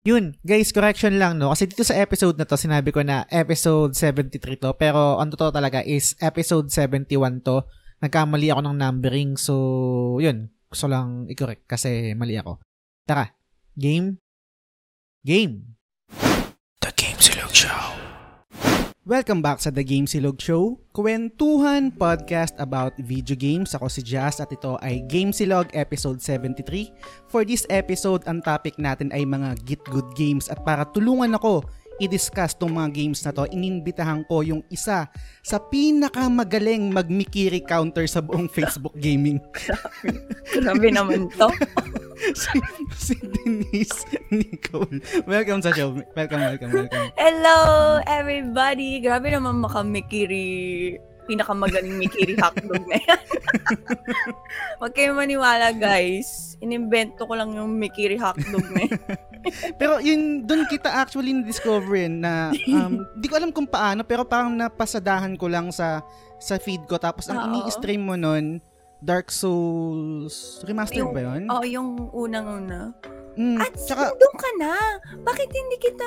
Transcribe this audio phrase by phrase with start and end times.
[0.00, 1.52] Yun, guys, correction lang, no?
[1.52, 5.52] Kasi dito sa episode na to, sinabi ko na episode 73 to, pero ang totoo
[5.52, 7.60] talaga is episode 71 to.
[8.00, 10.48] Nagkamali ako ng numbering, so, yun.
[10.72, 12.64] Gusto lang i-correct kasi mali ako.
[13.04, 13.28] Tara,
[13.76, 14.16] game?
[15.20, 15.76] Game!
[16.80, 17.92] The Game Silog Show.
[19.10, 23.74] Welcome back sa The Game Silog Show, kwentuhan podcast about video games.
[23.74, 26.94] Ako si Jazz at ito ay Game Silog episode 73.
[27.26, 31.66] For this episode, ang topic natin ay mga Git Good Games at para tulungan ako
[32.00, 35.06] i-discuss tong mga games na to, ininbitahan ko yung isa
[35.44, 39.38] sa pinakamagaling magmikiri counter sa buong Facebook gaming.
[40.56, 41.52] Grabe naman to.
[42.40, 42.56] si,
[42.96, 45.04] si Denise Nicole.
[45.28, 45.92] Welcome sa show.
[46.16, 47.08] Welcome, welcome, welcome.
[47.20, 47.60] Hello,
[48.08, 49.04] everybody.
[49.04, 50.96] Grabe naman makamikiri
[51.30, 53.22] pinakamagaling Mikiri hotdog na yan.
[54.82, 56.58] Huwag kayong maniwala, guys.
[56.58, 59.00] Inimbento ko lang yung Mikiri hotdog na yan.
[59.80, 64.26] pero yun, doon kita actually na-discover yun na, um, di ko alam kung paano, pero
[64.26, 66.02] parang napasadahan ko lang sa
[66.40, 66.98] sa feed ko.
[66.98, 68.58] Tapos ang ini-stream mo nun,
[69.00, 71.42] Dark Souls Remastered yung, ba yun?
[71.48, 72.92] Oo, oh, yung unang-una.
[73.40, 74.74] Mm, At tsaka, doon ka na.
[75.24, 76.06] Bakit hindi kita,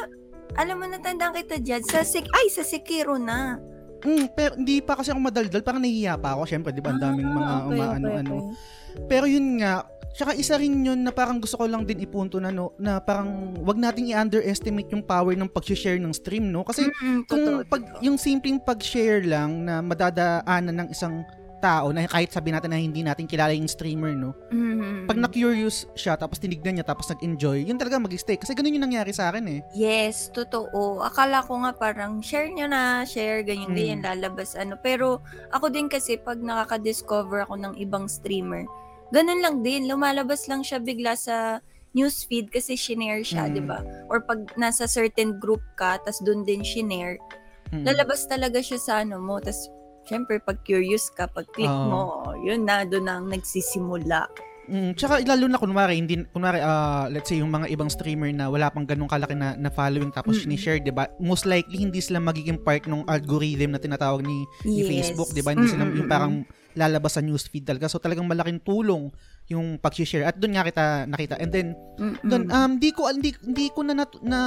[0.58, 3.58] alam mo, natandaan kita dyan, sa, Sek ay, sa Sekiro na.
[4.04, 6.44] Mm, pero hindi pa kasi ako madaldal, parang nahihiya pa ako.
[6.44, 8.34] Syempre, 'di ba, ang daming Ah, mga okay, umaano-ano.
[8.36, 12.38] okay, Pero yun nga, tsaka isa rin yun na parang gusto ko lang din ipunto
[12.38, 16.62] na no, na parang wag nating i-underestimate yung power ng pag-share ng stream, no?
[16.62, 21.24] Kasi Mm-mm, kung totoo, pag yung simpleng pag-share lang na madadaanan ng isang
[21.64, 24.36] tao na kahit sabi natin na hindi natin kilala yung streamer, no?
[24.52, 25.08] Mhm.
[25.08, 28.36] Pag na-curious siya, tapos tinignan niya, tapos nag-enjoy, yun talaga mag-stay.
[28.36, 29.60] Kasi ganun yung nangyari sa akin, eh.
[29.72, 31.00] Yes, totoo.
[31.00, 33.78] Akala ko nga parang share nyo na, share, ganyan, Mm.
[33.80, 34.76] ganyan, lalabas, ano.
[34.84, 35.24] Pero
[35.56, 38.68] ako din kasi pag nakaka-discover ako ng ibang streamer,
[39.16, 39.88] ganun lang din.
[39.88, 43.54] Lumalabas lang siya bigla sa newsfeed kasi shinare siya, Mm.
[43.54, 43.80] di ba?
[44.10, 47.22] Or pag nasa certain group ka, tas doon din shinare,
[47.70, 47.86] Mm.
[47.86, 49.70] lalabas talaga siya sa ano mo, tas
[50.08, 51.88] syempre pag curious ka, pag click Oo.
[51.90, 52.02] mo,
[52.44, 54.28] yun na, doon na ang nagsisimula.
[54.64, 58.48] Mm, tsaka lalo na kunwari, hindi, kunwari, ah, let's say yung mga ibang streamer na
[58.48, 60.56] wala pang ganun kalaki na, na following tapos Mm-mm.
[60.56, 61.12] ni-share, di ba?
[61.20, 64.88] Most likely, hindi sila magiging part ng algorithm na tinatawag ni, ni Yes.
[64.88, 65.52] Facebook, di ba?
[65.52, 66.34] Hindi sila yung parang
[66.80, 67.92] lalabas sa newsfeed talaga.
[67.92, 69.12] So talagang malaking tulong
[69.52, 70.26] yung pag-share.
[70.26, 71.36] At doon nga kita nakita.
[71.44, 71.68] And then,
[72.00, 72.24] Mm-mm.
[72.24, 74.40] doon, um, di ko, hindi, hindi ko na, nat- na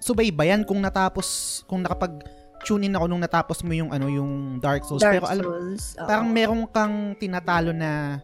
[0.00, 2.24] subaybayan kung natapos, kung nakapag
[2.64, 5.84] tune in ako nung natapos mo yung ano yung Dark Souls Dark pero alam Souls.
[6.00, 8.18] parang meron kang tinatalo na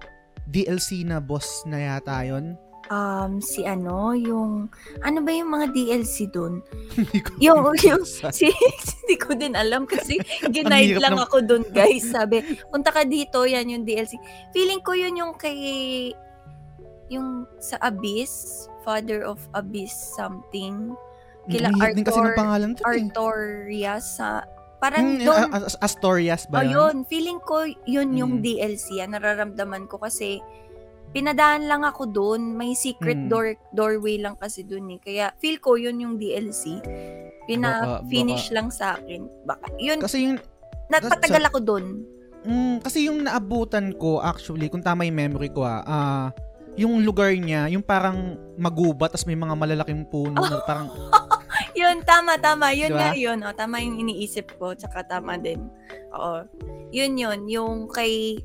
[0.44, 2.56] DLC na boss na yata yun.
[2.90, 4.66] um, si ano, yung,
[4.98, 6.58] ano ba yung mga DLC doon?
[7.38, 8.50] Yung, yung, si,
[8.98, 10.18] hindi ko din alam kasi
[10.50, 12.10] ginaid lang ng- ako doon guys.
[12.10, 14.18] Sabi, punta ka dito, yan yung DLC.
[14.50, 16.10] Feeling ko yun yung kay,
[17.06, 20.90] yung sa Abyss, Father of Abyss something.
[21.50, 22.88] Kila din kasi ng Arthur- pangalan to eh.
[23.02, 24.26] Artoria sa,
[24.76, 25.42] parang Hmm, doon,
[25.78, 26.72] Astorias ba Oh, yun?
[26.72, 26.96] yun.
[27.04, 28.42] Feeling ko yun yung Mm.
[28.42, 28.96] DLC.
[28.96, 30.40] Yan, nararamdaman ko kasi
[31.10, 32.54] pinadaan lang ako doon.
[32.54, 33.28] May secret Mm.
[33.28, 34.98] door doorway lang kasi doon eh.
[34.98, 36.78] Kaya feel ko yun yung DLC.
[37.44, 39.20] Pina-finish Baka- lang sa akin.
[39.42, 40.36] Baka, yun, Kasi yung
[40.86, 41.84] nagpatagal ako doon.
[42.40, 46.26] mm, kasi yung naabutan ko actually, kung tama yung memory ko ah, ah,
[46.74, 48.16] yung lugar niya, yung parang
[48.54, 50.88] magubat tas may mga malalaking puno na parang
[51.78, 52.74] Yun, tama, tama.
[52.74, 52.98] Yun Diba?
[52.98, 53.38] nga yun.
[53.42, 54.74] Oh, tama yung iniisip ko.
[54.74, 55.70] Tsaka tama din.
[56.12, 56.44] Oo.
[56.90, 57.40] Yun yun.
[57.46, 58.38] Yung kay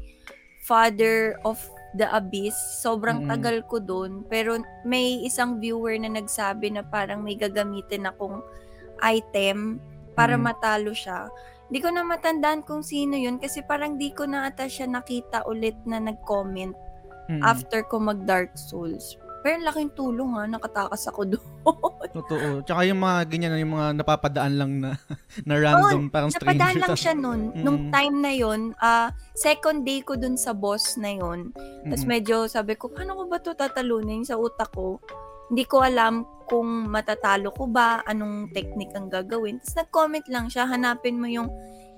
[0.61, 1.57] Father of
[1.95, 3.31] the Abyss, sobrang Mm-mm.
[3.31, 4.25] tagal ko doon.
[4.27, 8.41] Pero may isang viewer na nagsabi na parang may gagamitin akong
[9.01, 9.77] item
[10.13, 10.43] para Mm.
[10.45, 11.27] matalo siya.
[11.67, 15.49] Hindi ko na matandaan kung sino yun kasi parang di ko na ata siya nakita
[15.49, 16.77] ulit na nag-comment
[17.25, 19.17] mm, after ko mag-Dark Souls.
[19.45, 21.45] Pero laking tulong ha, nakatakas ako doon.
[22.17, 22.65] totoo.
[22.65, 24.97] Tsaka yung mga ganyan yung mga napapadaan lang na
[25.47, 26.49] na random parang stranger.
[26.49, 27.41] Napadaan lang siya nun.
[27.61, 27.91] Nung Mm.
[27.93, 31.53] time na yun, ah second day ko dun sa boss na yun.
[31.85, 32.09] Tapos Mm-mm.
[32.09, 34.97] medyo sabi ko, paano ko ba to tatalunin sa utak ko?
[35.53, 39.61] Hindi ko alam kung matatalo ko ba, anong technique ang gagawin.
[39.61, 41.45] Tapos nag-comment lang siya, hanapin mo yung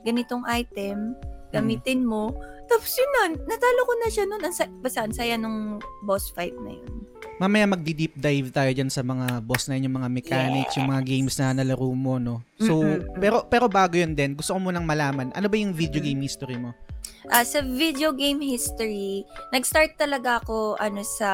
[0.03, 1.15] ganitong item,
[1.55, 2.35] gamitin mo.
[2.67, 6.75] Tapos yun na, natalo ko na siya sa- basta ang saya nung boss fight na
[6.75, 7.07] yun.
[7.37, 11.05] Mamaya magdi-deep dive tayo dyan sa mga boss na yun, yung mga mechanics, yung mga
[11.05, 12.41] games na nalaro mo, no?
[12.57, 13.21] So, Mm-mm.
[13.21, 16.57] pero pero bago yun din, gusto ko munang malaman, ano ba yung video game history
[16.57, 16.73] mo?
[17.29, 19.21] Ah, sa video game history,
[19.53, 21.29] nag-start talaga ako ano sa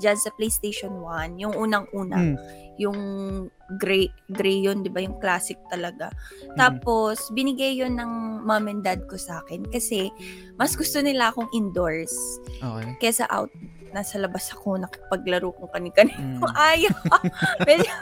[0.00, 2.16] dyan sa PlayStation 1, yung unang-una.
[2.16, 2.36] Mm.
[2.80, 2.98] Yung
[3.76, 5.04] gray, gray yun, di ba?
[5.04, 6.08] Yung classic talaga.
[6.08, 6.56] Mm.
[6.56, 10.08] Tapos, binigay yun ng mom and dad ko sa akin kasi
[10.56, 12.16] mas gusto nila akong indoors
[12.64, 12.88] Okay.
[12.98, 13.52] kesa out
[13.90, 16.42] nasa labas ako, nakipaglaro kung kani-kanino.
[16.42, 16.54] Mm.
[16.70, 16.96] Ayaw.
[17.68, 17.92] Medyo,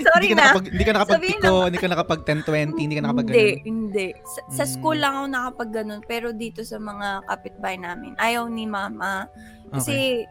[0.00, 0.42] sorry hindi na.
[0.50, 4.06] nakapag, hindi ka nakapag Sabihin piko, hindi ka nakapag 10-20, hindi ka nakapag Hindi, hindi.
[4.22, 4.70] Sa, sa Mm.
[4.70, 9.26] school lang ako nakapag ganun, pero dito sa mga kapitbahay namin, ayaw ni mama.
[9.70, 10.26] Kasi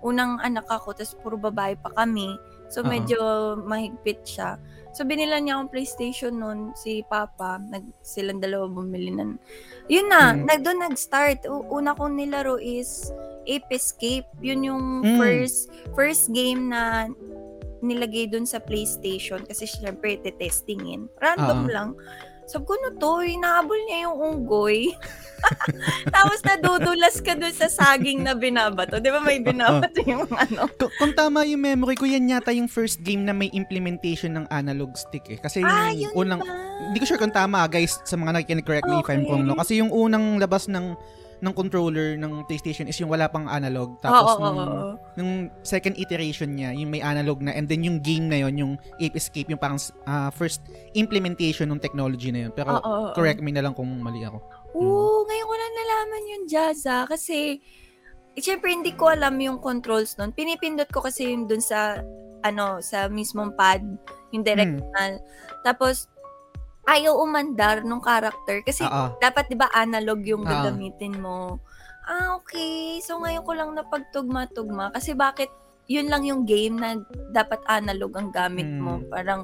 [0.00, 2.36] unang anak ako, tapos puro babae pa kami.
[2.68, 2.88] So Oo.
[2.88, 3.18] medyo
[3.60, 4.58] mahigpit siya.
[4.94, 9.34] So binila niya akong PlayStation noon, si Papa, nag silang dalawa bumili ng
[9.84, 10.46] Yun na, Mm.
[10.46, 11.44] nag doon nag-start.
[11.44, 13.10] U- Una kong nilaro is
[13.44, 14.24] Ape Escape.
[14.40, 15.18] Yun yung Mm.
[15.18, 15.58] first
[15.92, 17.10] first game na
[17.84, 21.04] nilagay doon sa PlayStation kasi syempre testingin.
[21.20, 21.68] Random Oo.
[21.68, 21.88] lang.
[22.44, 24.92] Sabi ko, no to, inaabol niya yung unggoy.
[26.14, 28.96] Tapos nadudulas ka doon sa saging na binabato.
[28.96, 30.64] Di ba may binabato yung ano?
[30.70, 34.46] Kung, kung tama yung memory ko, yan yata yung first game na may implementation ng
[34.48, 35.36] analog stick eh.
[35.36, 36.52] Kasi yung Ah, yun unang, ba?
[36.84, 39.30] hindi ko sure kung tama guys sa mga nakikinig correct me if I'm Okay.
[39.30, 40.96] wrong no kasi yung unang labas ng
[41.44, 44.90] ng controller ng PlayStation is yung wala pang analog tapos oo, nung, oo.
[45.20, 48.72] nung second iteration niya yung may analog na and then yung game na yon yung
[48.96, 49.76] Ape Escape yung parang
[50.08, 50.64] ah, first
[50.96, 53.14] implementation ng technology na yun pero Oo, oo, oo.
[53.14, 54.40] correct me na lang kung mali ako
[54.74, 57.62] Oo, ngayon ko lang nalaman yung Jazza kasi
[58.34, 60.34] eh, syempre hindi ko alam yung controls nun.
[60.34, 62.02] Pinipindot ko kasi yung dun sa
[62.44, 63.80] ano, sa mismong pad,
[64.34, 65.22] yung directional.
[65.64, 66.10] Tapos
[66.84, 69.16] ayaw umandar nung character kasi Oo.
[69.18, 70.50] dapat 'di ba analog yung Oo.
[70.50, 71.60] gagamitin mo.
[72.04, 73.00] Ah, okay.
[73.00, 75.48] So ngayon ko lang napagtugma-tugma kasi bakit
[75.88, 77.00] yun lang yung game na
[77.32, 79.00] dapat analog ang gamit mo.
[79.00, 79.08] Mm.
[79.08, 79.40] Parang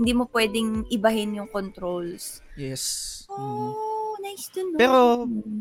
[0.00, 2.40] hindi mo pwedeng ibahin yung controls.
[2.56, 3.40] yes Mm.
[3.40, 3.91] Oh,
[4.32, 4.78] nice to know.
[4.78, 4.98] Pero,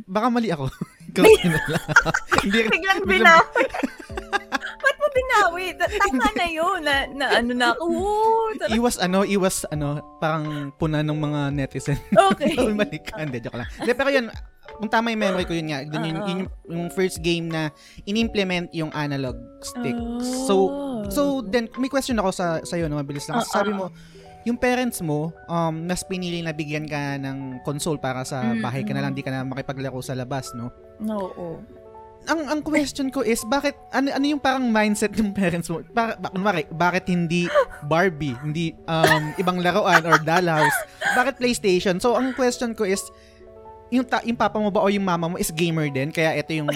[0.08, 0.72] baka mali ako
[1.20, 1.86] me na lang.
[2.44, 3.64] hindi Biglang binawi.
[4.82, 5.66] Ba't mo binawi?
[5.76, 6.80] Ta- Tama na yun.
[6.82, 7.84] Na, na ano na ako.
[7.84, 12.00] Oo, tara- iwas ano iwas ano parang puna ng mga netizen
[12.32, 12.56] Okay.
[12.56, 13.20] Mali ka.
[13.20, 13.68] Hindi, joke lang.
[13.76, 14.32] Hindi, pero yun,
[14.72, 17.70] kung tama yung memory ko yun nga, dun yun, yun yung, yung first game na
[18.06, 19.96] in-implement yung analog stick.
[20.48, 21.10] So, Oh.
[21.10, 23.42] so then, may question ako sa sa'yo, no, mabilis lang.
[23.42, 23.58] Kasi Oo.
[23.58, 23.90] sabi mo,
[24.42, 28.92] yung parents mo, um, mas pinili na bigyan ka ng console para sa bahay ka
[28.92, 30.74] na lang, di ka na makipaglaro sa labas, no?
[31.04, 31.62] Oo.
[32.22, 35.82] Ang ang question ko is, bakit, ano, ano yung parang mindset ng parents mo?
[35.90, 37.50] Para, kunwari, bakit hindi
[37.86, 40.78] Barbie, hindi um, ibang laruan or dollhouse?
[41.18, 41.98] Bakit PlayStation?
[41.98, 43.02] So, ang question ko is,
[43.90, 46.14] yung, ta- yung papa mo ba o yung mama mo is gamer din?
[46.14, 46.70] Kaya ito yung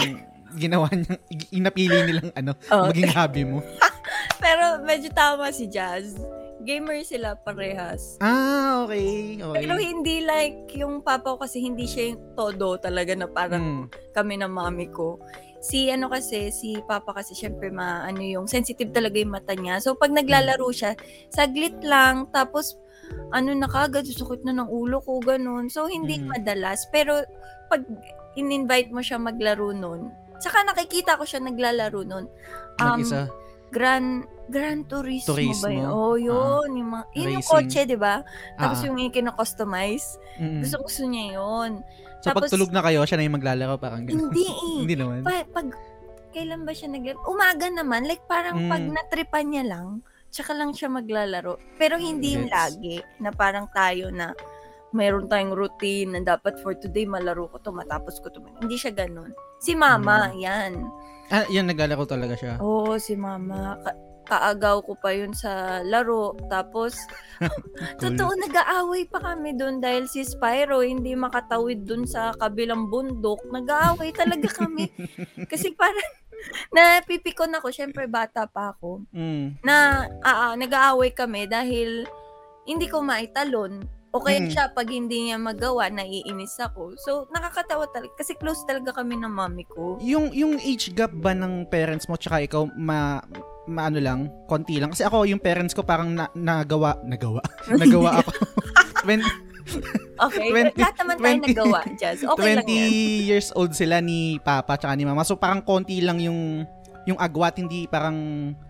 [0.57, 1.19] ginawa niyang,
[1.53, 2.89] yung napili nilang ano, Oh.
[2.89, 3.61] maging hobby mo.
[4.43, 6.17] Pero medyo tama si Jazz.
[6.65, 8.17] Gamer sila parehas.
[8.19, 9.37] Ah, okay.
[9.37, 9.61] okay.
[9.61, 13.85] Pero hindi like yung papa ko kasi hindi siya yung todo talaga na parang Hmm.
[14.11, 15.21] kami ng mami ko.
[15.61, 19.81] Si ano kasi, si Papa kasi syempre ma, ano yung sensitive talaga yung mata niya.
[19.81, 20.93] So pag naglalaro siya,
[21.29, 22.77] saglit lang, tapos
[23.33, 25.65] ano na kagad, susukot na ng ulo ko, ganun.
[25.69, 26.37] So hindi Mm.
[26.37, 26.85] madalas.
[26.93, 27.17] Pero
[27.65, 27.81] pag
[28.37, 32.29] in-invite mo siya maglaro nun, saka nakikita ko siya naglalaro nun.
[32.77, 33.25] Um, Mag-isa.
[33.75, 35.65] Gran Gran Turismo, Turismo.
[35.65, 35.89] ba yun?
[35.89, 36.69] Oh, yun.
[36.71, 37.65] yung, mga, yun yung Racing.
[37.65, 38.21] kotse, di ba?
[38.55, 40.07] Tapos Ah, yung ikino-customize.
[40.37, 40.61] mm.
[40.61, 41.71] Gusto gusto niya yun.
[42.21, 44.29] So, pag tapos- tulog na kayo, siya na yung maglalaro, parang gano'n.
[44.29, 44.77] Hindi eh.
[44.79, 45.19] Hindi naman.
[45.21, 45.67] pa, pag
[46.31, 48.69] kailan ba siya nag Umaga naman, like parang Mm.
[48.69, 49.87] pag natripan niya lang,
[50.29, 51.57] tsaka lang siya maglalaro.
[51.75, 54.29] Pero hindi yung lagi na parang tayo na
[54.91, 58.39] mayroon tayong routine na dapat for today malaro ko to, matapos ko to.
[58.61, 59.33] Hindi siya ganun.
[59.57, 60.37] Si mama, Mm.
[60.37, 60.71] yan.
[61.27, 62.53] Ah, yan, naglalaro talaga siya.
[62.59, 63.81] Oo, si mama.
[63.81, 66.33] Ka- kaagaw ko pa yun sa laro.
[66.47, 66.97] Tapos,
[67.37, 67.97] Cool.
[68.01, 73.41] totoo, nag-aaway pa kami doon dahil si Spyro hindi makatawid doon sa kabilang bundok.
[73.47, 74.89] Nag-aaway talaga kami.
[75.51, 76.09] Kasi parang,
[76.69, 79.61] napipikon ako, syempre bata pa ako, Mm.
[79.61, 79.75] na
[80.21, 82.05] ah, nag-aaway kami dahil
[82.63, 83.85] hindi ko maitalon.
[84.15, 84.47] O kaya Mm.
[84.47, 86.95] siya, pag hindi niya magawa, naiinis ako.
[86.95, 88.15] So, nakakatawa talaga.
[88.15, 89.99] Kasi close talaga kami ng mami ko.
[89.99, 93.19] Yung yung age gap ba ng parents mo tsaka ikaw ma
[93.67, 94.89] maano lang, konti lang.
[94.89, 97.43] Kasi ako, yung parents ko parang na, nagawa, nagawa,
[97.81, 98.31] nagawa ako.
[99.09, 99.19] When,
[100.15, 102.21] Okay, 20 lahat naman tayo 20 nagawa, Jazz.
[102.23, 102.89] Okay lang 20 yan.
[103.25, 105.25] years old sila ni papa tsaka ni mama.
[105.25, 106.63] So parang konti lang yung
[107.05, 108.17] yung agwat, hindi parang...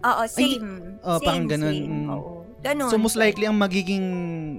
[0.01, 0.99] Oo, same.
[1.01, 1.87] oh, same, parang ganun, same.
[1.87, 2.07] mm.
[2.09, 2.34] Oo.
[2.65, 2.89] Ganun.
[2.89, 4.05] So most likely ang magiging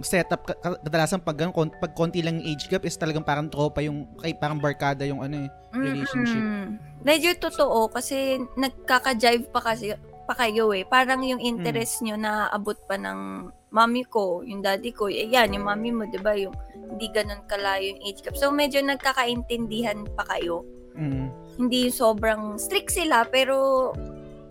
[0.06, 3.82] setup ka- ka- kadalasan pag ganun, pag konti lang age gap is talagang parang tropa
[3.82, 5.50] yung kay parang barkada yung ano eh.
[5.74, 6.40] relationship.
[6.40, 6.66] Mm-mm.
[7.02, 9.92] Medyo totoo kasi nagkaka-jive pa kasi
[10.26, 10.82] pa kayo eh.
[10.82, 11.50] Parang yung Mm.
[11.52, 15.06] interest nyo na abot pa ng mami ko, yung daddy ko.
[15.06, 16.32] Eh, yan, yung mami mo, di ba?
[16.32, 18.34] Yung hindi ganun kalayo yung age gap.
[18.34, 20.64] So, medyo nagkakaintindihan pa kayo.
[20.96, 21.28] Mm.
[21.60, 23.92] Hindi sobrang strict sila, pero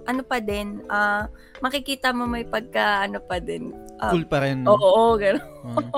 [0.06, 1.28] ano pa din, ah
[1.60, 3.74] makikita mo may pagka, ano pa din.
[3.98, 4.68] Ah, Cool pa rin.
[4.68, 5.44] Oo, oo, ganun.
[5.66, 5.90] Mm.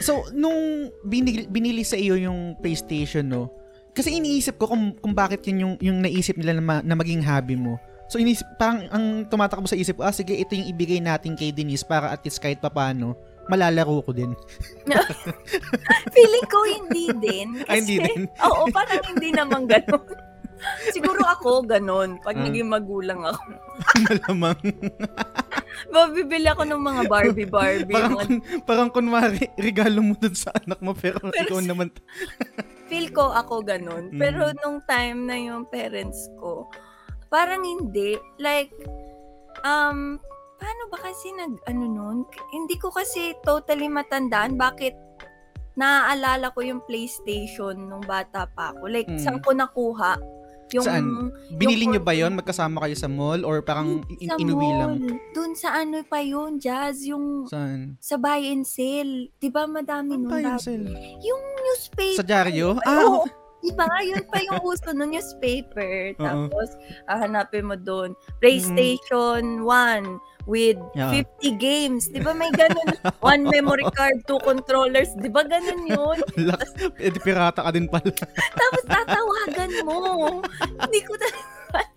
[0.00, 3.50] so, nung binili, binili sa iyo yung PlayStation, no,
[3.96, 7.24] kasi iniisip ko kung, kung bakit yun yung, yung naisip nila na, ma- na maging
[7.24, 7.80] hobby mo.
[8.06, 11.50] So inisip, parang ang tumatakbo sa isip ko, ah sige, ito yung ibigay natin kay
[11.50, 13.18] Denise para at least kahit papano,
[13.50, 14.30] malalaro ko din.
[16.14, 17.48] Feeling ko hindi din.
[17.66, 18.20] Kasi, Ay, hindi din.
[18.46, 20.06] Oo, parang hindi naman ganun.
[20.94, 22.18] Siguro ako ganun.
[22.20, 22.44] Pag Ah.
[22.44, 23.40] naging magulang ako.
[24.06, 24.60] Malamang.
[25.92, 27.92] Mabibili ako ng mga Barbie-Barbie.
[27.92, 28.34] parang, mga kun,
[28.64, 31.92] parang kunwari, regalo mo dun sa anak mo, pero, Pero ikaw naman.
[32.86, 34.08] feel ko ako ganun.
[34.10, 34.18] Mm.
[34.18, 36.70] Pero nung time na yung parents ko,
[37.26, 38.14] parang hindi.
[38.38, 38.72] Like,
[39.62, 40.16] um,
[40.56, 42.18] paano ba kasi nag, ano nun?
[42.48, 44.96] Hindi ko kasi totally matandaan bakit
[45.74, 48.88] naaalala ko yung PlayStation nung bata pa ako.
[48.88, 49.20] Like, Mm.
[49.20, 50.16] saan ko nakuha?
[50.68, 51.30] Yung, Saan?
[51.52, 52.34] Binili yung nyo ba yon.
[52.34, 53.42] Magkasama kayo sa mall?
[53.42, 54.92] Or parang in- inuwi lang?
[55.30, 57.94] Dun sa ano pa yun, Jazz, yung Saan?
[57.98, 59.06] sa buy and sell.
[59.32, 60.32] Di ba madami Ano nun?
[60.32, 60.62] tayo, dati?
[60.64, 60.82] Sel?
[61.20, 62.18] Yung newspaper.
[62.18, 62.68] Sa dyaryo?
[62.80, 63.24] Ay, Ah, oo.
[63.56, 66.14] Di ba yun pa yung uso ng newspaper.
[66.20, 66.22] Oo.
[66.46, 66.68] Tapos,
[67.06, 68.14] ah, hanapin mo doon.
[68.38, 71.10] PlayStation 1 with Yeah.
[71.12, 72.06] 50 games.
[72.06, 72.94] Di ba may ganun?
[73.20, 75.10] One memory card, two controllers.
[75.14, 76.18] Di ba ganun yun?
[77.02, 78.08] Eh, di pirata ka din pala.
[78.62, 79.98] Tapos tatawagan mo.
[80.80, 81.90] Hindi ko ta-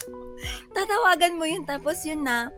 [0.74, 1.64] tatawagan mo yun.
[1.64, 2.50] Tapos yun na,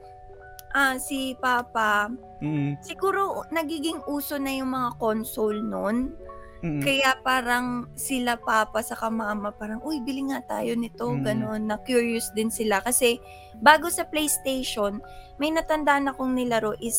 [0.72, 2.10] ah, si Papa,
[2.42, 6.10] Mm, siguro nagiging uso na yung mga console nun.
[6.62, 6.82] Mm.
[6.82, 11.22] Kaya parang sila papa sa mama parang, uy, bili nga tayo nito, Mm.
[11.22, 12.80] ganun, na curious din sila.
[12.82, 13.18] Kasi
[13.60, 15.02] bago sa PlayStation,
[15.38, 16.96] may natandaan akong nilaro is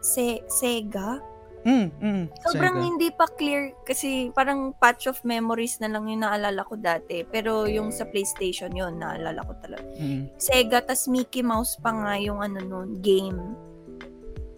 [0.00, 1.20] se- Sega.
[1.62, 2.24] Mm, mm.
[2.42, 2.86] Sobrang Sega.
[2.90, 7.22] hindi pa clear kasi parang patch of memories na lang yung naalala ko dati.
[7.22, 9.86] Pero yung sa PlayStation yun, naalala ko talaga.
[9.94, 10.26] Mm.
[10.42, 13.38] Sega, tas Mickey Mouse pa nga yung ano nun, game.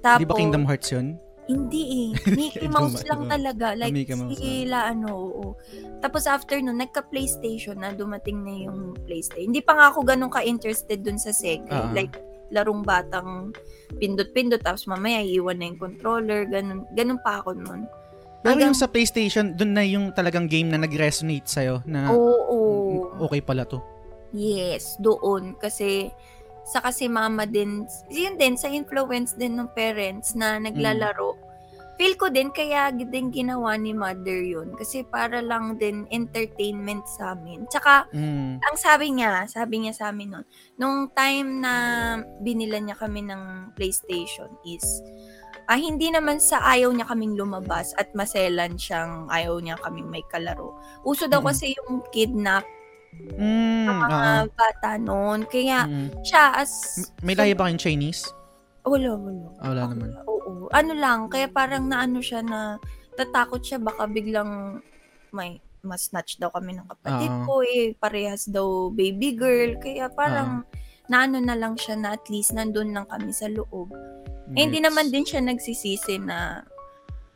[0.00, 1.20] Tapos, Di ba Kingdom Hearts yun?
[1.44, 2.10] Hindi eh.
[2.38, 3.30] Mickey Mouse lang oo.
[3.30, 3.76] talaga.
[3.76, 5.46] Like, Mickey Mouse, sila, ano, oo.
[6.00, 9.52] Tapos after nun, nagka-PlayStation na, dumating na yung PlayStation.
[9.52, 11.88] Hindi pa nga ako ganun ka-interested dun sa Sega.
[11.88, 11.92] Ah.
[11.92, 12.16] Like,
[12.48, 13.52] larong batang
[14.00, 16.88] pindot-pindot, tapos mamaya iwan na yung controller, ganun.
[16.96, 17.84] Ganun pa ako nun.
[18.44, 23.16] Pero Hanggang- yung sa PlayStation, dun na yung talagang game na nag-resonate sa'yo na Oo.
[23.20, 23.80] okay pala to.
[24.34, 25.56] Yes, doon.
[25.56, 26.12] Kasi,
[26.64, 31.36] sa kasi mama din, yun din, sa influence din ng parents na naglalaro.
[31.94, 34.74] Feel ko din, kaya din ginawa ni mother yun.
[34.74, 37.70] Kasi para lang din entertainment sa amin.
[37.70, 38.58] Tsaka, Mm.
[38.58, 41.72] ang sabi niya, sabi niya sa amin nun, nung time na
[42.42, 44.82] binilan niya kami ng PlayStation is,
[45.70, 50.26] ah, hindi naman sa ayaw niya kaming lumabas at maselan siyang ayaw niya kaming may
[50.34, 50.74] kalaro.
[51.06, 51.54] Uso daw Mm-mm.
[51.54, 52.66] kasi yung kidnap
[53.34, 54.46] Mm, ng mga oo.
[54.54, 55.40] bata noon.
[55.48, 56.08] Kaya Mm.
[56.22, 56.72] siya as...
[57.24, 58.30] May lahi ba kayong Chinese?
[58.84, 59.46] Wala, wala.
[59.58, 60.08] Ah, wala naman.
[60.28, 60.68] Oo.
[60.70, 62.76] Ano lang, kaya parang naano siya na
[63.16, 64.82] tatakot siya baka biglang
[65.30, 67.44] may mas snatch daw kami ng kapatid Oo.
[67.44, 67.92] ko eh.
[67.96, 69.76] Parehas daw baby girl.
[69.76, 70.64] Kaya parang
[71.12, 73.92] naano na lang siya na at least nandun lang kami sa loob.
[74.56, 76.64] Eh, hindi naman din siya nagsisisi na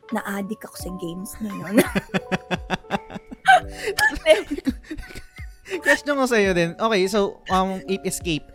[0.09, 1.75] na-addict ako sa games na yun.
[5.77, 6.73] Question ko sa'yo din.
[6.73, 8.47] Okay, so, um, Ape Escape.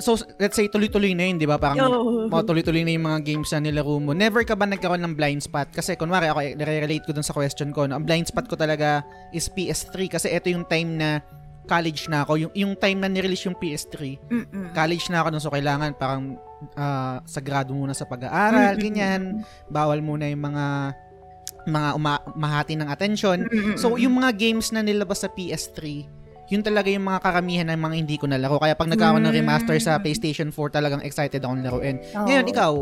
[0.00, 1.60] So, let's say, tuloy-tuloy na yun, di ba?
[1.60, 2.30] Parang, Oo.
[2.32, 4.16] mga tuloy-tuloy na yung mga games na nilaro mo.
[4.16, 5.68] Never ka ba nagkaroon ng blind spot?
[5.74, 7.84] Kasi, kunwari, ako, nare-relate ko dun sa question ko.
[7.84, 8.00] No?
[8.00, 9.04] Ang blind spot ko talaga
[9.34, 11.20] is PS3 kasi ito yung time na
[11.68, 12.38] college na ako.
[12.48, 14.66] Yung, yung time na nirelease yung PS3, Mm-mm.
[14.72, 15.42] college na ako nun.
[15.42, 16.38] So, kailangan parang
[16.76, 19.44] ah, sagrado muna sa pag-aaral, ganyan.
[19.68, 20.64] Bawal muna yung mga
[21.64, 23.48] mga uma- mahati ng attention.
[23.74, 26.04] So, yung mga games na nilabas sa PS3,
[26.48, 28.60] yun talaga yung mga karamihan ng mga hindi ko nalaro.
[28.60, 30.02] Kaya pag nagkaroon ng remaster sa Mm.
[30.04, 31.96] PlayStation 4, talagang excited akong laruin.
[32.12, 32.72] Ngayon, ikaw,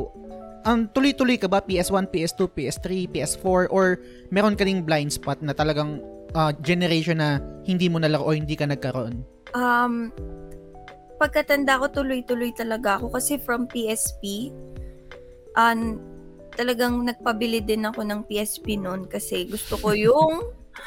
[0.67, 1.62] um, tuloy-tuloy ka ba?
[1.62, 3.71] PS1, PS2, PS3, PS4?
[3.71, 8.33] Or meron ka ding blind spot na talagang ah, generation na hindi mo nalaro o
[8.33, 9.21] hindi ka nagkaroon?
[9.53, 10.09] Um,
[11.21, 14.49] pagkatanda ko, tuloy-tuloy talaga ako kasi from PSP,
[15.55, 16.01] an
[16.53, 20.45] talagang nagpabili din ako ng PSP noon kasi gusto ko yung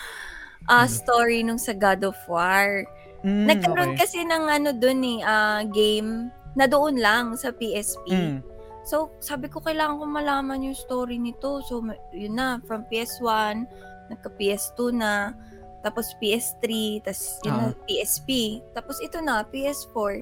[0.72, 2.86] ah, story nung sa God of War.
[3.26, 4.06] Mm, Nagkaroon okay.
[4.06, 8.08] kasi ng ano doon eh, ah, game na doon lang sa PSP.
[8.10, 8.40] Mm.
[8.86, 11.60] So, sabi ko, kailangan ko malaman yung story nito.
[11.66, 11.82] So,
[12.14, 13.66] yun na, from PS1,
[14.14, 15.34] nagka-PS2 na,
[15.82, 16.66] tapos PS3,
[17.02, 17.78] tapos yun na, Ah.
[17.90, 18.62] PSP.
[18.78, 20.22] Tapos ito na, PS4.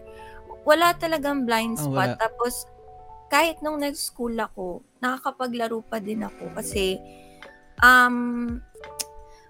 [0.64, 2.10] Wala talagang blind Ah, spot.
[2.16, 2.16] wala.
[2.16, 2.64] Tapos,
[3.28, 6.96] kahit nung nag-school ako, nakakapaglaro pa din ako kasi,
[7.84, 8.58] um,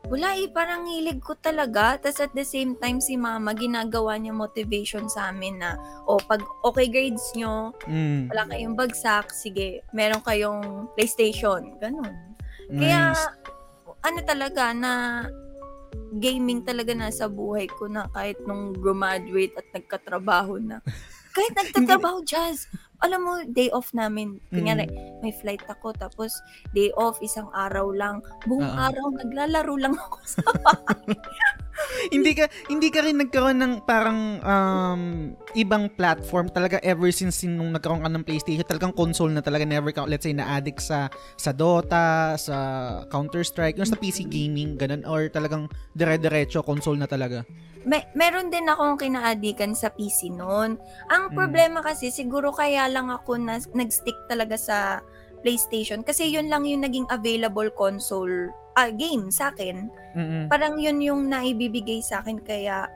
[0.03, 1.95] wala eh, parang hilig ko talaga.
[1.95, 5.79] Tapos at the same time, si mama, ginagawa niya motivation sa amin na,
[6.09, 8.27] o pag okay grades nyo, Mm.
[8.27, 12.11] wala kayong bagsak, sige, meron kayong PlayStation, ganun.
[12.67, 13.25] Kaya, Nice.
[14.03, 15.23] ano talaga, na
[16.19, 20.83] gaming talaga nasa buhay ko na kahit nung graduate at nagkatrabaho na.
[21.33, 22.69] Kahit nagtatrabaho, Jazz,
[23.03, 24.39] alam mo, day off namin.
[24.53, 24.87] Kunyari,
[25.19, 26.31] may flight ako, tapos
[26.71, 28.23] day off, isang araw lang.
[28.47, 28.79] Buong Oo.
[28.79, 30.39] araw, naglalaro lang ako sa
[32.13, 35.03] hindi ka hindi ka rin nagkaroon ng parang um,
[35.57, 39.89] ibang platform talaga ever since nung nagkaroon ka ng PlayStation talagang console na talaga never
[39.89, 42.55] ka let's say na addict sa sa Dota sa
[43.09, 45.65] Counter Strike yung sa PC gaming ganun or talagang
[45.97, 47.41] dire-diretso console na talaga
[47.83, 50.79] May, meron din akong kinaadikan sa PC noon.
[51.11, 51.35] Ang Mm.
[51.35, 54.77] problema kasi, siguro kaya lang ako na, nag-stick talaga sa
[55.43, 59.91] PlayStation kasi yun lang yung naging available console ah, game sa akin.
[60.15, 62.87] mm Parang yun yung naibibigay sa akin kaya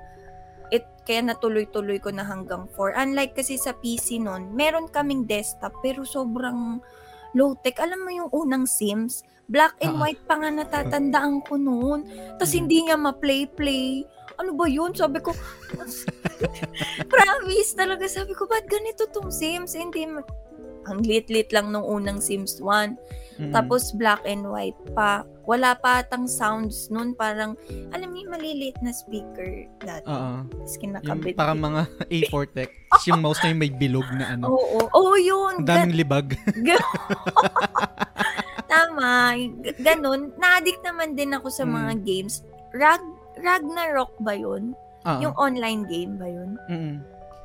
[0.67, 2.95] it kaya natuloy-tuloy ko na hanggang 4.
[2.97, 6.79] Unlike kasi sa PC noon, meron kaming desktop pero sobrang
[7.31, 7.77] low-tech.
[7.77, 9.21] Alam mo yung unang Sims?
[9.47, 10.01] Black and Ah.
[10.01, 12.03] white pa nga natatandaan ko noon.
[12.35, 14.03] Tapos hindi nga ma-play-play.
[14.37, 14.93] Ano ba yun?
[14.93, 15.33] Sabi ko,
[17.11, 18.05] promise talaga.
[18.05, 19.73] Sabi ko, ba't ganito tong Sims?
[19.73, 20.05] Hindi,
[20.85, 22.95] ang lit-lit lang nung unang Sims 1.
[23.37, 23.53] Mm-mm.
[23.53, 25.21] Tapos black and white pa.
[25.43, 27.13] Wala pa atang sounds nun.
[27.13, 27.53] Parang,
[27.91, 29.45] alam yung maliliit na speaker
[29.79, 30.05] dati.
[30.05, 30.41] Oo.
[30.43, 31.33] Tapos yung kinakabit.
[31.35, 31.81] parang mga
[32.17, 32.71] A4 tech
[33.05, 35.61] yung mouse na yung may bilog na ano Oo, oo, yun.
[35.61, 36.81] ang daming libag Ga-
[38.67, 39.37] Tama.
[39.77, 40.33] Ganun.
[40.35, 41.71] Na-addict naman din ako sa Mm.
[41.73, 42.41] mga games.
[42.71, 42.99] Rag
[43.39, 44.73] Ragnarok ba yun?
[45.03, 45.19] Oo.
[45.21, 46.57] Yung online game ba yun?
[46.67, 46.95] Mm-mm.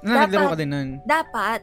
[0.02, 1.62] Nanaglaro ka din nun Dapat.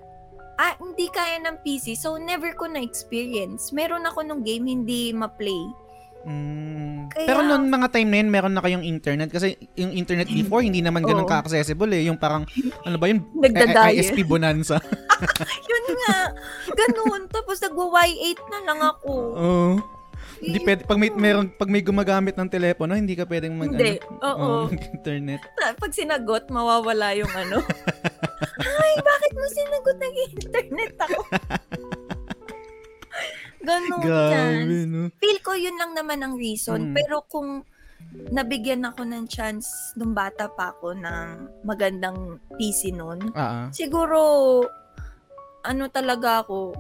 [0.56, 1.96] Ah, hindi kaya ng PC.
[1.96, 3.72] So, never ko na-experience.
[3.72, 5.64] Meron ako nung game, hindi ma-play.
[6.28, 7.08] Mm.
[7.10, 9.32] Kaya- Pero noon mga time na yun, meron na kayong internet.
[9.32, 11.32] Kasi yung internet before, hindi naman ganun Oo.
[11.32, 12.12] ka-accessible eh.
[12.12, 12.44] Yung parang,
[12.84, 13.24] ano ba yun?
[13.40, 13.88] Nagdadaya.
[13.90, 14.84] I- ISP Bonanza.
[15.72, 16.18] Yun nga.
[16.76, 17.28] Ganun.
[17.28, 19.12] Tapos nagwa-Y8 na lang ako.
[19.32, 19.68] Oo.
[20.40, 24.00] Hindi pwede, pag may, meron, pag may gumagamit ng telepono, hindi ka pwedeng mag, Hindi.
[24.00, 24.48] ano, Oo.
[24.66, 25.44] oo, internet.
[25.76, 27.60] Pag sinagot, mawawala yung ano.
[28.80, 31.20] Ay, bakit mo sinagot ng internet ako?
[33.60, 34.88] Ganun Grabe, chance.
[34.88, 35.02] no?
[35.20, 36.92] Feel ko yun lang naman ang reason.
[36.92, 36.96] Mm.
[36.96, 37.68] Pero kung
[38.32, 41.28] nabigyan ako ng chance nung bata pa ako ng
[41.62, 43.66] magandang PC noon, Ah, ah.
[43.70, 44.64] siguro
[45.62, 46.72] ano talaga ako,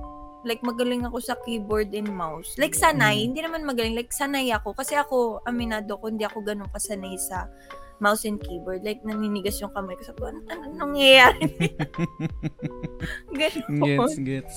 [0.41, 2.55] like magaling ako sa keyboard and mouse.
[2.55, 3.23] Like sanay, Mm.
[3.25, 4.71] hindi naman magaling, like sanay ako.
[4.71, 7.51] Kasi ako, aminado ko, hindi ako ganun kasanay sa
[7.97, 8.79] mouse and keyboard.
[8.81, 10.03] Like naninigas yung kamay ko.
[10.05, 11.43] Sabi ko, ano, ano nangyayari?
[13.35, 13.83] ganun.
[13.83, 14.55] Gets, gets.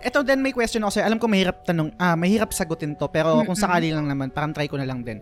[0.00, 1.06] Ito then may question ako sa'yo.
[1.06, 3.10] Alam ko mahirap tanong, ah, mahirap sagutin to.
[3.10, 3.58] Pero kung Mm-mm.
[3.58, 5.18] sakali lang naman, parang try ko na lang din.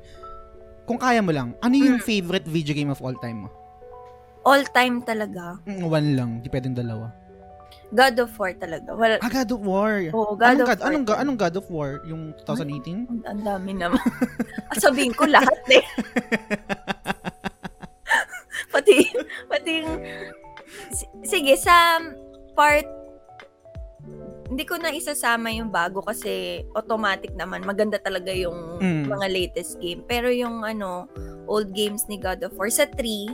[0.84, 2.04] Kung kaya mo lang, ano yung Mm.
[2.04, 3.50] favorite video game of all time mo?
[4.46, 5.58] All time talaga.
[5.66, 7.10] Mm, One lang, di pwedeng dalawa.
[7.88, 8.88] God of War talaga.
[8.90, 9.92] Wala, Ah, God of War.
[10.10, 10.86] Oo, God anong, of God, War.
[10.88, 11.88] anong, ga- anong God of War?
[12.04, 13.24] Yung 2018?
[13.24, 14.00] Ang- dami naman.
[14.66, 15.78] Ah, Sabihin ko lahat eh.
[18.74, 18.92] pati,
[19.46, 19.94] pati yung,
[20.90, 21.96] si- sige, sa
[22.52, 22.84] part,
[24.46, 27.62] hindi ko na isasama yung bago kasi automatic naman.
[27.62, 29.02] Maganda talaga yung Mm.
[29.06, 30.00] mga latest game.
[30.02, 31.06] Pero yung ano,
[31.46, 33.28] old games ni God of War, sa 3,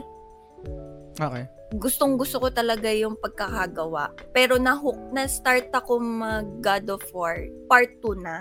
[1.15, 1.45] Okay.
[1.73, 4.13] Gustong gusto ko talaga yung pagkakagawa.
[4.29, 8.37] Pero na-hook, na-start ako mag God of War, part 2 na.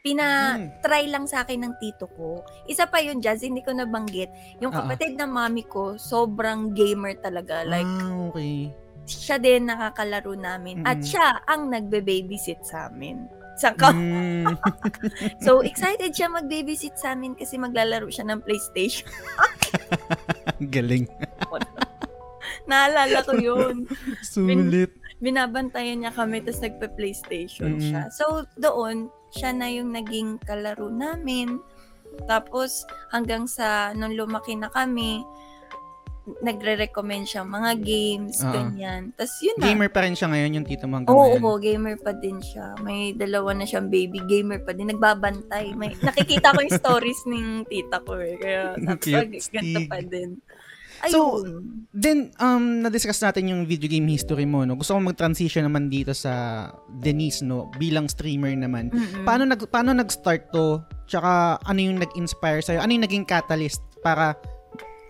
[0.00, 2.40] Pina-try lang sa akin ng tito ko.
[2.64, 4.32] Isa pa yun, Jazz, hindi ko nabanggit.
[4.58, 4.88] Yung Ah, ah.
[4.88, 7.68] kapatid ng mami ko, sobrang gamer talaga.
[7.68, 8.72] Like, ah, okay.
[9.04, 10.88] siya din nakakalaro namin.
[10.88, 11.04] At Mm.
[11.04, 13.28] siya ang nagbe-babysit sa amin.
[13.60, 14.56] Sa ka- Mm.
[15.44, 19.04] So, excited siya mag-babysit sa amin kasi maglalaro siya ng PlayStation.
[20.72, 21.04] Galing.
[22.70, 23.90] Naalala ko yun.
[24.22, 24.94] Sulit.
[25.20, 27.84] binabantayan niya kami tapos nagpe-PlayStation Mm-mm.
[27.84, 28.02] siya.
[28.08, 31.60] So, doon, siya na yung naging kalaro namin.
[32.24, 35.20] Tapos, hanggang sa nung lumaki na kami,
[36.40, 38.52] nagre-recommend siya mga games, Oo.
[38.52, 39.10] ganyan.
[39.12, 39.66] Tapos, yun na.
[39.68, 41.42] Gamer pa rin siya ngayon, yung tito mo hanggang Oo, ngayon.
[41.42, 42.76] oo, gamer pa din siya.
[42.80, 44.88] May dalawa na siyang baby, gamer pa din.
[44.88, 45.74] Nagbabantay.
[45.74, 48.40] May, nakikita ko yung stories ng tita ko eh.
[48.40, 50.40] Kaya, sabi, ganito pa din.
[51.08, 51.80] So, Ayun.
[51.90, 54.78] Then, um, na-discuss natin yung video game history mo, no?
[54.78, 56.70] Gusto ko mag-transition naman dito sa
[57.02, 57.66] Denise, no?
[57.82, 58.94] Bilang streamer naman.
[58.94, 59.26] Mm-mm.
[59.26, 60.78] Paano nag paano nag-start to?
[61.10, 62.78] Tsaka ano yung nag-inspire sa'yo?
[62.78, 64.38] Ano yung naging catalyst para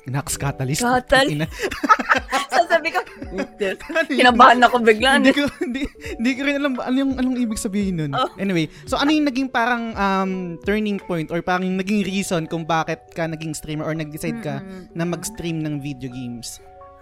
[0.08, 0.80] Nax catalyst.
[0.80, 1.44] Catalyst.
[2.80, 3.00] Sasabi ko,
[3.92, 5.20] Ano kinabahan ako bigla.
[5.20, 5.84] Hindi ko hindi,
[6.16, 8.12] hindi ko rin alam ano yung anong ibig sabihin nun.
[8.16, 8.32] Oh.
[8.40, 13.04] Anyway, so ano yung naging parang um, turning point or parang naging reason kung bakit
[13.12, 14.88] ka naging streamer or nag-decide ka Mm-mm.
[14.96, 16.58] na mag-stream ng video games?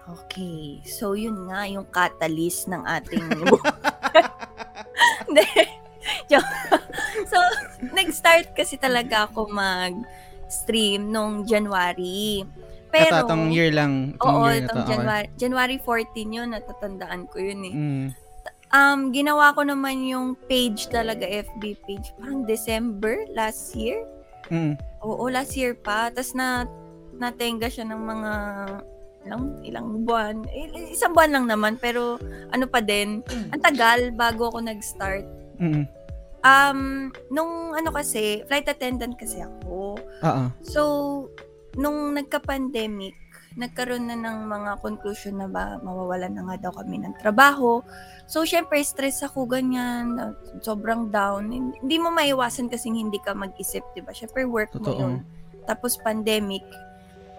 [0.09, 0.81] Okay.
[0.89, 3.29] So, yun nga yung catalyst ng ating...
[5.29, 5.45] Hindi.
[7.29, 7.37] So,
[7.93, 9.93] nag-start kasi talaga ako mag
[10.49, 12.41] stream nung January.
[12.89, 14.17] Pero, Ito, itong year lang.
[14.17, 14.65] Itong oo, year na to.
[14.65, 14.93] itong okay.
[14.93, 17.75] January, January 14 yun, natatandaan ko yun eh.
[17.75, 18.07] Mm.
[18.69, 24.05] Um, ginawa ko naman yung page talaga, FB page, parang December last year.
[24.53, 24.77] Mm.
[25.05, 26.13] Oo, last year pa.
[26.13, 26.69] Tapos na,
[27.17, 28.33] natenga siya ng mga
[29.29, 30.37] ilang, ilang buwan.
[30.93, 32.17] Isang buwan lang naman, pero
[32.53, 35.25] ano pa din, ang tagal bago ako nag-start.
[35.61, 35.85] Mm.
[36.39, 39.99] Um, nung ano kasi, flight attendant kasi ako.
[40.23, 40.45] Oo.
[40.63, 40.83] So,
[41.75, 43.13] nung nagka-pandemic,
[43.59, 47.83] nagkaroon na ng mga conclusion na ba mawawalan na nga daw kami ng trabaho.
[48.29, 50.15] So, syempre, stress ako ganyan,
[50.61, 51.51] sobrang down.
[51.51, 54.13] Hindi mo maiwasan kasing hindi ka mag-isip, di ba?
[54.13, 55.01] Syempre, work mo Totoo.
[55.01, 55.15] yun.
[55.65, 56.63] Tapos, pandemic,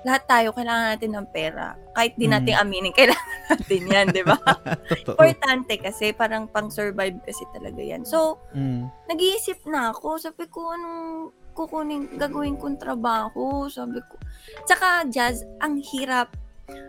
[0.01, 1.75] lahat tayo, kailangan natin ng pera.
[1.93, 2.33] Kahit di Mm.
[2.35, 4.35] natin aminin, kailangan natin yan, di ba?
[5.05, 8.03] Importante kasi, parang pang-survive kasi talaga yan.
[8.03, 8.89] So, Mm.
[9.07, 10.17] nag-iisip na ako.
[10.17, 13.67] Sabi ko, anong kukunin, gagawin kong trabaho?
[13.67, 14.15] Sabi ko.
[14.63, 16.31] Tsaka, Jazz, ang hirap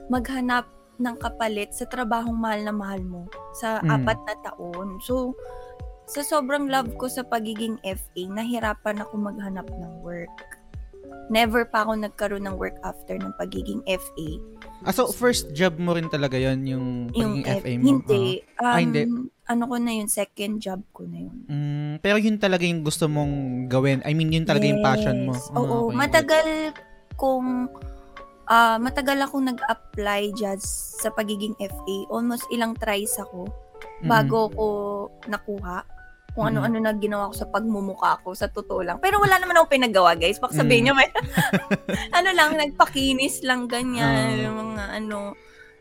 [0.07, 3.91] maghanap ng kapalit sa trabahong mahal na mahal mo sa Mm.
[3.99, 5.01] apat na taon.
[5.01, 5.35] So,
[6.07, 10.31] sa sobrang love ko sa pagiging FA, nahirapan ako maghanap ng work.
[11.31, 14.29] Never pa ako nagkaroon ng work after ng pagiging FA.
[14.83, 17.85] Ah, so first job mo rin talaga yon yung Yung pagiging F- FA mo?
[17.87, 18.25] Hindi.
[18.59, 19.03] Um, Ah, hindi.
[19.51, 21.37] Ano ko na yun, second job ko na yun.
[21.51, 23.99] Mm, pero yun talaga yung gusto mong gawin.
[24.07, 25.35] I mean, yun talaga yung passion mo.
[25.35, 25.51] Yes.
[25.51, 25.97] Oo, okay.
[25.99, 26.47] matagal
[27.19, 27.67] kong
[28.47, 30.67] ah matagal akong nag-apply just
[30.99, 31.97] sa pagiging FA.
[32.09, 33.51] Almost ilang tries ako
[34.01, 34.07] Mm-mm.
[34.07, 34.67] bago ko
[35.27, 35.83] nakuha
[36.31, 36.51] kung Mm.
[36.55, 39.03] ano-ano na ginawa ko sa pagmumuka ko sa totoo lang.
[39.03, 40.39] Pero wala naman ako pinagawa, guys.
[40.39, 40.87] Baka sabihin Mm.
[40.87, 41.11] niyo, may
[42.23, 45.35] ano lang, nagpakinis lang ganyan, yung mga ano.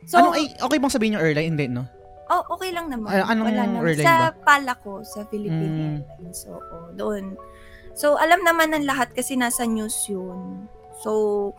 [0.10, 1.53] So, ano, ay, okay bang sabihin yung airline?
[1.53, 1.86] Hindi, no?
[2.29, 3.09] Oh, okay lang naman.
[3.09, 3.81] Ah, anong Wala naman.
[3.83, 5.81] airline Sa pala ko, sa Philippine Mm.
[6.05, 6.37] Airlines.
[6.39, 7.33] So, oh, doon.
[7.97, 10.69] So, alam naman ng lahat kasi nasa news yun.
[11.01, 11.51] So,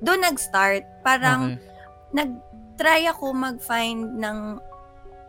[0.00, 0.82] doon nag-start.
[1.00, 1.62] Parang, Okay.
[2.18, 4.58] nag-try ako mag-find ng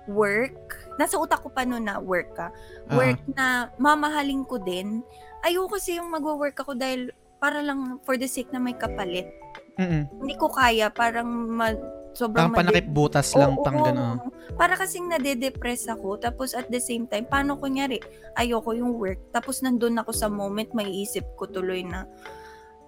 [0.09, 0.57] work.
[0.97, 2.49] Nasa utak ko pa noon na work ka.
[2.89, 2.97] Ah.
[2.97, 3.45] Work na
[3.77, 5.05] mamahalin ko din.
[5.45, 9.29] Ayoko kasi yung mag-work ako dahil para lang for the sake na may kapalit.
[9.77, 10.09] Mm-mm.
[10.19, 10.89] Hindi ko kaya.
[10.89, 11.77] Parang ma-
[12.11, 14.17] sobrang Parang panakip butas lang, Oo, pang gano'n.
[14.53, 16.17] Para kasing nade-depress ako.
[16.17, 18.01] Tapos at the same time, paano kunyari,
[18.35, 19.19] ayoko yung work.
[19.29, 22.09] Tapos nandun ako sa moment, may isip ko tuloy na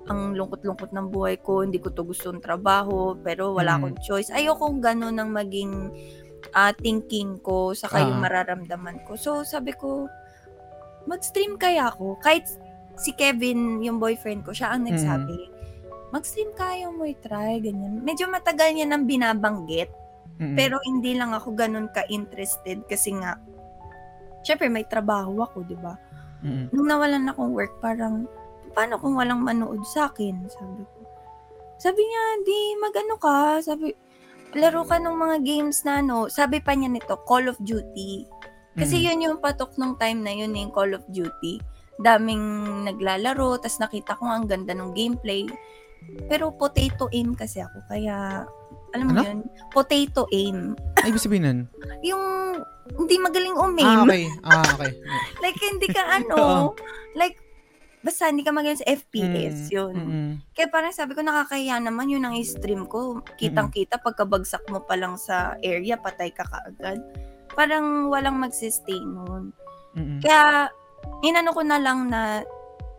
[0.09, 3.79] ang lungkot-lungkot ng buhay ko, hindi ko to gusto ng trabaho, pero wala Mm.
[3.79, 4.33] akong choice.
[4.33, 5.93] Ayokong gano'n ang maging
[6.51, 8.25] ah, thinking ko, saka yung Ah.
[8.25, 9.13] mararamdaman ko.
[9.13, 10.09] So, sabi ko,
[11.05, 12.17] mag-stream kaya ako.
[12.17, 12.49] Kahit
[12.97, 15.50] si Kevin, yung boyfriend ko, siya ang nagsabi,
[16.11, 18.03] mag-stream kaya mo i-try, ganyan.
[18.03, 19.89] Medyo matagal niya nang binabanggit.
[20.41, 20.57] Mm-mm.
[20.57, 23.39] Pero hindi lang ako ganun ka-interested kasi nga,
[24.43, 25.95] syempre may trabaho ako, di ba?
[26.43, 26.73] Mm-mm.
[26.73, 28.27] Nung nawalan akong work, parang,
[28.73, 30.47] paano kung walang manood sa akin?
[30.49, 30.99] Sabi ko.
[31.81, 33.61] Sabi niya, di, magano ka.
[33.61, 33.93] Sabi,
[34.53, 36.29] laro ka ng mga games na ano.
[36.29, 38.25] Sabi pa niya nito, Call of Duty.
[38.77, 39.07] Kasi Mm-mm.
[39.07, 41.61] yun yung patok nung time na yun, yung Call of Duty.
[42.01, 42.41] Daming
[42.85, 45.45] naglalaro, tas nakita ko ang ganda ng gameplay.
[46.27, 48.43] Pero potato aim kasi ako, kaya,
[48.91, 49.23] alam mo Ano?
[49.23, 50.75] yun, potato aim.
[50.97, 51.59] Ay, ibig sabihin nun?
[52.03, 52.23] Yung
[52.93, 53.99] hindi magaling Ah, umaim.
[54.03, 54.23] okay.
[54.43, 54.91] Ah, okay.
[55.43, 56.71] Like, hindi ka ano,
[57.13, 57.39] like,
[58.01, 59.93] basta hindi ka magaling sa FPS, Mm, yun.
[59.93, 60.29] mm-mm.
[60.51, 63.21] Kaya parang sabi ko, nakakahiya naman yun ang stream ko.
[63.37, 66.97] Kitang-kita, pagkabagsak mo pa lang sa area, patay ka kaagad.
[67.49, 69.53] Parang walang mag-sustain nun.
[69.93, 70.17] Mm-mm.
[70.19, 70.67] Kaya,
[71.21, 72.41] inano ko na lang na,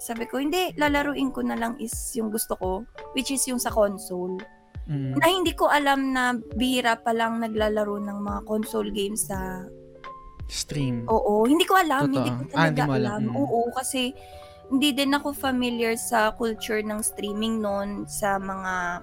[0.02, 2.70] sabi ko, hindi, lalaruin ko na lang is yung gusto ko,
[3.14, 4.42] which is yung sa console.
[4.90, 5.14] Mm-mm.
[5.14, 9.62] Na hindi ko alam na bihira pa lang naglalaro ng mga console games sa
[10.50, 11.06] Stream.
[11.08, 12.18] Oo, hindi ko alam, Totoo.
[12.18, 13.08] hindi ko Ah, talaga hindi mo alam.
[13.08, 13.22] alam.
[13.24, 13.36] Mm.
[13.40, 14.12] Oo, kasi
[14.68, 19.00] hindi din ako familiar sa culture ng streaming noon sa mga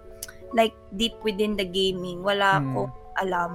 [0.51, 2.21] like deep within the gaming.
[2.21, 2.63] Wala Mm.
[2.67, 2.81] ako
[3.17, 3.51] alam.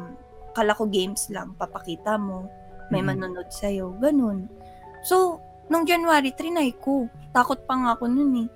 [0.54, 2.50] Kala ko games lang, papakita mo,
[2.88, 3.14] may Mm.
[3.14, 4.50] manonood sa'yo, ganun.
[5.02, 7.06] So, nung January, trinay ko.
[7.34, 8.48] Takot pa nga ako nun eh.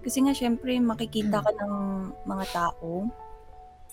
[0.00, 1.74] Kasi nga, syempre, makikita ka ng
[2.24, 3.08] mga tao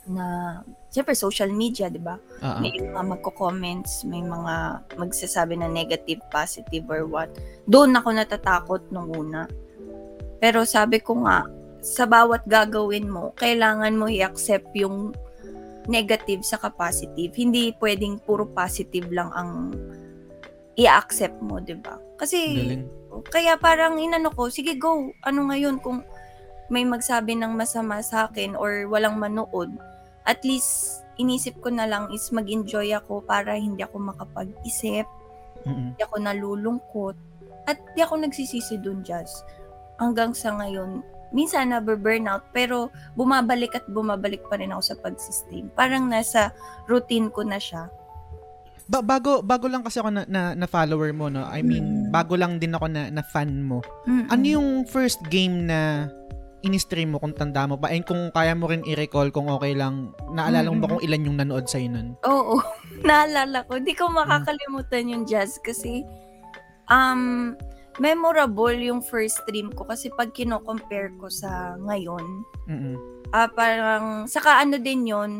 [0.07, 2.15] na, syempre, social media, di ba?
[2.39, 2.59] Ah, ah.
[2.59, 7.27] may mga magko-comments, may mga magsasabi na negative, positive, or what.
[7.67, 9.51] Doon ako natatakot nung una.
[10.39, 11.43] Pero sabi ko nga,
[11.83, 15.11] sa bawat gagawin mo, kailangan mo i-accept yung
[15.89, 17.33] negative sa positive.
[17.33, 19.73] Hindi pwedeng puro positive lang ang
[20.77, 21.97] i-accept mo, di ba?
[22.15, 23.00] Kasi, Galing.
[23.27, 25.99] Kaya parang inano ko, sige go, ano ngayon kung
[26.71, 29.75] may magsabi ng masama sa akin or walang manood,
[30.23, 35.03] at least inisip ko na lang is mag-enjoy ako para hindi ako makapag-isip,
[35.67, 35.91] Mm-mm.
[35.91, 37.15] hindi ako nalulungkot,
[37.67, 39.43] at di ako nagsisisi dun, Jazz.
[40.01, 45.69] Hanggang sa ngayon, minsan nabe-burnout, pero bumabalik at bumabalik pa rin ako sa pag-stream.
[45.77, 46.55] Parang nasa
[46.89, 47.91] routine ko na siya.
[48.91, 51.47] Ba- bago bago lang kasi ako na, na, na follower mo no.
[51.47, 52.11] I mean, Mm.
[52.11, 53.79] bago lang din ako na, na fan mo.
[54.03, 54.27] Mm-mm.
[54.27, 56.11] Ano yung first game na
[56.61, 60.13] in-stream mo kung tanda mo pa and kung kaya mo rin i-recall kung okay lang
[60.29, 62.13] naalala mo ba kung ilan yung nanood sa'yo nun?
[62.21, 62.59] Oo,
[63.07, 63.79] naalala ko.
[63.79, 66.05] Hindi ko makakalimutan yung jazz kasi
[66.85, 67.55] um,
[67.97, 72.25] memorable yung first stream ko kasi pag kino-compare ko sa ngayon,
[72.69, 72.95] Mm-mm.
[73.33, 75.31] ah parang, saka ano din yon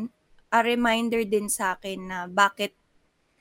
[0.50, 2.74] a reminder din sa akin na bakit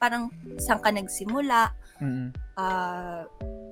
[0.02, 1.70] parang saan ka nagsimula,
[2.02, 2.34] Mm-mm.
[2.58, 3.22] ah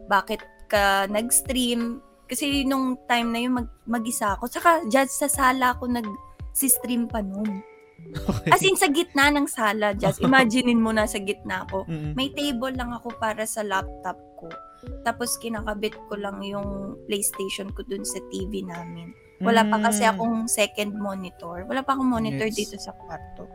[0.06, 0.40] bakit
[0.70, 1.98] ka nag-stream.
[2.30, 4.46] Kasi nung time na yun, mag, mag-isa ako.
[4.46, 7.66] Saka, judge sa sala ako nag-stream pa nun.
[8.10, 8.50] Okay.
[8.54, 10.22] As in, sa gitna ng sala, judge.
[10.30, 11.90] Imaginein mo na sa gitna ako.
[11.90, 12.14] Mm-mm.
[12.14, 14.46] May table lang ako para sa laptop ko.
[15.02, 19.10] Tapos, kinakabit ko lang yung PlayStation ko dun sa TV namin.
[19.42, 20.12] Wala pa kasi Mm.
[20.14, 21.66] akong second monitor.
[21.66, 22.56] Wala pa akong monitor Yes.
[22.56, 23.50] dito sa kwarto.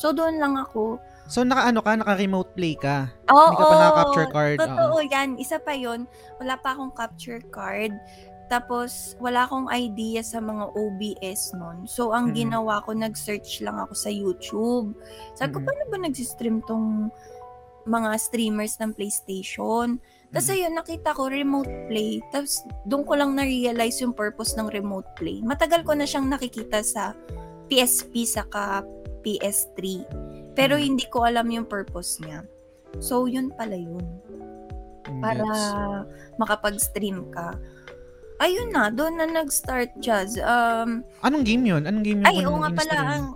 [0.00, 0.96] So, doon lang ako.
[1.24, 3.08] So naka ano ka, naka remote play ka.
[3.32, 4.56] Oo, Hindi ka pa naka-capture card.
[4.60, 5.08] Totoo Oo.
[5.08, 5.28] yan.
[5.40, 6.04] Isa pa yon
[6.36, 7.96] Wala pa akong capture card.
[8.44, 11.88] Tapos, wala akong idea sa mga OBS nun.
[11.88, 12.34] So, ang Mm.
[12.36, 14.92] ginawa ko, nag-search lang ako sa YouTube.
[15.32, 15.66] Sabi ko, Mm.
[15.66, 17.08] paano ba nag-stream tong
[17.88, 19.96] mga streamers ng PlayStation?
[20.28, 20.54] Tapos, Mm.
[20.60, 22.20] ayun, nakita ko, remote play.
[22.28, 25.40] Tapos, doon ko lang na-realize yung purpose ng remote play.
[25.40, 27.16] Matagal ko na siyang nakikita sa
[27.72, 28.84] PSP saka
[29.24, 30.04] PS3.
[30.54, 30.82] Pero, Mm.
[30.82, 32.46] hindi ko alam yung purpose niya.
[32.98, 34.02] So, yun pala yun
[35.20, 35.62] para Gets.
[36.38, 37.58] makapag-stream ka.
[38.36, 40.34] Ayun na, doon na nag-start jazz.
[40.38, 41.82] Um, Anong game yun?
[41.84, 43.26] Anong game yung ay, oo nga pala, ang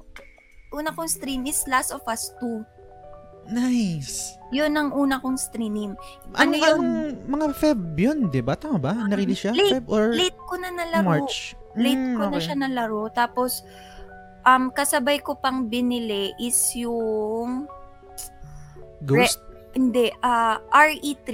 [0.70, 2.62] una kong stream is Last of Us 2.
[3.48, 4.36] Nice.
[4.50, 5.96] Yun ang una kong stream.
[6.34, 6.68] Ano Ano yun?
[6.68, 6.90] Anong
[7.26, 8.52] mga Feb yun, di ba?
[8.54, 8.92] Tama ba?
[8.92, 9.52] Na-release siya?
[9.52, 11.06] Late- Feb or Late ko na nalaro.
[11.06, 11.56] March?
[11.74, 12.42] Late Mm, ko na okay.
[12.42, 13.02] siya nalaro.
[13.08, 13.64] Tapos,
[14.48, 17.68] um, kasabay ko pang binili is yung,
[19.00, 19.38] Ghost?
[19.70, 21.30] hindi, ah RE3.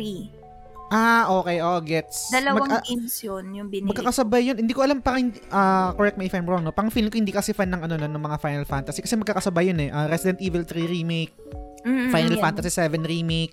[0.90, 1.59] ah, okay.
[1.59, 2.29] Oh, gets.
[2.29, 3.88] Dalawang Mag- ah, games yun yung binili.
[3.88, 4.57] magkakasabay yun.
[4.57, 6.70] Hindi ko alam parang, ah, correct me if I'm wrong, no?
[6.70, 9.00] Pang feeling ko hindi kasi fan ng ano ng mga Final Fantasy.
[9.00, 9.88] Kasi magkakasabay yun eh.
[9.88, 11.35] Ah, Resident Evil 3 Remake,
[11.83, 12.42] Mm, Final yan.
[12.42, 13.53] Fantasy 7 Remake,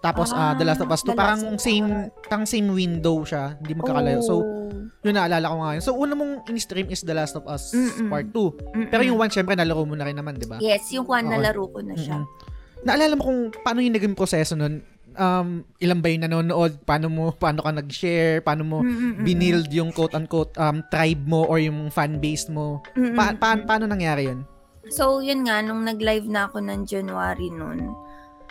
[0.00, 1.08] tapos ah, The Last of Us 2.
[1.08, 1.86] The Parang same,
[2.24, 3.54] parang same window siya.
[3.56, 4.18] Hindi magkakalayo.
[4.18, 4.61] So, Oh.
[5.00, 5.82] Yun naalala ko nga yun.
[5.82, 8.08] So, una mong in-stream is The Last of Us Mm-mm.
[8.08, 8.34] Part 2.
[8.34, 8.88] Mm-mm.
[8.88, 10.56] Pero yung one, syempre, nalaro mo na rin naman, di ba?
[10.58, 11.32] Yes, yung one Oo.
[11.32, 12.18] nalaro ko na siya.
[12.18, 12.50] Mm-mm.
[12.82, 14.82] Naalala mo kung paano yung naging proseso nun?
[15.12, 16.82] Um, ilan ba yung nanonood?
[16.82, 18.40] Paano mo, paano ka nag-share?
[18.40, 19.22] Paano mo Mm-mm-mm.
[19.22, 22.80] binild yung quote-unquote um, tribe mo or yung fan base mo?
[22.96, 23.12] Mm-mm.
[23.14, 24.42] Pa- pa- paano nangyari yun?
[24.88, 27.94] So, yun nga, nung nag-live na ako ng January nun,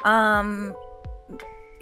[0.06, 0.72] um,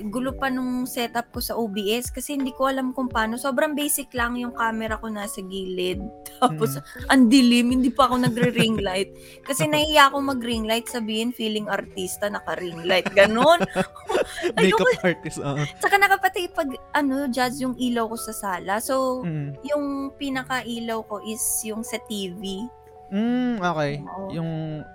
[0.07, 3.35] gulo pa nung setup ko sa OBS kasi hindi ko alam kung paano.
[3.35, 5.99] Sobrang basic lang yung camera ko nasa gilid.
[6.39, 6.79] Tapos,
[7.11, 9.11] ang dilim, hindi pa ako nagre-ring light.
[9.43, 13.11] Kasi nahiya ako mag-ring light, sabihin, feeling artista, naka-ring light.
[13.11, 13.59] Ganon.
[14.55, 15.59] Makeup artist, oo.
[15.83, 18.79] Saka nakapatay pag, ano, judge yung ilaw ko sa sala.
[18.79, 19.51] So, Mm.
[19.67, 19.85] yung
[20.15, 22.63] pinaka-ilaw ko is yung sa TV.
[23.09, 23.99] Mm, okay.
[24.05, 24.29] Oo.
[24.31, 24.49] Yung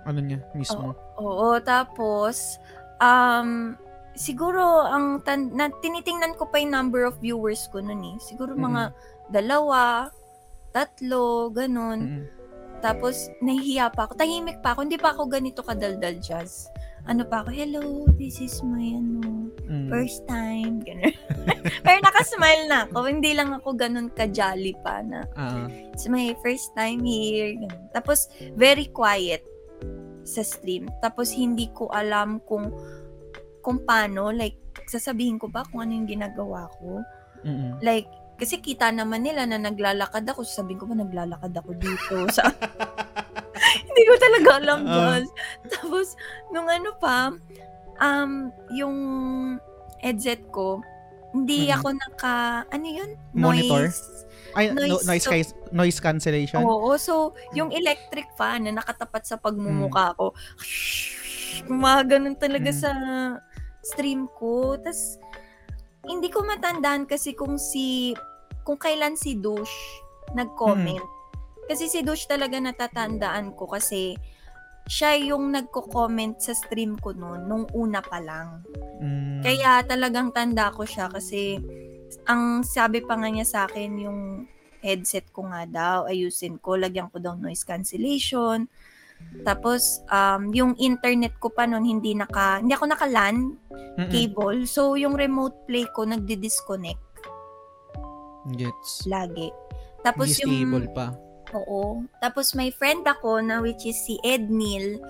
[0.07, 0.95] ano niya mismo.
[1.19, 2.57] Oo, tapos,
[2.97, 3.75] um,
[4.15, 8.17] siguro, ang tan- na, tinitingnan ko pa yung number of viewers ko nun eh.
[8.19, 8.91] Siguro mga
[9.29, 10.09] dalawa,
[10.71, 11.99] tatlo, ganun.
[12.01, 12.25] Mm-mm.
[12.79, 14.13] Tapos, nahihiya pa ako.
[14.15, 14.85] Tahimik pa ako.
[14.85, 16.69] Hindi pa ako ganito kadaldal jazz.
[17.05, 17.81] Ano pa ako, hello,
[18.15, 19.89] this is my, ano, Mm.
[19.89, 20.77] first time.
[20.79, 21.09] Ganun.
[21.85, 23.09] Pero nakasmile na ako.
[23.09, 27.57] Hindi lang ako ganun ka-jolly pa na, Ah, It's my first time here.
[27.57, 27.89] Ganun.
[27.89, 29.41] Tapos, very quiet
[30.21, 30.85] sa stream.
[30.99, 32.69] Tapos, hindi ko alam kung
[33.65, 34.29] kung paano.
[34.29, 34.53] Like,
[34.85, 37.01] sasabihin ko ba kung ano yung ginagawa ko?
[37.41, 37.81] mm-mm.
[37.81, 40.45] Like, kasi kita naman nila na naglalakad ako.
[40.45, 42.13] Sasabihin ko ba naglalakad ako dito?
[42.35, 42.45] Sa...
[43.87, 44.91] hindi ko talaga alam, Oo.
[44.91, 45.29] Josh.
[45.71, 46.07] Tapos,
[46.51, 47.33] nung ano pa,
[47.97, 48.31] um,
[48.69, 48.95] yung
[49.97, 50.83] headset ko,
[51.31, 51.73] hindi Mhm.
[51.73, 52.35] ako naka,
[52.69, 53.09] ano yun?
[53.33, 53.89] Monitor?
[53.89, 54.23] Noise
[54.55, 56.63] Ay, no- Noise- noise, ca- noise cancellation?
[56.63, 60.31] Oo, so yung electric fan na nakatapat sa pagmumukha ko,
[61.67, 62.77] mga ganun talaga Mm.
[62.77, 62.91] sa
[63.85, 64.81] stream ko.
[64.81, 65.21] Tapos,
[66.05, 68.17] hindi ko matandaan kasi kung si,
[68.65, 70.01] kung kailan si Douche
[70.33, 71.05] nag-comment.
[71.69, 74.17] Kasi si Douche talaga natatandaan ko kasi
[74.85, 78.61] siya yung nagko-comment sa stream ko noon, nung una pa lang.
[79.01, 79.41] Mm.
[79.41, 81.57] Kaya talagang tanda ko siya kasi
[82.29, 84.21] ang sabi pa nga niya sa akin yung
[84.85, 88.69] headset ko nga daw, ayusin ko, lagyan ko daw noise cancellation.
[89.43, 93.35] Tapos, um, yung internet ko pa noon, hindi naka, hindi ako naka-LAN
[93.99, 94.09] Mm-mm.
[94.09, 94.63] cable.
[94.65, 97.03] So, yung remote play ko, nagdi-disconnect
[98.55, 99.09] Gets.
[99.09, 99.49] lagi.
[100.05, 101.07] Tapos Hindi yung stable pa.
[101.57, 102.05] Oo.
[102.21, 105.01] Tapos may friend ako na which is si Ed Neal.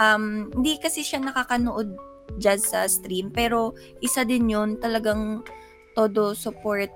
[0.00, 1.92] Um, hindi kasi siya nakakanood
[2.40, 5.44] jazz sa stream, pero isa din yun talagang
[5.96, 6.88] todo support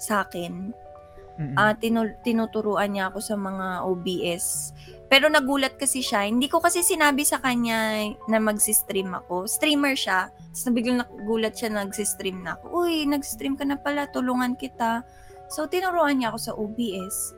[0.00, 0.72] sa akin.
[1.38, 1.54] Mm-mm.
[1.54, 4.74] Ah, tinu- tinuturuan niya ako sa mga OBS.
[5.08, 6.28] Pero nagulat kasi siya.
[6.28, 9.48] Hindi ko kasi sinabi sa kanya na magsi-stream ako.
[9.48, 10.28] Streamer siya.
[10.28, 12.84] Tapos nabiglang nagulat siya na nagsi-stream na ako.
[12.84, 14.04] Uy, nag-stream ka na pala.
[14.12, 15.00] Tulungan kita.
[15.48, 17.32] So, tinuruan niya ako sa OBS.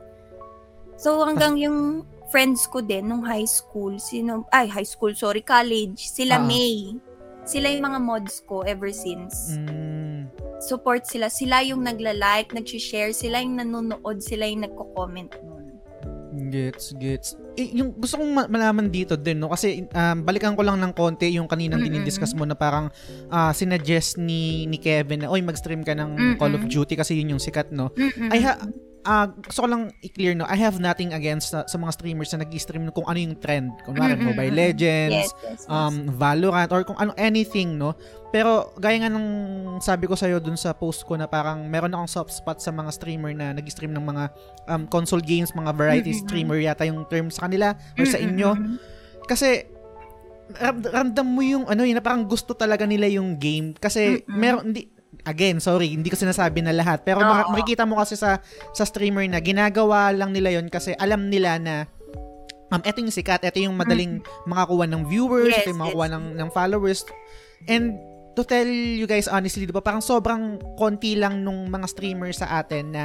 [0.99, 6.11] So, hanggang yung friends ko din nung high school, sino, ay, high school, sorry, college,
[6.11, 6.43] sila Ah.
[6.43, 6.99] May.
[7.41, 10.29] Sila yung mga mods ko ever since Mm.
[10.61, 11.25] support sila.
[11.25, 15.60] Sila yung nagla-like, nag-share, sila yung nanonood, sila yung nagko-comment nun.
[16.31, 17.35] Gets, gets.
[17.59, 19.51] Eh, yung gusto kong ma- malaman dito din, no?
[19.51, 21.91] Kasi um, balikan ko lang ng konti yung kaninang Mm-mm.
[21.99, 22.87] dinidiscuss mo na parang
[23.27, 26.35] uh, sinuggest ni, ni Kevin na, oy, mag-stream ka ng Mm-mm.
[26.39, 27.91] Call of Duty kasi yun yung sikat, no?
[27.99, 28.31] Mm-mm.
[28.31, 28.63] I ha-
[29.05, 30.45] ah, gusto ko lang i-clear, no?
[30.45, 33.73] I have nothing against sa, sa mga streamers na nag-stream kung ano yung trend.
[33.85, 34.33] Kung Mm-mm.
[34.33, 35.69] Mobile Legends, yes, yes, yes.
[35.69, 37.97] um, Valorant, or kung ano, anything, no?
[38.29, 39.27] Pero, gaya nga ng
[39.83, 42.89] sabi ko sa'yo dun sa post ko na parang meron akong soft spot sa mga
[42.93, 44.23] streamer na nag-stream ng mga
[44.69, 46.23] um, console games, mga variety Mm-mm.
[46.25, 48.53] streamer yata yung term sa kanila or sa inyo.
[49.25, 49.65] Kasi,
[50.61, 53.73] ram- ramdam mo yung ano yun, parang gusto talaga nila yung game.
[53.75, 54.37] Kasi, Mm-mm.
[54.37, 57.05] meron, hindi, again, sorry, hindi ko sinasabi na lahat.
[57.05, 58.41] Pero maka- makikita mo kasi sa
[58.73, 61.85] sa streamer na ginagawa lang nila yon kasi alam nila na
[62.71, 66.15] um, eto yung sikat, eto yung madaling makakuha ng viewers, Yes, eto yung makakuha yes.
[66.15, 66.99] ng, ng followers.
[67.69, 67.99] And
[68.33, 72.63] to tell you guys honestly, di ba, parang sobrang konti lang nung mga streamers sa
[72.63, 73.03] atin na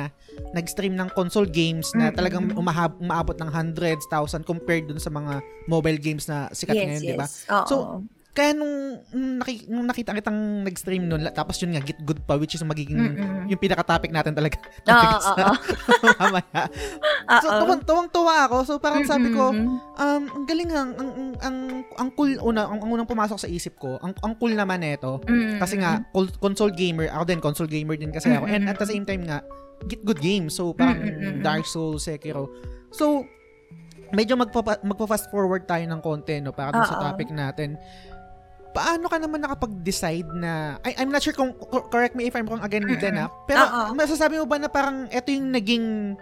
[0.55, 2.17] nag-stream ng console games na Mm-mm.
[2.17, 6.87] talagang umahab, umaabot ng hundreds, thousand compared dun sa mga mobile games na sikat yes,
[6.87, 7.11] ngayon, yes.
[7.11, 7.27] di ba?
[7.67, 12.21] So, Kaya nung, nung, naki, nung nakita kitang nag-stream nun, tapos yun nga, Get Good
[12.29, 13.49] pa, which is magiging Mm-mm.
[13.49, 14.61] yung pinaka-topic natin talaga.
[14.61, 15.57] Oo, Topic oo, sa oo.
[16.21, 16.61] mamaya.
[17.41, 17.61] So, Oo.
[17.65, 18.57] tuwang, tuwang-tuwa ako.
[18.69, 19.57] So, parang sabi ko,
[19.97, 21.57] um, ang galing ang, ang, ang,
[21.97, 25.17] ang cool, una, ang, ang unang pumasok sa isip ko, ang, ang cool naman nito,
[25.25, 25.57] Mm-mm.
[25.57, 26.05] kasi nga,
[26.37, 28.45] console gamer, ako din, console gamer din kasi ako.
[28.53, 29.41] And at the same time nga,
[29.89, 30.61] get good games.
[30.61, 31.41] So, parang Mm-mm.
[31.41, 32.53] Dark Souls, Sekiro.
[32.93, 33.25] So,
[34.13, 37.03] medyo magpa, magpa-fast forward tayo ng konti, no, para sa Oo.
[37.11, 37.81] topic natin.
[38.77, 42.45] Paano ka naman nakapag-decide na, I, I'm not sure kung, cor- correct me if I'm
[42.45, 43.97] wrong again with ah, pero Oo.
[43.97, 46.13] masasabi mo ba na parang eto yung naging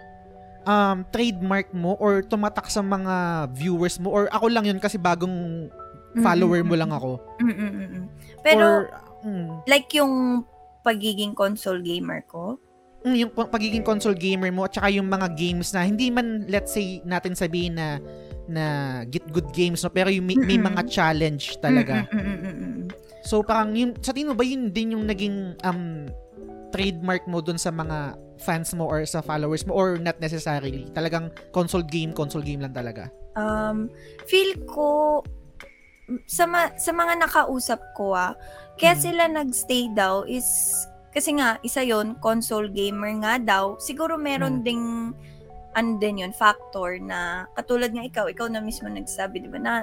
[0.63, 5.67] um, trademark mo or tumatak sa mga viewers mo or ako lang yun kasi bagong
[6.23, 7.19] follower mo lang ako?
[7.43, 8.07] Mm-mm-mm.
[8.39, 8.89] Pero, or,
[9.27, 10.47] mm, like yung
[10.79, 12.55] pagiging console gamer ko,
[13.05, 16.49] Mm, yung pa- pagiging console gamer mo at saka yung mga games na hindi man
[16.49, 18.01] let's say natin sabihin na
[18.45, 18.65] na
[19.09, 22.05] get good games no pero yung may, may mga challenge talaga.
[23.25, 26.05] So parang yung sa tingin mo ba yun din yung naging um
[26.69, 30.85] trademark mo dun sa mga fans mo or sa followers mo or not necessarily?
[30.91, 33.07] Talagang console game, console game lang talaga.
[33.39, 33.87] Um,
[34.27, 35.23] feel ko,
[36.27, 38.35] sa, ma- sa mga nakausap ko ah,
[38.75, 39.01] kaya Mm.
[39.01, 40.43] sila nagstay daw is,
[41.15, 43.79] kasi nga, isa yon console gamer nga daw.
[43.79, 44.63] Siguro meron Mm.
[44.67, 44.83] ding,
[45.75, 49.73] ano din yun, factor na, katulad nga ikaw, ikaw na mismo nagsabi, di ba, na,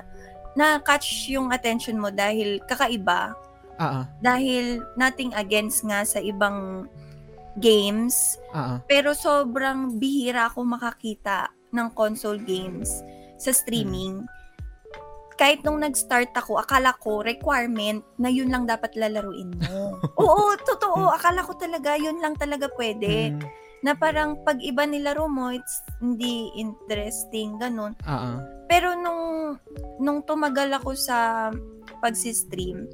[0.56, 3.36] na-catch yung attention mo dahil kakaiba,
[3.76, 6.88] ah, dahil nothing against nga sa ibang
[7.60, 8.80] games, ah.
[8.88, 13.04] pero sobrang bihira ako makakita ng console games
[13.36, 14.24] sa streaming.
[15.36, 19.96] Kahit nung nag-start ako, akala ko requirement na yun lang dapat lalaruin mo.
[20.22, 21.10] Oo, totoo.
[21.10, 23.34] Akala ko talaga yun lang talaga pwede.
[23.34, 23.40] Mm,
[23.82, 27.98] Na parang pag iba nilaro mo, it's hindi interesting, ganun.
[28.06, 28.38] ah.
[28.66, 29.58] Pero nung,
[29.98, 31.50] nung tumagal ako sa
[32.00, 32.88] pagsistream,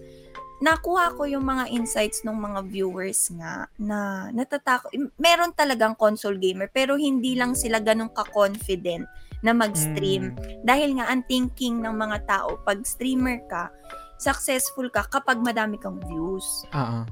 [0.59, 3.99] nakuha ko yung mga insights ng mga viewers nga na
[4.33, 4.91] natatakot.
[5.15, 9.07] Meron talagang console gamer pero hindi lang sila ganun ka-confident
[9.39, 10.35] na mag-stream.
[10.35, 13.71] Mm, Dahil nga ang thinking ng mga tao, pag streamer ka,
[14.19, 16.67] successful ka kapag madami kang views.
[16.75, 17.07] ah.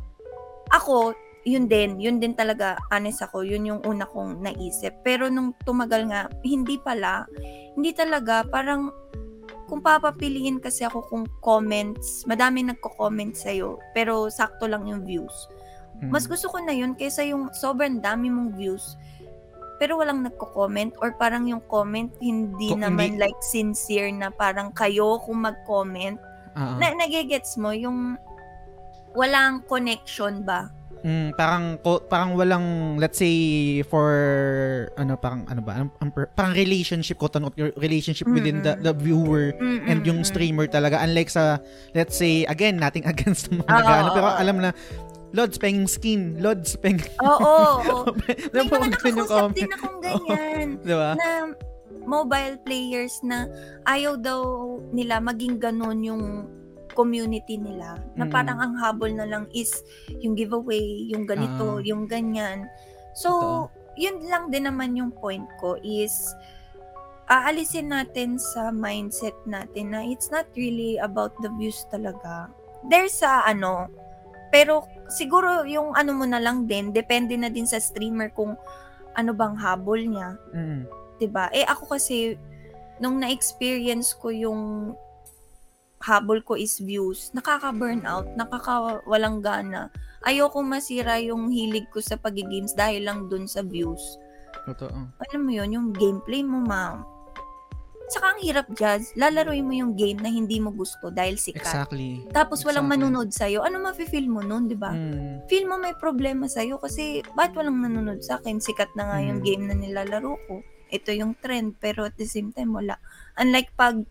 [0.74, 1.14] Ako,
[1.46, 4.98] yun din, yun din talaga, honest ako, yun yung una kong naisip.
[5.06, 7.22] Pero nung tumagal nga, hindi pala,
[7.78, 8.90] hindi talaga, parang
[9.70, 15.46] kung papapiliin kasi ako kung comments, madami nagko-comment sa'yo, pero sakto lang yung views.
[16.02, 16.10] Mm.
[16.10, 18.98] Mas gusto ko na yun kaysa yung sobrang dami mong views,
[19.78, 24.74] pero walang nagko-comment or parang yung comment hindi Kung naman hindi- like sincere na parang
[24.74, 26.18] kayo kung mag-comment.
[26.58, 26.74] Ah.
[26.80, 28.18] Na, nagigets mo yung
[29.12, 30.72] walang connection ba?
[31.06, 33.30] Mm, parang ko- parang walang let's say
[33.86, 34.10] for
[34.98, 39.54] ano parang ano ba per- parang relationship ko tanong your relationship within the the viewer
[39.86, 41.62] and yung streamer talaga unlike sa
[41.94, 44.70] let's say again nothing against mga Oo, nagano pero alam na
[45.34, 46.96] Lods peng skin, Lods peng...
[47.20, 47.36] Oo,
[47.82, 48.08] oo.
[48.54, 49.52] Di May ba mga comment?
[49.52, 50.66] din akong ganyan.
[50.86, 51.12] Di ba?
[51.18, 51.30] na
[52.06, 53.50] mobile players na
[53.84, 54.40] ayaw daw
[54.94, 56.22] nila maging ganun yung
[56.96, 58.00] community nila.
[58.16, 58.32] Na Mm.
[58.32, 59.70] parang ang habol na lang is
[60.24, 61.84] yung giveaway, yung ganito, Ah.
[61.84, 62.64] yung ganyan.
[63.12, 66.32] So, yun lang din naman yung point ko is
[67.26, 72.48] aalisin natin sa mindset natin na it's not really about the views talaga.
[72.86, 73.90] There's a ano,
[74.48, 78.54] pero siguro yung ano mo na lang din, depende na din sa streamer kung
[79.12, 80.38] ano bang habol niya.
[80.54, 80.86] Mm.
[81.16, 81.48] 'di ba?
[81.50, 82.36] Eh ako kasi
[83.00, 84.92] nung na-experience ko yung
[86.00, 89.88] habol ko is views, nakaka-burnout, nakakawalang gana.
[90.22, 94.02] Ayoko masira yung hilig ko sa pag-games dahil lang dun sa views.
[94.66, 95.08] Totoo.
[95.22, 97.06] Alam mo yun, yung gameplay mo, ma'am.
[98.06, 101.66] Saka ang hirap, Jazz, lalaroin mo yung game na hindi mo gusto dahil sikat.
[101.66, 102.22] Exactly.
[102.30, 103.02] Tapos walang Exactly.
[103.02, 103.58] manonood sa'yo.
[103.66, 104.94] Ano mafe-feel mo nun, di ba?
[104.94, 105.50] Mm.
[105.50, 108.62] feel mo may problema sa'yo kasi ba't walang nanonood sa akin?
[108.62, 109.46] Sikat na nga yung Mm.
[109.46, 110.62] game na nilalaro ko.
[110.86, 112.94] Ito yung trend, pero at the same time, wala.
[113.42, 114.06] Unlike pag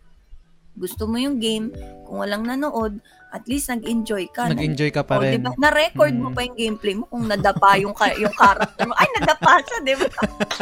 [0.76, 1.72] gusto mo yung game,
[2.04, 3.00] kung walang nanood,
[3.32, 4.48] at least nag-enjoy ka.
[4.48, 5.40] Nag-enjoy ka pa rin.
[5.40, 5.52] diba?
[5.58, 6.36] Na-record mo Mm.
[6.36, 8.96] pa yung gameplay mo kung nadapa yung, ka- yung character mo.
[8.96, 10.08] Ay, nadapa siya, di ba?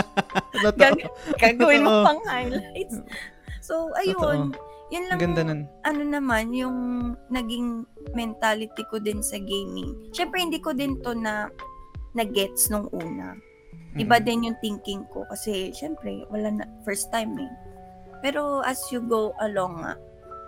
[0.63, 0.73] Totoo.
[0.75, 1.05] Gag-
[1.37, 2.05] gagawin mo Totoo.
[2.05, 2.97] pang highlights.
[3.59, 4.53] So, ayun.
[4.89, 5.61] Yun lang Ang ganda nun.
[5.81, 6.77] ano naman, yung
[7.27, 7.81] naging
[8.13, 9.93] mentality ko din sa gaming.
[10.11, 11.49] Siyempre, hindi ko din to na
[12.13, 13.33] na-gets nung una.
[13.93, 14.23] Iba Mm.
[14.23, 17.49] din yung thinking ko kasi, siyempre, wala na, first time eh.
[18.23, 19.99] Pero as you go along nga,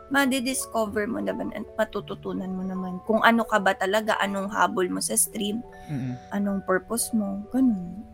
[0.08, 5.02] madidiscover mo naman at matututunan mo naman kung ano ka ba talaga, anong habol mo
[5.02, 5.60] sa stream,
[5.92, 6.16] Mm-mm.
[6.32, 8.06] anong purpose mo, ganun.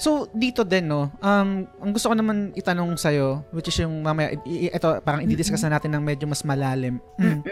[0.00, 4.32] So, dito din, no, um, ang gusto ko naman itanong sa'yo, which is yung mamaya,
[4.48, 7.04] ito, parang i-discuss na natin ng medyo mas malalim.
[7.20, 7.44] Mm.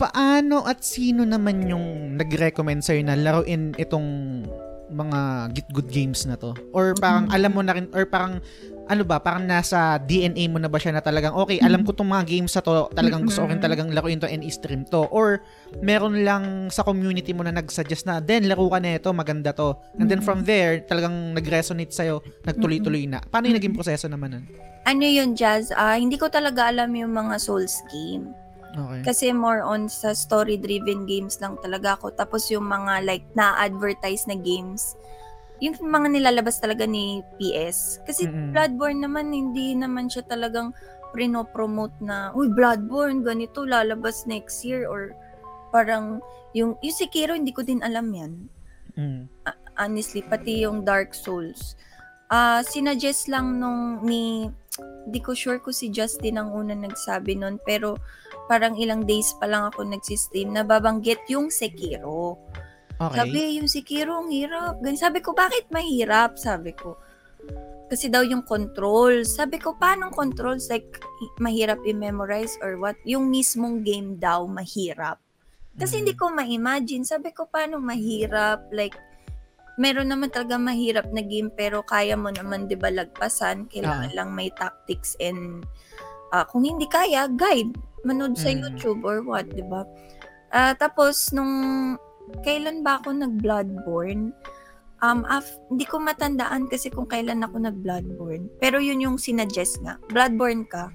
[0.00, 4.08] Paano at sino naman yung nag-recommend sa'yo na laruin itong
[4.88, 6.56] mga Git Good Games na to?
[6.72, 8.40] Or parang alam mo na rin, or parang,
[8.90, 12.10] ano ba, parang nasa DNA mo na ba siya na talagang, okay, alam ko tong
[12.10, 13.66] mga games na to, talagang gusto ko rin Mm-mm.
[13.70, 15.06] talagang laruin to and i-stream to.
[15.14, 15.38] Or,
[15.78, 19.78] meron lang sa community mo na nag-suggest na, then, laro ka na ito, maganda to.
[19.94, 23.22] And then from there, talagang nag-resonate sa'yo, nagtuloy-tuloy na.
[23.22, 24.44] Paano yung naging proseso naman nun?
[24.82, 25.70] Ano yun, Jazz?
[25.70, 28.34] Ah, hindi ko talaga alam yung mga Souls game.
[28.74, 29.02] Okay.
[29.06, 32.10] Kasi more on sa story-driven games lang talaga ako.
[32.14, 34.98] Tapos yung mga like na-advertise na games,
[35.60, 38.00] yung mga nilalabas talaga ni PS.
[38.08, 38.56] Kasi Mm-mm.
[38.56, 40.72] Bloodborne naman, hindi naman siya talagang
[41.12, 44.88] prino-promote na, uy, Bloodborne, ganito, lalabas next year.
[44.88, 45.12] Or
[45.68, 46.24] parang,
[46.56, 48.32] yung, yung Sekiro, hindi ko din alam yan.
[48.96, 49.22] Mm.
[49.76, 51.76] Honestly, pati yung Dark Souls.
[52.30, 54.48] Ah, sinuggest lang nung ni,
[55.10, 57.98] di ko sure kung si Justin ang una nagsabi nun, pero
[58.46, 62.38] parang ilang days pa lang ako nagsistream na babanggit yung Sekiro.
[63.00, 63.16] Okay.
[63.16, 64.76] Sabi, yung Sekiro, ang hirap.
[64.84, 65.00] Ganyan.
[65.00, 66.36] Sabi ko, bakit mahirap?
[66.36, 67.00] Sabi ko.
[67.88, 69.34] Kasi daw yung controls.
[69.34, 70.68] Sabi ko, paano controls?
[70.68, 71.00] Like,
[71.40, 73.00] mahirap i-memorize or what?
[73.08, 75.16] Yung mismong game daw, mahirap.
[75.74, 76.20] Kasi hindi Mm.
[76.20, 77.02] ko ma-imagine.
[77.02, 78.68] Sabi ko, paano mahirap?
[78.68, 78.94] Like,
[79.80, 84.16] meron naman talaga mahirap na game pero kaya mo naman 'di ba lagpasan kailangan Ah.
[84.18, 85.64] lang may tactics and
[86.36, 87.72] ah, kung hindi kaya guide
[88.04, 88.60] manood sa Mm.
[88.60, 89.88] YouTube or what 'di ba
[90.52, 91.96] Ah, tapos nung
[92.42, 94.30] kailan ba ako nag Bloodborne
[95.00, 99.80] um af- hindi ko matandaan kasi kung kailan ako nag Bloodborne pero yun yung sinuggest
[99.80, 100.92] nga Bloodborne ka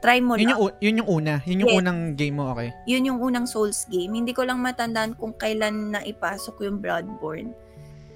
[0.00, 1.34] try mo Yun lang yung, yun yung una.
[1.44, 1.78] Yun yung Yes.
[1.84, 2.72] unang game mo, okay?
[2.88, 4.16] yun yung unang Souls game.
[4.16, 7.52] Hindi ko lang matandaan kung kailan na ipasok yung Bloodborne.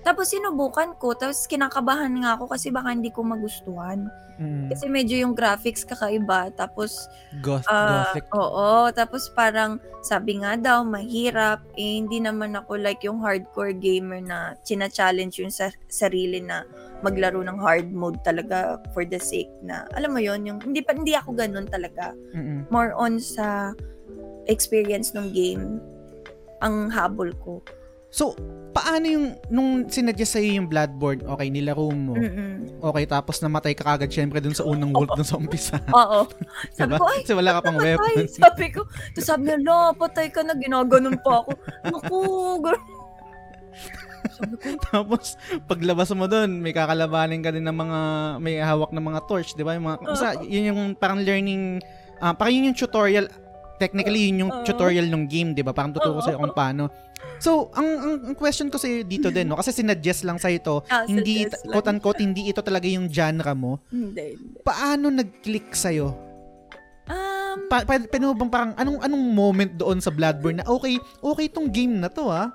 [0.05, 4.13] Tapos sinubukan ko, tapos kinakabahan nga ako kasi baka hindi ko magustuhan.
[4.37, 4.69] Mm.
[4.69, 7.09] Kasi medyo yung graphics kakaiba, tapos
[7.41, 8.29] Goth, ah, gothic.
[8.37, 14.21] oo, tapos parang sabi nga daw mahirap, eh hindi naman ako like yung hardcore gamer
[14.21, 16.69] na china-challenge yung sa sarili na
[17.01, 20.97] maglaro ng hard mode talaga for the sake na alam mo yon yung hindi pa
[20.97, 22.65] hindi ako ganun talaga Mm-mm.
[22.73, 23.77] more on sa
[24.49, 25.81] experience ng game
[26.65, 27.61] ang habol ko.
[28.15, 28.39] So,
[28.71, 32.79] paano yung, nung sinuggest sa'yo yung Bloodborne, okay, nilaro mo, Mm-mm.
[32.79, 35.83] okay, tapos namatay ka kagad syempre dun sa unang world dun sa umpisa.
[35.91, 36.31] Oo.
[36.79, 37.03] Sabi Diba?
[37.03, 38.39] ko, ay, Kasi wala ka pang weapons.
[38.47, 41.51] Sabi ko, to sabi niya, la, patay ka na, ginaganon pa ako.
[41.91, 42.23] Naku.
[44.31, 44.55] Sabi
[44.95, 45.35] Tapos,
[45.67, 47.99] paglabas mo dun, may kakalabanin ka din ng mga,
[48.39, 49.75] may hawak ng mga torch, di ba?
[49.75, 51.83] Yung mga, basta, yun yung parang learning,
[52.23, 53.27] ah parang yun yung tutorial,
[53.83, 54.63] technically, yun yung Oo.
[54.63, 55.75] tutorial ng game, di ba?
[55.75, 56.25] Parang tuturo Oo.
[56.25, 56.95] sa'yo kung paano.
[57.45, 59.61] So, ang, ang, ang question ko sa'yo dito din, no?
[59.61, 63.85] Kasi sinuggest lang sa'yo ito, Ah, hindi, quote-unquote, hindi ito talaga yung genre mo.
[63.93, 64.65] hindi, hindi.
[64.65, 66.09] Paano nag-click sa'yo?
[67.05, 67.69] Um.
[67.69, 71.69] Pa, pa, mo bang parang, anong, anong moment doon sa Bloodborne na, okay, okay tong
[71.69, 72.49] game na to, ah?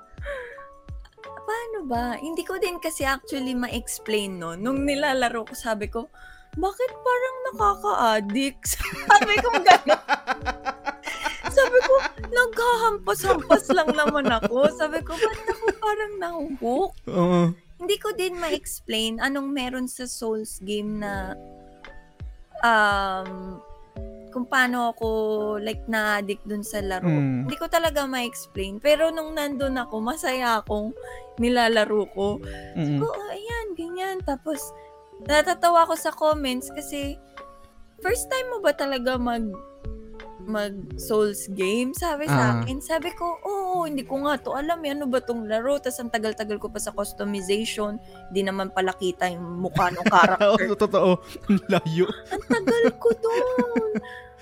[1.46, 2.18] Paano ba?
[2.18, 4.58] Hindi ko din kasi actually ma-explain, no?
[4.58, 6.10] Nung nilalaro ko, sabi ko,
[6.58, 8.78] bakit parang nakaka-addict?
[9.10, 10.02] sabi ko gano'n.
[11.50, 11.94] sabi ko,
[12.30, 14.70] naghahampas-hampas lang naman ako.
[14.74, 16.92] Sabi ko, ba't ako parang nahuhook?
[17.10, 17.40] Oo.
[17.80, 21.32] Hindi ko din ma-explain anong meron sa Souls game na
[22.60, 23.56] um,
[24.30, 25.08] kung paano ako
[25.58, 27.08] like na-addict dun sa laro.
[27.08, 27.48] Mm.
[27.48, 28.78] Hindi ko talaga ma-explain.
[28.78, 30.94] Pero nung nandun ako, masaya akong
[31.40, 32.38] nilalaro ko.
[32.78, 33.02] Mm-mm.
[33.02, 34.22] Oo, ayan, ganyan.
[34.22, 34.70] Tapos,
[35.28, 37.16] natatawa ako sa comments kasi
[38.00, 39.44] first time mo ba talaga mag
[40.42, 41.92] mag Souls game?
[41.92, 42.78] Sabi sa akin.
[42.80, 44.80] Sabi ko, oo, hindi ko nga to alam.
[44.80, 44.90] eh.
[44.90, 45.76] Ano ba tong laro?
[45.76, 47.96] Tapos ang tagal-tagal ko pa sa customization.
[48.28, 50.66] Hindi naman pala kita yung mukha ng Oo, character.
[50.78, 51.10] totoo.
[51.46, 52.06] Ang layo.
[52.30, 53.92] ang tagal ko doon.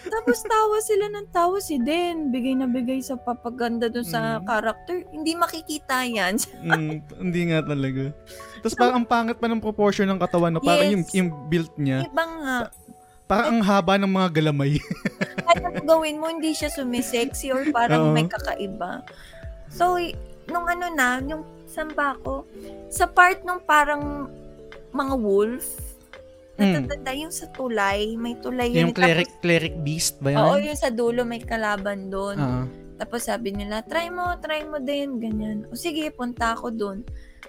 [0.01, 2.31] Tapos tawa sila ng tawa si Den.
[2.31, 4.47] Bigay na bigay sa papaganda dun sa Mm.
[4.47, 4.97] character.
[5.11, 6.39] Hindi makikita yan.
[6.63, 8.15] Mm, hindi nga talaga.
[8.57, 10.63] Tapos parang ang pangit pa ng proportion ng katawan, no?
[10.63, 11.13] Parang yung, Yes.
[11.13, 12.57] yung build niya, Iba nga.
[13.29, 14.81] Parang ang haba ng mga galamay.
[15.47, 18.15] kahit ano gawin mo, hindi siya sumisexy or parang Oo.
[18.17, 19.05] may kakaiba.
[19.69, 20.17] So, y-
[20.49, 22.49] nung ano na, yung samba ko,
[22.89, 24.33] sa part nung parang
[24.91, 25.69] mga wolf,
[26.59, 26.75] Mm.
[26.75, 28.91] natatanda yung sa tulay, may tulay yun.
[28.91, 30.67] yung cleric, cleric beast ba Tapos, oo, yan?
[30.67, 32.35] yung sa dulo, may kalaban doon.
[32.35, 32.63] Oo.
[32.99, 35.71] Tapos sabi nila, try mo, try mo din, ganyan.
[35.71, 37.07] O sige, punta ako doon.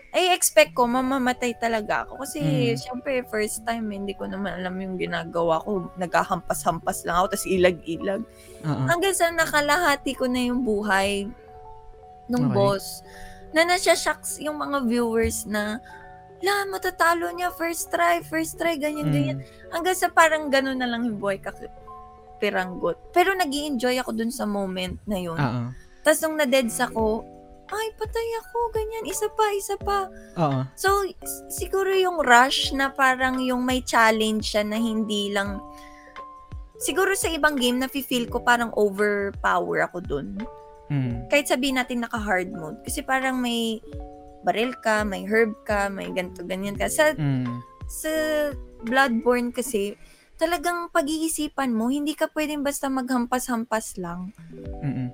[0.09, 2.25] Ay, expect ko, mamamatay talaga ako.
[2.25, 2.77] Kasi, Mm.
[2.81, 5.93] syempre, first time, hindi ko naman alam yung ginagawa ko.
[6.01, 8.21] Nagkahampas-hampas lang ako, tapos ilag-ilag.
[8.65, 8.83] Oo.
[8.89, 11.29] Hanggang sa nakalahati ko na yung buhay
[12.25, 12.57] nung Okay.
[12.57, 13.05] boss,
[13.53, 15.77] na nasya-shocks yung mga viewers na,
[16.41, 19.37] la, matatalo niya, first try, first try, ganyan, ganyan.
[19.41, 19.69] Mm.
[19.73, 21.53] Hanggang sa parang gano'n na lang yung buhay ka
[22.39, 22.97] piranggot.
[23.13, 25.37] Pero nag enjoy ako dun sa moment na yun.
[25.37, 25.69] Oo.
[26.01, 27.21] Tapos nung na-deads ako,
[27.69, 30.09] ay, patay ako, ganyan, isa pa, isa pa.
[30.37, 30.61] Oo.
[30.73, 31.05] So,
[31.53, 35.61] siguro yung rush na parang yung may challenge siya na hindi lang,
[36.81, 40.27] siguro sa ibang game, nafe-feel ko parang overpower ako dun.
[40.89, 41.29] Mm.
[41.29, 42.81] Kahit sabihin natin naka-hard mode.
[42.81, 43.77] Kasi parang may
[44.41, 46.89] baril ka, may herb ka, may ganto ganyan ka.
[46.89, 47.61] Sa, Mm.
[47.85, 48.11] sa
[48.81, 49.99] Bloodborne kasi,
[50.39, 54.31] talagang pag-iisipan mo, hindi ka pwedeng basta maghampas-hampas lang.
[54.79, 55.11] Mm-mm.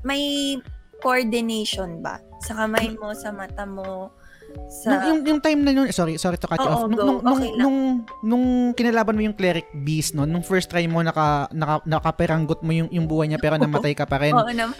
[0.00, 0.56] May
[1.04, 2.18] coordination ba?
[2.40, 4.08] Sa kamay mo, sa mata mo,
[4.54, 4.90] Nung, sa...
[5.10, 6.86] yung, yung time na yun, sorry, sorry to cut you off.
[6.86, 7.04] Oo, Nung, go.
[7.04, 7.58] nung, nung, Okay lang.
[7.60, 7.78] nung,
[8.22, 12.70] nung kinalaban mo yung cleric beast, no, nung first try mo, naka, naka, nakaperanggot mo
[12.70, 14.32] yung, yung buhay niya pero namatay ka pa rin.
[14.38, 14.76] Oo naman.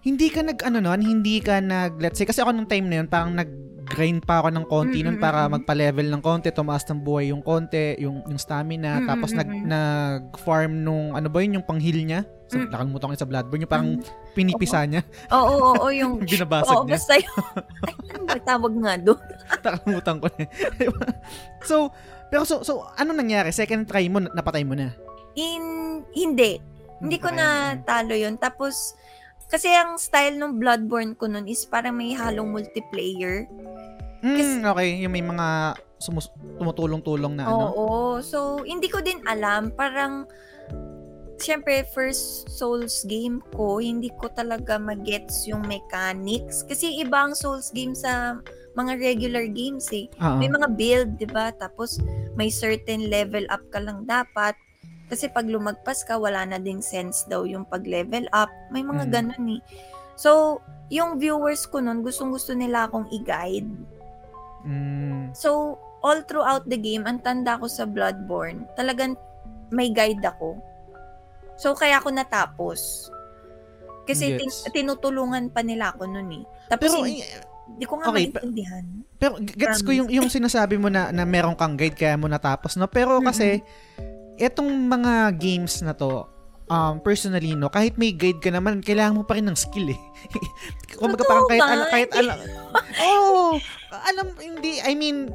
[0.00, 3.02] hindi ka nag, ano nun, hindi ka nag, let's say, kasi ako nung time na
[3.02, 3.50] yun, parang nag,
[3.84, 5.50] grind pa ako ng konti nun Mm, para mm.
[5.60, 9.50] magpa-level ng konti, tumaas ng buhay yung konti, yung, yung stamina, Mm, tapos mm, nag,
[9.64, 12.24] nag-farm nung, ano ba yun, yung pang-heal niya?
[12.48, 12.72] So, Mm.
[12.72, 13.90] nakalimutan ko yun sa Bloodborne, yung parang
[14.32, 16.12] pinipisa niya, Oo, oo, oo, yung...
[16.24, 16.92] yung binabasag Oo, niya.
[16.96, 17.36] basta yung...
[17.86, 19.20] Ay, ano tawag nga doon?
[19.64, 20.44] Nakalimutan ko na.
[21.64, 21.76] So,
[22.32, 23.52] pero so, so, ano nangyari?
[23.52, 24.90] Second try mo, napatay mo na?
[25.36, 25.62] In,
[26.16, 26.58] hindi.
[26.98, 28.40] Hindi ko na talo yun.
[28.40, 28.96] Tapos,
[29.48, 33.46] kasi ang style ng Bloodborne ko nun is parang may halong multiplayer.
[34.24, 37.72] Mm, okay, yung may mga sumus- tumutulong-tulong na ano.
[37.72, 37.88] Oo.
[38.24, 39.68] So, hindi ko din alam.
[39.76, 40.24] Parang,
[41.36, 46.64] syempre, first Souls game ko, hindi ko talaga magets yung mechanics.
[46.64, 48.40] Kasi iba ang Souls game sa
[48.74, 50.08] mga regular games eh.
[50.20, 50.40] Oo.
[50.40, 51.52] May mga build, di ba?
[51.60, 52.00] Tapos,
[52.34, 54.56] may certain level up ka lang dapat.
[55.04, 58.48] Kasi pag lumagpas ka, wala na ding sense daw yung pag-level up.
[58.68, 59.12] May mga Mm.
[59.12, 59.62] ganun eh.
[60.14, 63.68] So, yung viewers ko nun, gustong-gusto nila akong i-guide.
[64.62, 69.16] Mm, So, all throughout the game, ang tanda ko sa Bloodborne, talagang
[69.68, 70.56] may guide ako.
[71.56, 73.08] So, kaya ako natapos.
[74.04, 74.68] Kasi tin- Gets.
[74.70, 76.44] tinutulungan pa nila ako nun eh.
[76.68, 77.24] Tapos, pero, hindi,
[77.66, 78.84] hindi ko nga okay, maintindihan.
[79.16, 82.76] pero gets ko yung, yung sinasabi mo na, na meron kang guide kaya mo natapos,
[82.76, 82.84] no?
[82.84, 83.64] Pero kasi,
[84.36, 86.26] etong mga games na to,
[86.66, 90.00] um, personally, no, kahit may guide ka naman, kailangan mo pa rin ng skill eh.
[90.98, 92.32] Kung Totoo parang kahit, ala, kahit, ala,
[93.04, 93.58] oh,
[93.90, 95.30] alam, hindi, I mean,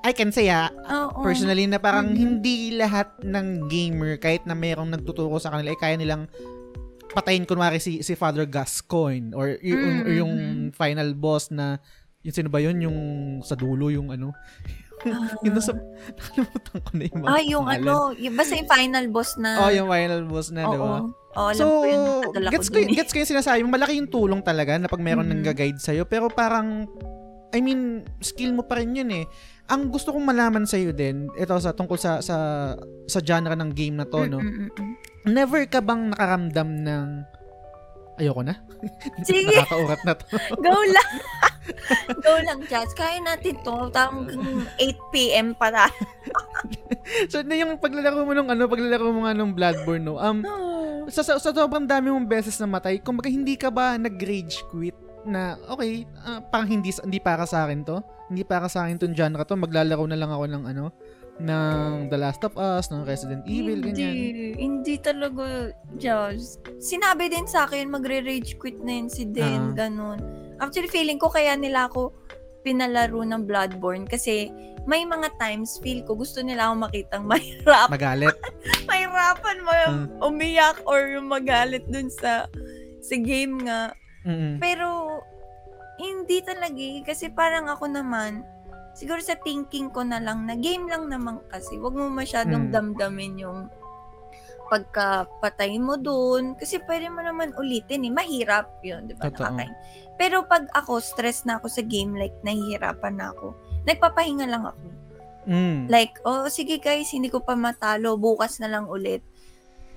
[0.00, 1.20] I can say ha, Oo.
[1.20, 2.16] personally na parang Mhm.
[2.16, 6.24] hindi lahat ng gamer kahit na merong nagtuturo sa kanila ay kaya nilang
[7.10, 10.00] patayin kunwari si si Father Gascoigne or y- yung, Mhm.
[10.00, 10.32] or yung
[10.72, 11.76] final boss na
[12.22, 12.98] yung sino ba yun yung
[13.42, 14.32] sa dulo yung ano
[15.40, 15.72] yun nasa
[16.10, 17.86] nakalimutan ko na yung mga Ah, yung pangalan.
[17.86, 19.50] ano, yung, basta yung final boss na.
[19.58, 20.88] oh yung final boss na di ba
[21.30, 22.02] Oo, alam so ko yun.
[22.50, 22.96] Gets ko dun y- eh.
[22.98, 25.46] gets ko yung sinasabi malaki yung tulong talaga na pag meron Mhm.
[25.46, 26.90] nang sa'yo pero parang
[27.50, 29.26] I mean, skill mo pa rin yun eh.
[29.66, 32.36] Ang gusto kong malaman sa iyo din, ito sa tungkol sa sa
[33.06, 34.38] sa genre ng game na to, no.
[34.38, 34.90] Mm-mm-mm.
[35.26, 37.06] Never ka bang nakaramdam ng
[38.20, 38.54] Ayoko na.
[39.26, 40.24] Sige, Nakakaurat na to.
[40.64, 41.10] go lang.
[42.24, 42.92] go lang, Jazz.
[42.92, 43.72] Kaya natin to.
[43.72, 44.28] Hanggang
[44.76, 45.56] 8 p.m.
[45.56, 45.88] para.
[47.32, 50.20] so, na yung paglalaro mo nung ano, paglalaro mo nga nung Bloodborne, no.
[50.20, 50.44] Um,
[51.08, 54.94] sa, sa, sa sobrang dami mong beses na matay, kumbaga hindi ka ba nag-rage quit
[55.24, 58.04] na, okay, ah, parang hindi, hindi para sa akin to.
[58.30, 59.58] Hindi para sa akin tong genre to.
[59.58, 60.92] Maglalaro na lang ako ng ano,
[61.40, 64.14] ng The Last of Us, ng Resident Evil, hindi, ganyan.
[64.54, 66.60] Hindi talaga, Jazz.
[66.78, 69.88] Sinabi din sa akin, magre-rage quit na yun si Den, Ah.
[69.88, 70.20] ganun.
[70.56, 72.12] Actually, feeling ko kaya nila ako
[72.60, 74.52] pinalaro ng Bloodborne kasi
[74.84, 77.88] may mga times feel ko gusto nila ako makitang mahirap.
[77.88, 78.36] Magalit.
[78.90, 80.20] mahirapan mo yung Hmm.
[80.22, 82.44] umiyak or yung magalit dun sa
[83.00, 83.96] sa game nga.
[84.28, 84.60] Mm-mm.
[84.60, 85.20] Pero
[85.96, 88.44] hindi talaga eh, kasi parang ako naman
[89.00, 92.72] siguro sa thinking ko na lang na game lang naman kasi wag mo masyadong Mm.
[92.76, 93.60] damdamin yung
[94.68, 99.72] pagkapatay mo dun kasi pwede mo naman ulitin eh mahirap yun di ba nakakain
[100.14, 103.56] pero pag ako stress na ako sa game like nahihirapan na ako
[103.88, 105.00] nagpapahinga lang ako
[105.48, 105.88] Mm.
[105.88, 108.20] Like, oh, sige guys, hindi ko pa matalo.
[108.20, 109.24] Bukas na lang ulit.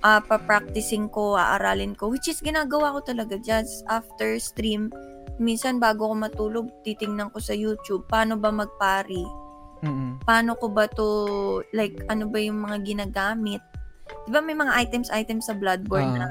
[0.00, 2.08] Ah, pa-practicing ko, aaralin ko.
[2.08, 4.88] Which is, ginagawa ko talaga just after stream.
[5.36, 9.22] Minsan, bago ko matulog, titingnan ko sa YouTube, paano ba magpari?
[9.82, 10.22] Mm-mm.
[10.22, 11.06] Paano ko ba to,
[11.70, 13.60] like, ano ba yung mga ginagamit?
[14.24, 16.18] Di ba may mga items, items sa Bloodborne Ah.
[16.18, 16.28] na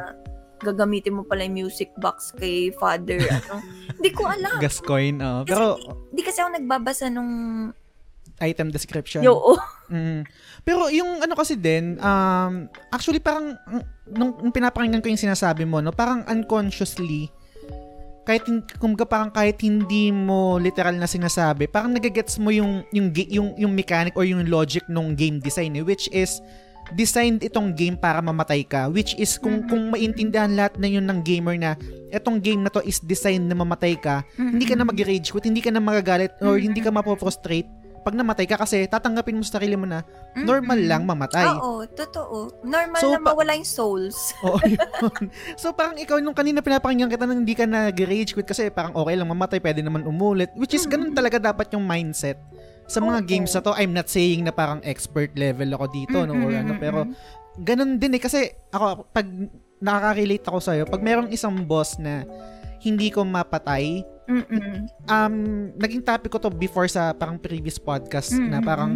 [0.64, 3.20] gagamitin mo pala yung music box kay father.
[3.44, 3.60] ano?
[4.00, 4.58] Hindi ko alam.
[4.58, 5.44] Gascoin, oh.
[5.44, 5.66] Kasi Pero,
[6.10, 7.32] Hindi kasi ako nagbabasa nung...
[8.40, 9.22] item description.
[9.22, 9.38] Yo,
[9.94, 10.26] Mm.
[10.64, 13.54] Pero yung ano kasi din, um, actually parang
[14.10, 17.30] nung, nung pinapakinggan ko yung sinasabi mo, no, parang unconsciously,
[18.24, 18.48] kahit
[18.80, 23.74] kumbaga parang kahit hindi mo literal na sinasabi, parang nagagets mo yung yung yung yung
[23.76, 26.40] mechanic or yung logic ng game design eh, which is
[26.96, 29.68] designed itong game para mamatay ka which is kung Mhm.
[29.72, 31.80] kung maintindihan lahat na yun ng gamer na
[32.12, 35.64] etong game na to is designed na mamatay ka hindi ka na mag-rage quit, hindi
[35.64, 36.64] ka na magagalit or Mhm.
[36.68, 37.68] hindi ka mapo-frustrate
[38.04, 40.04] pag namatay ka kasi tatanggapin mo sa sarili mo na
[40.36, 40.92] normal Mm-mm.
[40.92, 41.48] lang mamatay.
[41.50, 42.62] Oo, totoo.
[42.62, 44.36] Normal So, na pa- mawala yung souls.
[44.46, 44.78] Oo, yun.
[45.56, 49.16] so parang ikaw nung kanina pinapakinggan kita nang hindi ka nag-rage quit kasi parang okay
[49.16, 50.52] lang mamatay, pwede naman umulit.
[50.54, 52.38] Which is ganun talaga dapat yung mindset
[52.84, 53.26] sa mga Oo.
[53.26, 53.72] games na to.
[53.74, 57.08] I'm not saying na parang expert level ako dito no or ano pero
[57.56, 59.24] ganun din eh kasi ako pag
[59.80, 62.24] nakaka-relate ako sa'yo, pag merong isang boss na
[62.80, 64.88] hindi ko mapatay, Mm-mm.
[65.10, 65.36] um,
[65.76, 68.68] naging topic ko to before sa parang previous podcast na Mm-mm.
[68.68, 68.92] parang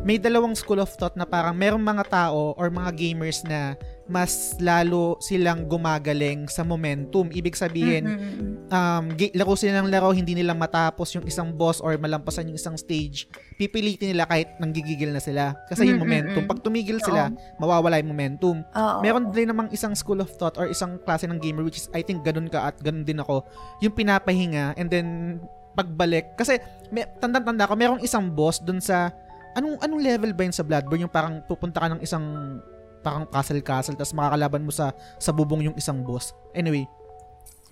[0.00, 3.76] may dalawang school of thought na parang merong mga tao or mga gamers na
[4.10, 7.30] mas lalo silang gumagaling sa momentum.
[7.30, 8.68] Ibig sabihin, Mm-mm.
[8.68, 12.58] um, gi- laro sila ng laro, hindi nila matapos yung isang boss or malampasan yung
[12.58, 15.54] isang stage, pipilitin nila kahit nanggigigil na sila.
[15.70, 16.34] Kasi yung Mm-mm.
[16.34, 17.30] momentum, pag tumigil sila,
[17.62, 18.60] mawawala yung momentum.
[19.00, 22.02] Meron din namang isang school of thought or isang klase ng gamer which is I
[22.02, 23.46] think ganun ka at ganun din ako.
[23.80, 25.38] Yung pinapahinga and then
[25.72, 26.36] pagbalik.
[26.36, 26.60] Kasi
[26.92, 29.08] may, tanda-tanda ko, merong isang boss dun sa
[29.56, 32.24] anong anong level ba yun sa Bloodborne yung parang pupunta ka ng isang
[33.02, 36.30] parang castle-castle tapos makakalaban mo sa sa bubong yung isang boss.
[36.54, 36.86] Anyway,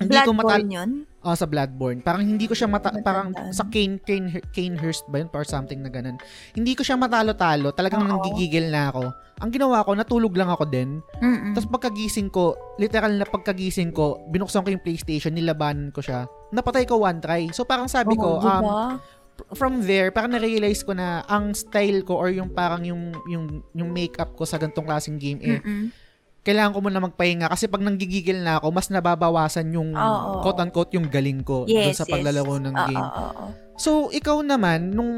[0.00, 0.90] hindi ko matal Bloodborne yun?
[1.20, 2.00] oh, sa Bloodborne.
[2.00, 5.92] Parang hindi ko siya mata parang sa Kane Kane Kanehurst ba yun or something na
[5.92, 6.16] ganun.
[6.56, 7.76] Hindi ko siya matalo-talo.
[7.76, 8.10] Talagang Oo.
[8.16, 9.12] nanggigigil na ako.
[9.40, 11.00] Ang ginawa ko, natulog lang ako din.
[11.20, 11.52] Mm-mm.
[11.56, 16.28] Tapos pagkagising ko, literal na pagkagising ko, binuksan ko yung PlayStation, nilabanan ko siya.
[16.52, 17.48] Napatay ko one try.
[17.52, 18.84] So parang sabi ko, Oo, um, diba?
[19.52, 23.90] From there, parang na-realize ko na ang style ko or yung parang yung yung yung
[23.90, 25.88] makeup ko sa ganitong klaseng game eh, Mm-mm.
[26.40, 30.40] kailangan ko muna magpahinga kasi pag nanggigigil na ako, mas nababawasan yung Oo.
[30.40, 32.12] quote-unquote yung galing ko doon Yes, sa yes.
[32.12, 33.04] paglalaro ng Oo, game.
[33.06, 33.46] oo, oo.
[33.76, 35.08] So, ikaw naman, nung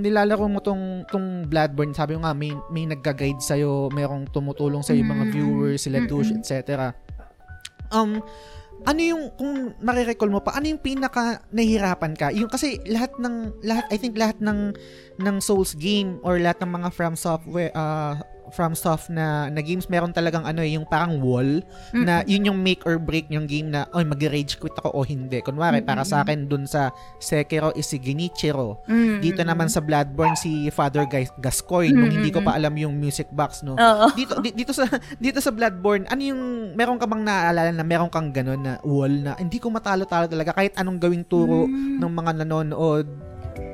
[0.00, 5.00] nilalaro mo tong, tong Bloodborne, sabi mo nga, may, may nagga-guide sa'yo, merong tumutulong sa'yo,
[5.00, 5.32] yung mga Mm.
[5.32, 6.04] viewers, sila.
[6.04, 6.92] Tush, etc.
[7.88, 8.20] Um,
[8.86, 12.32] ano yung, kung marirecall mo pa, ano yung pinaka nahihirapan ka?
[12.32, 14.72] Yung, kasi lahat ng, lahat, I think lahat ng,
[15.20, 18.16] ng Souls game, or lahat ng mga From Software, uh,
[18.50, 22.58] From Soft na, na games, meron talagang ano eh, yung parang wall, na yun yung
[22.58, 25.38] make or break yung game na, oy, mag-rage quit ako o hindi.
[25.40, 28.82] Kunwari, para sa akin, dun sa Sekiro is si Genichiro.
[28.84, 29.18] Mm-mm.
[29.20, 33.30] Dito naman sa Bloodborne si Father Gas- Gascoigne nung hindi ko pa alam yung music
[33.30, 33.74] box no.
[33.74, 34.06] Oo.
[34.12, 34.84] Dito di- dito sa
[35.22, 36.42] dito sa Bloodborne, ano yung
[36.72, 40.50] meron ka bang naaalala na meron kang ganun na wall na hindi ko matalo-talo talaga
[40.52, 41.98] kahit anong gawing turo Mm.
[41.98, 43.06] ng mga nanonood.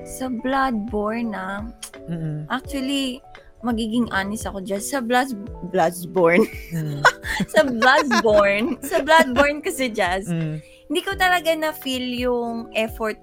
[0.04, 1.66] Sa Bloodborne na,
[2.04, 2.46] Mm.
[2.48, 3.18] actually,
[3.66, 4.78] magiging honest ako dyan.
[4.78, 5.34] Sa Blood,
[5.68, 6.46] Bloodborne.
[6.70, 7.02] Mm.
[7.52, 8.78] sa Bloodborne.
[8.80, 10.62] sa Bloodborne kasi, Jazz, Mm.
[10.86, 13.18] hindi ko talaga na-feel yung effort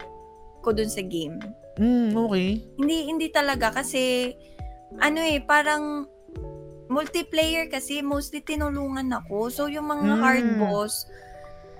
[0.59, 1.39] ko dun sa game.
[1.79, 2.59] Mm, okay.
[2.75, 4.35] Hindi hindi talaga kasi
[4.99, 6.05] ano eh parang
[6.85, 9.49] multiplayer kasi mostly tinulungan ako.
[9.49, 10.21] So yung mga Mm.
[10.21, 11.07] hard boss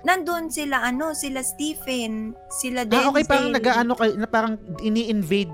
[0.04, 3.00] nandun sila ano, sila Stephen, sila Denzel.
[3.00, 5.48] Ah, okay, parang nag-ano kayo, na parang ini-invade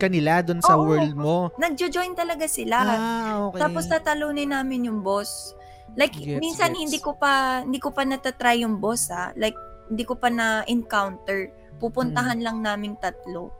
[0.00, 0.88] kanila doon sa Oo.
[0.88, 1.52] world mo.
[1.54, 2.76] Nagjo-join talaga sila.
[2.80, 3.60] Ah, okay.
[3.60, 5.52] Tapos tatalunin namin yung boss.
[5.92, 6.80] Like Gets, minsan gets.
[6.80, 9.36] hindi ko pa hindi ko pa natatry yung boss ah.
[9.36, 11.52] Like hindi ko pa na encounter.
[11.76, 12.44] Pupuntahan Mm.
[12.46, 13.52] lang naming tatlo.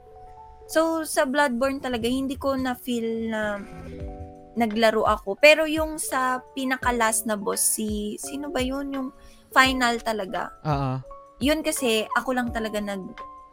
[0.65, 3.59] So sa Bloodborne talaga hindi ko na feel na
[4.53, 5.35] naglaro ako.
[5.37, 9.09] Pero yung sa pinaka-last na boss si sino ba yun yung
[9.51, 10.51] final talaga.
[10.63, 10.93] Oo.
[11.41, 13.01] Yun kasi ako lang talaga nag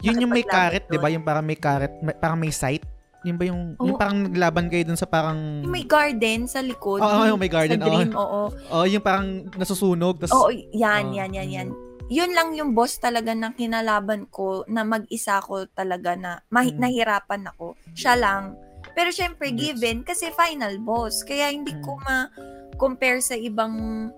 [0.00, 1.08] Yun yung may carrot, 'di ba?
[1.08, 2.86] Yung parang may carrot, may, parang may sight.
[3.26, 3.98] Yun ba yung, yung Oo.
[3.98, 7.02] parang naglaban kayo dun sa parang yung may garden sa likod.
[7.02, 8.42] Oo, yung may garden, Sa dream, oo.
[8.70, 11.16] Oh, yung parang nasusunog tas Oo, yan, Oo.
[11.18, 11.68] yan, yan, yan.
[12.08, 16.80] Yun lang yung boss talaga na kinalaban ko na mag-isa ko talaga na mahi- Mm.
[16.80, 17.74] nahirapan ako.
[17.92, 18.54] Siya lang.
[18.94, 21.20] Pero syempre, given, kasi final boss.
[21.20, 21.82] Kaya hindi Mm.
[21.82, 24.08] ko ma-compare sa ibang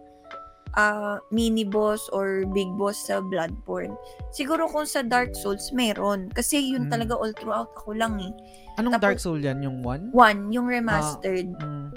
[0.75, 3.95] ah, mini boss or big boss sa Bloodborne.
[4.31, 6.31] Siguro kung sa Dark Souls, meron.
[6.31, 6.93] Kasi yun Mm.
[6.93, 8.33] talaga all throughout ako lang eh.
[8.79, 9.61] anong tapos- Dark Soul yan?
[9.61, 10.09] Yung one?
[10.15, 11.53] One, yung remastered.
[11.59, 11.93] Mm.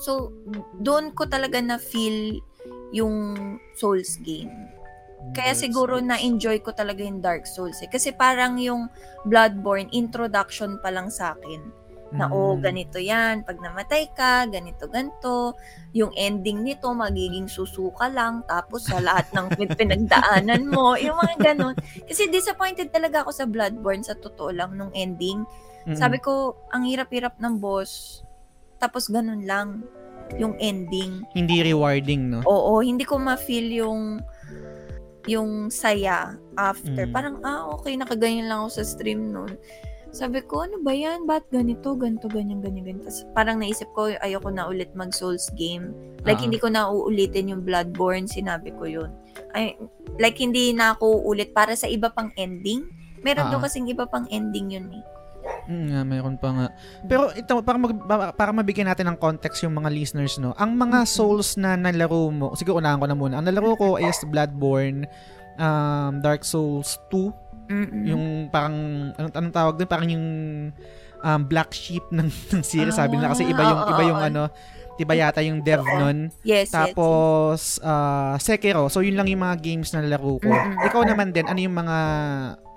[0.00, 0.32] So,
[0.80, 2.40] doon ko talaga na-feel
[2.90, 3.36] yung
[3.76, 4.48] Souls game.
[5.30, 7.86] Kaya siguro na-enjoy ko talaga yung Dark Souls eh.
[7.86, 8.90] Kasi parang yung
[9.22, 11.62] Bloodborne, introduction pa lang sa akin.
[12.12, 12.60] Na, oh, Mm.
[12.60, 13.40] ganito yan.
[13.40, 15.56] Pag namatay ka, ganito, ganito.
[15.92, 18.44] Yung ending nito, magiging susuka lang.
[18.44, 20.92] Tapos sa lahat ng pin- pinagdaanan mo.
[20.94, 21.72] Yung mga ganun.
[22.04, 25.48] Kasi disappointed talaga ako sa Bloodborne, sa totoo lang, nung ending.
[25.82, 25.96] Mm-mm.
[25.96, 28.20] Sabi ko, ang hirap-hirap ng boss.
[28.76, 29.80] Tapos ganun lang
[30.36, 31.24] yung ending.
[31.32, 32.40] hindi rewarding, no?
[32.44, 34.20] Oo, hindi ko ma-feel yung
[35.24, 37.06] yung saya after.
[37.06, 37.14] Mm.
[37.14, 39.54] Parang, ah, okay, nakaganyan lang ako sa stream noon.
[40.12, 41.24] Sabi ko, ano ba yan?
[41.24, 43.04] Ba't ganito, ganito, ganyan, ganyan, ganyan.
[43.08, 45.88] Tapos parang naisip ko, ayoko na ulit mag-Souls game.
[46.22, 46.44] Like, Ah.
[46.44, 49.10] hindi ko na uulitin yung Bloodborne, sinabi ko yun.
[49.56, 49.74] Ay,
[50.20, 52.84] like, hindi na ako uulit para sa iba pang ending.
[53.24, 53.52] Meron Ah.
[53.56, 55.04] daw kasing iba pang ending yun eh.
[55.66, 56.66] Mm, nga, mayroon pa nga.
[57.08, 57.94] Pero ito, para, mag,
[58.36, 60.54] para mabigyan natin ng context yung mga listeners, no?
[60.54, 63.34] Ang mga Souls na nalaro mo, sige, unahan ko na muna.
[63.40, 65.08] Ang nalaro ko is Bloodborne,
[65.58, 67.34] um, Dark Souls 2,
[67.72, 68.04] Mm-mm.
[68.04, 68.76] yung parang,
[69.16, 69.88] anong, anong tawag doon?
[69.88, 70.26] Parang yung
[71.18, 73.32] um, black sheep ng, ng series, sabi nila.
[73.32, 74.28] Kasi iba yung, Ah, oo, iba yung oo.
[74.28, 74.42] ano,
[74.94, 76.28] iba yata yung dev nun.
[76.44, 76.70] yes, yes.
[76.70, 78.86] Tapos, ah, Sekiro.
[78.86, 80.46] So, yun lang yung mga games na nalaro ko.
[80.46, 80.78] Mm-mm.
[80.84, 81.98] Ikaw naman din, ano yung mga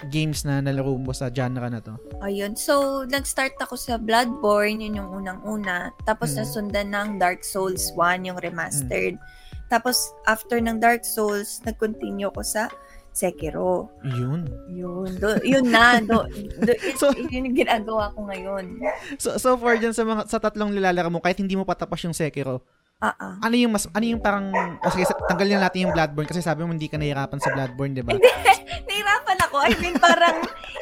[0.08, 1.94] games na nalaro mo sa genre na to?
[2.22, 2.56] Ayun.
[2.56, 5.92] So, nag-start ako sa Bloodborne, yun yung unang-una.
[6.04, 6.38] Tapos, Mm.
[6.40, 9.20] nasundan ng Dark Souls 1, yung remastered.
[9.66, 12.70] Tapos, after ng Dark Souls, nag-continue ko sa
[13.16, 13.88] Sekiro.
[14.04, 14.44] Yun.
[14.68, 15.10] Yun.
[15.16, 16.04] Do, yun na.
[16.04, 16.28] Do,
[16.60, 18.76] do, So- yun yung ginagawa ko ngayon.
[19.16, 22.12] So, so far dyan sa mga sa tatlong nilalaro mo, kahit hindi mo patapos yung
[22.12, 22.60] Sekiro,
[23.00, 23.40] ah.
[23.40, 24.52] ano yung mas, ano yung parang,
[24.84, 27.96] o sige, tanggalin na natin yung Bloodborne kasi sabi mo hindi ka nahihirapan sa Bloodborne,
[27.96, 28.12] di ba?
[28.92, 29.56] Nahirapan ako.
[29.64, 30.38] I mean, parang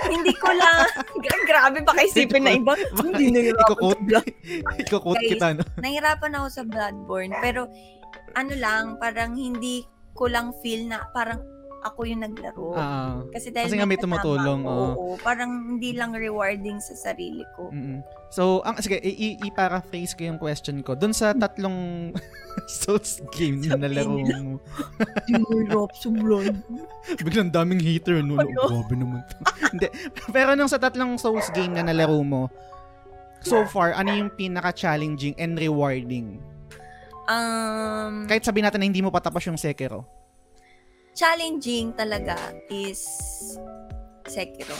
[0.09, 0.89] hindi ko lang,
[1.49, 2.73] grabe baka isipin na iba.
[2.97, 4.01] Hindi nahirapan Iko-quote,
[4.81, 5.63] iko-quote kita, no?
[5.77, 7.33] nahirapan ako sa Bloodborne.
[7.45, 7.69] Pero,
[8.33, 11.52] ano lang, parang hindi ko lang feel na parang
[11.83, 12.73] ako yung naglaro.
[12.73, 14.87] Ah, kasi dahil kasi nga may tumutulong, oo.
[14.95, 17.69] oo, parang hindi lang rewarding sa sarili ko.
[17.69, 20.97] mm So, ang, sige, i- i-paraphrase ko yung question ko.
[20.97, 22.09] Doon sa tatlong
[22.81, 24.57] Souls game na nalaro mo,
[25.29, 26.09] Hirap sa
[27.21, 28.33] biglang daming hater, no?
[28.33, 28.61] no Ano?
[28.73, 29.37] grabe naman to.
[29.77, 29.87] Hindi.
[30.33, 32.49] Pero nung sa tatlong Souls game na nalaro mo,
[33.45, 36.41] so far, ano yung pinaka-challenging and rewarding?
[37.29, 40.03] Um, Kahit sabihin natin na hindi mo patapos yung Sekiro.
[41.13, 42.35] Challenging talaga
[42.67, 43.05] is
[44.23, 44.75] Sekiro.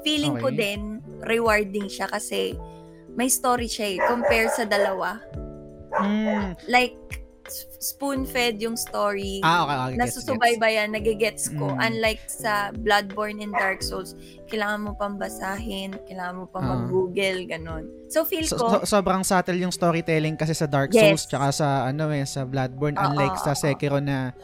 [0.00, 0.56] Feeling ko Okay.
[0.56, 0.80] din
[1.22, 2.56] rewarding siya kasi
[3.12, 5.20] may story siya eh, compare sa dalawa.
[5.96, 6.56] Mm.
[6.66, 6.96] Like,
[7.78, 9.38] spoon-fed yung story.
[9.40, 9.96] Ah, okay, okay.
[9.96, 11.70] Nasusubaybayan, nagigets ko.
[11.70, 11.78] Mm.
[11.78, 16.70] Unlike sa Bloodborne and Dark Souls, kailangan mo pang basahin, kailangan mo pang Ah.
[16.74, 17.86] mag-google, ganon.
[18.08, 21.04] So, feel So, ko, so- sobrang subtle yung storytelling kasi sa Dark Yes.
[21.06, 23.54] Souls tsaka sa ano eh sa Bloodborne Oo, unlike sa.
[23.54, 24.34] Sekiro na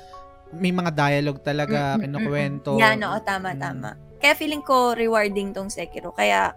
[0.52, 2.70] may mga dialogue talaga Mm, mm, mm, kinukwento.
[2.76, 3.58] Yan, oo, tama, Mm.
[3.58, 3.90] tama.
[4.16, 6.12] Kaya feeling ko rewarding tong Sekiro.
[6.12, 6.54] Kaya,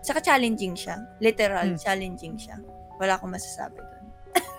[0.00, 1.00] saka challenging siya.
[1.18, 1.78] Literal, Mm.
[1.78, 2.56] challenging siya.
[2.96, 4.04] Wala akong masasabi doon.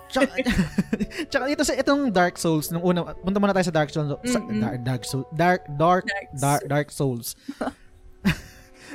[0.08, 0.32] Tsaka,
[1.30, 4.40] tsaka ito sa itong Dark Souls nung una punta muna tayo sa Dark Souls sa,
[4.40, 4.56] Mm-mm.
[4.58, 7.36] Dark, Dark Souls Dark Dark Dark Dark, Dark Souls.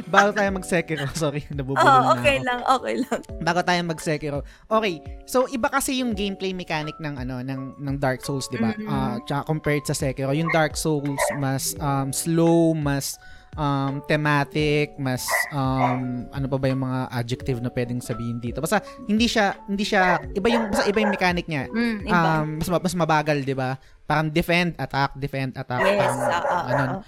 [0.09, 2.45] Bago tayo mag-Sekiro, sorry, nabubulol na okay ako.
[2.45, 3.19] lang, okay lang.
[3.41, 4.39] bago tayo mag-Sekiro.
[4.69, 8.73] Okay, so iba kasi yung gameplay mechanic ng ano ng ng Dark Souls, 'di ba?
[8.73, 8.87] Mhm.
[8.89, 13.17] Ah, tsaka compared sa Sekiro, yung Dark Souls mas um, slow, mas
[13.57, 18.59] um, thematic, mas um, ano pa ba yung mga adjective na pwedeng sabihin dito.
[18.61, 21.69] Basta hindi siya hindi siya iba yung basta iba yung mechanic niya.
[21.69, 22.31] Mm, iba.
[22.41, 23.77] Um, mas ma- mas mabagal, 'di ba?
[24.03, 25.99] Parang defend, attack, defend, attack, yes.
[26.01, 26.83] parang ah, ah, ano.
[26.83, 27.01] ah.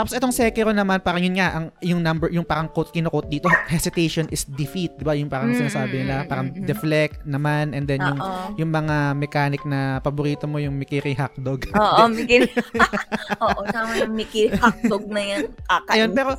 [0.00, 3.52] Tapos itong Sekiro naman, parang yun nga, ang, yung number, yung parang quote, kino-quote dito,
[3.68, 5.12] hesitation is defeat, di ba?
[5.12, 6.64] Yung parang Mm, sinasabi nila, mm, parang mm, mm.
[6.64, 8.56] deflect naman, and then yung, Oo.
[8.56, 11.68] yung mga mechanic na paborito mo, yung Mikiri hotdog.
[11.76, 12.48] Oo, Mickey.
[13.44, 15.52] Oo, tama yung Mickey hotdog na yan.
[15.68, 15.92] Kakain.
[15.92, 16.30] Ayun, pero,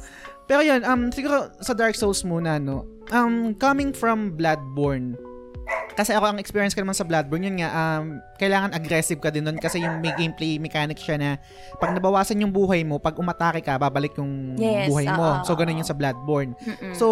[0.49, 2.89] pero yun, um, siguro sa Dark Souls muna, no?
[3.13, 5.13] Um, coming from Bloodborne,
[5.91, 9.43] kasi ako ang experience ko naman sa Bloodborne, yun nga, um, kailangan aggressive ka din
[9.43, 11.29] doon kasi yung may gameplay mechanic siya na
[11.77, 15.19] pag nabawasan yung buhay mo, pag umatake ka, babalik yung Yes, buhay mo.
[15.19, 16.55] oo, so, ganun yung sa Bloodborne.
[16.63, 16.95] Mm-mm.
[16.95, 17.07] So,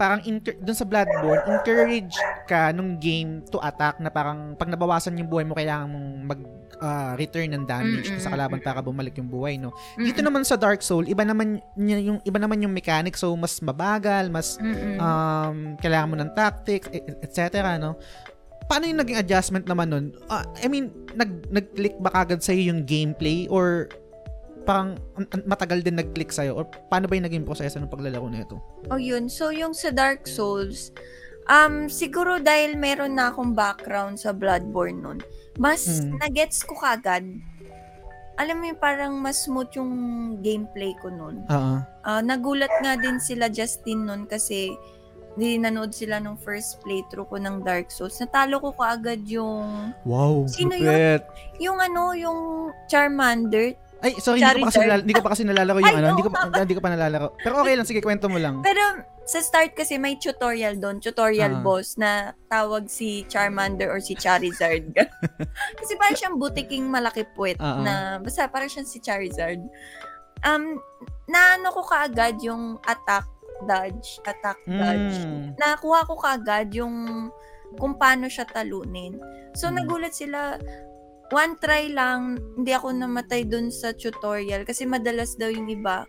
[0.00, 2.16] parang inter- dun sa Bloodborne, encourage
[2.48, 6.40] ka nung game to attack na parang pag nabawasan yung buhay mo, kailangan mong mag
[6.80, 8.24] ah, return ng damage Mm-mm.
[8.24, 9.68] sa kalaban para bumalik yung buhay, no?
[9.68, 10.08] Mm-mm.
[10.08, 14.32] Dito naman sa Dark Soul, iba naman yung iba naman yung mechanic, so mas mabagal,
[14.32, 14.96] mas Mm-mm.
[14.96, 17.60] um kailangan mo ng tactics, e- e- etc.
[17.76, 18.00] no?
[18.64, 20.06] Paano yung naging adjustment naman nun?
[20.32, 23.92] Ah, I mean, nag nag-click ba kagad sa yung gameplay or
[24.70, 28.30] parang an- an- matagal din nag-click sa'yo or paano ba yung naging proseso ng paglalaro
[28.30, 28.62] na ito?
[28.86, 29.26] Oh, yun.
[29.26, 30.94] So, yung sa Dark Souls,
[31.50, 35.18] um, siguro dahil meron na akong background sa Bloodborne nun,
[35.58, 36.22] mas Mm.
[36.22, 37.26] nagets ko kagad.
[38.38, 39.92] Alam mo yung parang mas smooth yung
[40.38, 41.42] gameplay ko nun.
[41.44, 41.74] Oo.
[42.00, 44.70] Ah, nagulat nga din sila Justin nun kasi
[45.36, 48.16] nanood sila nung first playthrough ko ng Dark Souls.
[48.16, 50.44] Natalo ko kaagad yung Wow.
[50.48, 51.20] Sino yun?
[51.60, 52.38] yung ano, yung
[52.88, 53.72] Charmander.
[54.00, 56.08] Ay, sorry, hindi ko, pa kasi nalala- hindi ko pa kasi nalalaro yung Ay, ano.
[56.10, 57.28] Hindi ko, pa, hindi ko pa nalalaro.
[57.36, 58.60] Pero okay lang, sige, kwento mo lang.
[58.60, 58.80] Pero
[59.22, 61.62] sa start kasi may tutorial doon, tutorial Ah.
[61.62, 62.10] boss na
[62.46, 64.88] tawag si Charmander or si Charizard.
[65.78, 67.76] kasi parang siyang butiking malaki puwet Ah, ah.
[67.78, 69.60] na basta parang siyang si Charizard.
[70.40, 70.80] Um,
[71.26, 73.28] naano ko kaagad yung attack
[73.62, 75.20] dodge, attack dodge.
[75.20, 75.52] Mm.
[75.54, 77.28] Nakuha ko kaagad yung
[77.76, 79.20] kung paano siya talunin.
[79.52, 79.76] So Mm.
[79.78, 80.56] nagulat sila
[81.30, 86.04] one try lang, hindi ako namatay dun sa tutorial kasi madalas daw yung iba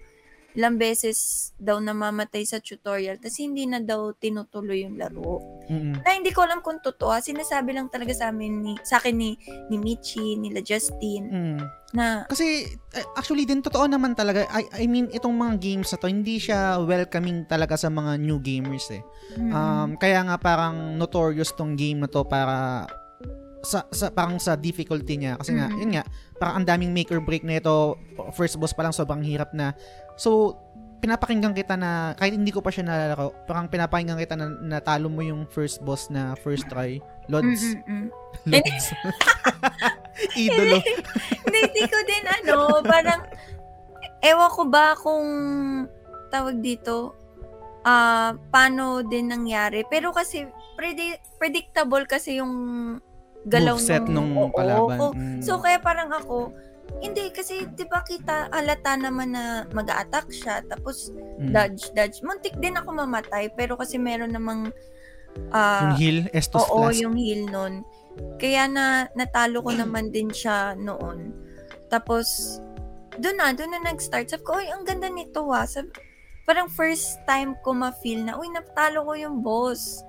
[0.51, 5.39] ilang beses daw namamatay sa tutorial tapos hindi na daw tinutuloy yung laro.
[5.71, 6.03] Mm-mm.
[6.03, 7.07] Na hindi ko alam kung totoo.
[7.07, 7.23] ah.
[7.23, 9.39] Sinasabi lang talaga sa amin ni sa akin ni
[9.71, 11.63] ni Michi, nila Justin Mm.
[11.95, 14.43] na Kasi, eh, actually din, totoo naman talaga.
[14.51, 18.43] I, I mean, itong mga games na to, hindi siya welcoming talaga sa mga new
[18.43, 18.99] gamers eh.
[19.39, 22.83] mm, Um, kaya nga parang notorious tong game na to para
[23.61, 25.37] sa, sa parang sa difficulty niya.
[25.37, 25.77] Kasi nga Mm.
[25.77, 26.03] yun nga
[26.37, 27.97] parang ang daming make or break na ito.
[28.33, 29.73] First boss pa lang sobrang hirap na.
[30.17, 30.57] So
[31.01, 35.25] pinapakinggan kita na kahit hindi ko pa siya nalalaro parang pinapakinggan kita na natalo mo
[35.25, 37.01] yung first boss na first try.
[37.25, 37.73] Lods.
[37.85, 38.07] Mm, mm.
[38.53, 38.85] Lods.
[40.37, 40.77] Idolo.
[41.47, 43.21] Hindi, hindi ko din ano, parang,
[44.21, 45.25] ewan ko ba kung
[46.29, 47.15] tawag dito,
[47.81, 49.81] ah paano din nangyari.
[49.89, 50.45] Pero kasi,
[50.77, 52.53] predi- predictable kasi yung
[53.45, 55.41] galaw moveset ng- nung oo, kalaban ko- Mm.
[55.41, 56.53] So, kaya parang ako,
[57.01, 61.49] hindi, kasi, di ba kita, alata naman na mag attack siya, tapos, Mm.
[61.49, 62.17] dodge, dodge.
[62.21, 64.69] Muntik din ako mamatay, pero kasi meron namang,
[65.31, 67.87] yung ah, heal Estus Oo, Flask yung heal nun.
[68.35, 71.31] Kaya na natalo ko naman din siya noon.
[71.87, 72.59] Tapos,
[73.15, 74.27] doon na, doon na nag-start.
[74.27, 75.63] Sabi ko, uy, ang ganda nito ah.
[75.63, 75.87] Sabi,
[76.43, 80.03] parang first time ko ma-feel na, uy, natalo ko yung boss.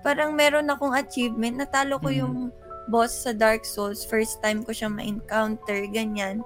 [0.00, 1.56] Parang meron akong achievement.
[1.56, 2.18] Natalo ko Mhm.
[2.20, 2.34] yung
[2.86, 4.02] boss sa Dark Souls.
[4.02, 6.42] First time ko siya ma-encounter, ganyan.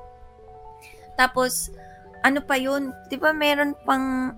[1.15, 1.69] Tapos,
[2.21, 2.93] ano pa yun?
[3.07, 4.37] Di ba meron pang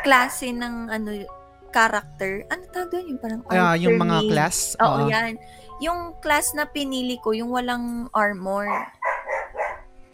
[0.00, 1.22] klase ng ano
[1.68, 2.42] character?
[2.48, 3.04] Ano tawag doon?
[3.08, 4.30] Yung parang Ah, yung mga alternate.
[4.30, 5.08] class Oo, oo.
[5.08, 5.32] yan.
[5.80, 8.66] Yung class na pinili ko, yung walang armor.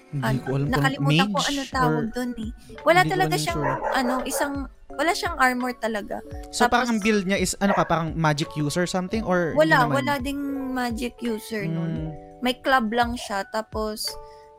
[0.09, 2.51] hindi Ano, ko alam nakalimutan ko ano or- tawag doon eh.
[2.81, 3.93] Wala talaga siyang, sure.
[3.93, 4.55] ano, isang,
[4.91, 6.25] wala siyang armor talaga.
[6.49, 9.85] So Tapos- parang ang build niya is ano ka parang magic user something or Wala,
[9.85, 12.13] wala ding magic user nun.
[12.13, 14.07] Mm, May club lang siya, tapos,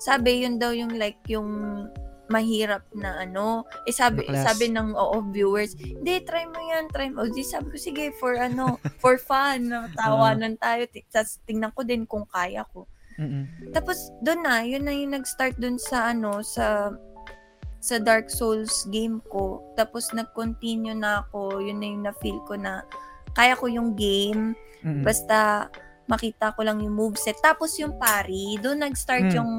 [0.01, 1.47] sabi yun daw yung like, yung
[2.30, 3.66] mahirap na ano.
[3.89, 4.45] Eh sabi, class.
[4.45, 7.26] sabi ng oo, viewers, hindi, try mo yan, try mo.
[7.26, 10.86] Di sabi ko, sige, for ano, for fun, tawanan tayo.
[10.86, 12.86] Ti- tas tingnan ko din kung kaya ko.
[13.18, 13.74] mm-mm.
[13.74, 16.93] Tapos doon na, yun na yung nag-start doon sa ano, sa
[17.80, 19.64] sa Dark Souls game ko.
[19.74, 22.86] Tapos nag-continue na ako, yun na yung na-feel ko na
[23.34, 24.53] kaya ko yung game,
[24.86, 25.01] Mm-mm.
[25.01, 25.68] basta
[26.10, 27.38] makita ko lang yung moveset.
[27.39, 29.36] Tapos yung pari, doon nag-start Mm.
[29.38, 29.53] yung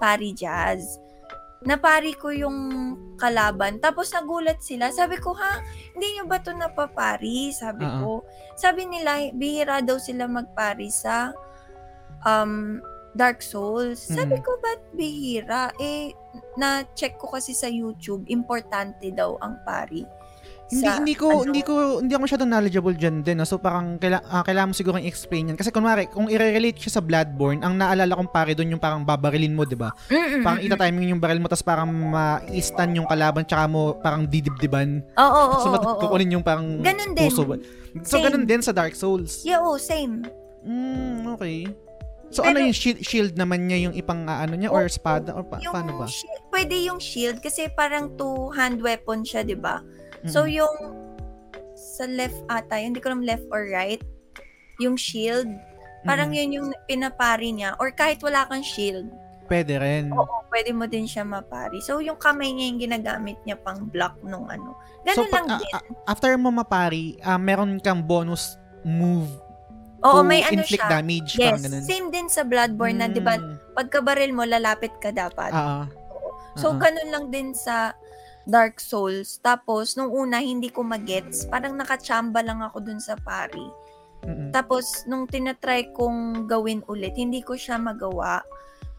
[0.00, 0.96] pari jazz.
[1.60, 2.56] Napari ko yung
[3.20, 3.76] kalaban.
[3.84, 4.88] Tapos nagulat sila.
[4.88, 5.60] Sabi ko, ha?
[5.92, 7.52] Hindi nyo ba ito napapari?
[7.52, 8.00] Sabi Oo.
[8.00, 8.10] ko.
[8.56, 11.36] Sabi nila, bihira daw sila magpari sa
[12.24, 12.80] um,
[13.12, 14.00] Dark Souls.
[14.00, 14.44] Sabi Mm.
[14.44, 15.68] ko, ba't bihira?
[15.76, 16.16] Eh,
[16.56, 20.00] na-check ko kasi sa YouTube, importante daw ang pari.
[20.70, 23.36] Hindi Sa, hindi ko ano, hindi ko hindi ako masyadong knowledgeable diyan din.
[23.36, 23.44] No?
[23.44, 25.56] So parang kaila, ah, kailangan mo siguro i-explain yan.
[25.58, 29.50] Kasi kunwari, kung i-relate siya sa Bloodborne, ang naalala kong pare doon yung parang babarilin
[29.50, 29.90] mo, 'di ba?
[30.06, 30.40] Mm-mm.
[30.40, 35.02] Parang ita-timing yung baril mo tapos parang ma-stun yung kalaban tsaka mo parang didibdiban.
[35.12, 35.74] Oo, oo, oo, so oo, oo.
[35.74, 37.26] matutukunin yung parang Ganun din.
[37.26, 37.42] puso.
[38.06, 38.30] So Same.
[38.30, 39.42] ganun din sa Dark Souls.
[39.42, 40.22] Yeah, oh, same.
[40.62, 41.66] Mm, okay.
[42.30, 45.34] So Pero- ano yung shield, shield naman niya yung ipang ah, ano niya or espada
[45.34, 46.06] or pa- Yung paano ba?
[46.06, 49.82] shi- pwede yung shield kasi parang two-hand weapon siya, di ba?
[50.26, 50.60] So, Mm-mm.
[50.60, 50.76] yung
[51.72, 54.00] sa left ata, hindi ko alam left or right,
[54.76, 55.48] yung shield,
[56.04, 56.40] parang Mm-mm.
[56.44, 57.72] yun yung pinapari niya.
[57.80, 59.08] Or kahit wala kang shield,
[59.48, 60.12] pwede rin.
[60.12, 61.80] oo, pwede mo din siya mapari.
[61.80, 64.76] So, yung kamay niya yung ginagamit niya pang block nung ano.
[65.02, 65.72] Ganun pag, lang ah, din.
[65.72, 69.28] ah, after mo mapari, ah, meron kang bonus move
[70.00, 70.92] Oo, to may ano inflict siya.
[70.92, 71.30] damage.
[71.36, 71.84] Yes, parang ganun.
[71.84, 73.56] same din sa Bloodborne na, di ba, Mm.
[73.74, 75.52] pagkabaril mo, lalapit ka dapat.
[75.52, 75.86] Ah, ah.
[76.56, 76.80] So, Oo.
[76.80, 77.92] ganun lang din sa
[78.48, 79.40] Dark Souls.
[79.44, 81.44] Tapos, nung una, hindi ko magets.
[81.48, 83.68] Parang nakachamba lang ako dun sa pari.
[84.24, 84.52] Mm-mm.
[84.52, 88.44] Tapos, nung tinatry kong gawin ulit, hindi ko siya magawa.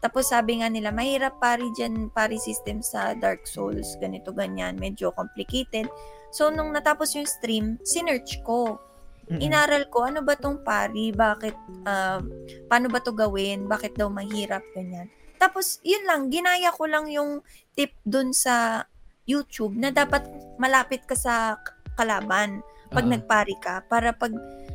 [0.02, 3.94] Tapos, sabi nga nila, mahirap pari dyan, pari system sa Dark Souls.
[4.02, 4.74] Ganito, ganyan.
[4.78, 5.86] Medyo complicated.
[6.34, 8.82] So, nung natapos yung stream, sinearch ko.
[9.30, 9.38] Mm-mm.
[9.38, 11.14] Inaral ko, ano ba tong pari?
[11.14, 11.54] Bakit,
[11.86, 12.22] um,
[12.66, 13.70] paano ba to gawin?
[13.70, 14.66] Bakit daw mahirap?
[14.74, 15.06] Ganyan.
[15.38, 17.42] Tapos, yun lang, ginaya ko lang yung
[17.78, 18.86] tip dun sa
[19.24, 21.54] YouTube na dapat malapit ka sa
[21.94, 23.10] kalaban pag Ah.
[23.10, 24.32] nagpari ka para pag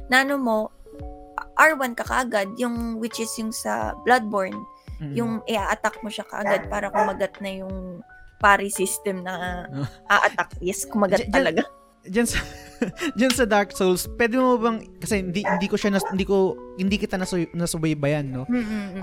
[0.08, 0.58] nano mo
[1.56, 4.58] R1 ka kaagad yung which is yung sa Bloodborne
[4.98, 5.14] Mm-mm.
[5.14, 8.02] yung i-attack mo siya kaagad para kumagat na yung
[8.38, 9.66] pari system na
[10.10, 11.64] a-attack yes kumagat Diyan- talaga
[12.08, 12.40] Diyan sa
[13.20, 16.56] diyan sa Dark Souls, pwede mo bang kasi hindi hindi ko siya nas, hindi ko
[16.78, 18.48] hindi kita nasu, nasubaybayan, no?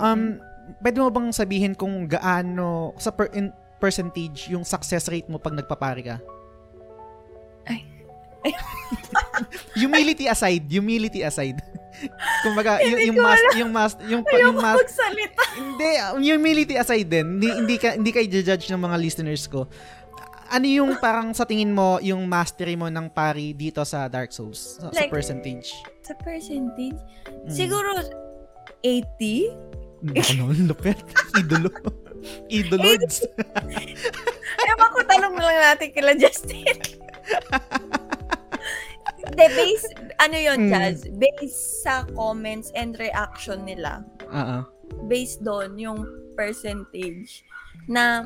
[0.01, 0.41] Um
[0.81, 5.53] pwede mo bang sabihin kung gaano sa per, in percentage yung success rate mo pag
[5.53, 6.17] nagpapari ka?
[7.65, 7.85] Ay.
[9.75, 11.59] humility aside, humility aside.
[12.45, 16.75] Kumbaga, yung Hindi yung mas yung mas yung, pa- yung mas magsalita hindi, um, humility
[16.75, 17.39] aside din.
[17.39, 19.65] Hindi hindi ka hindi ka i-judge ng mga listeners ko.
[20.47, 24.77] Ano yung parang sa tingin mo yung mastery mo ng pari dito sa Dark Souls
[24.77, 25.73] sa, sa Like, percentage?
[26.03, 27.49] sa percentage Mm.
[27.49, 27.89] siguro
[28.83, 30.99] 80 Hindi ko naman lupet.
[31.35, 31.73] Idolo.
[32.49, 33.25] Idolods.
[34.71, 36.77] Ewan ko, tanong na lang natin kila Justin.
[39.25, 39.87] Hindi, base,
[40.21, 40.71] ano yun, Mm.
[40.71, 40.99] Jazz?
[41.17, 44.05] Base sa comments and reaction nila.
[44.29, 44.59] Oo.
[45.09, 46.05] Based doon, yung
[46.37, 47.43] percentage
[47.89, 48.25] na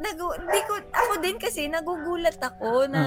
[0.00, 3.02] nagu, di ko, ako din kasi nagugulat ako na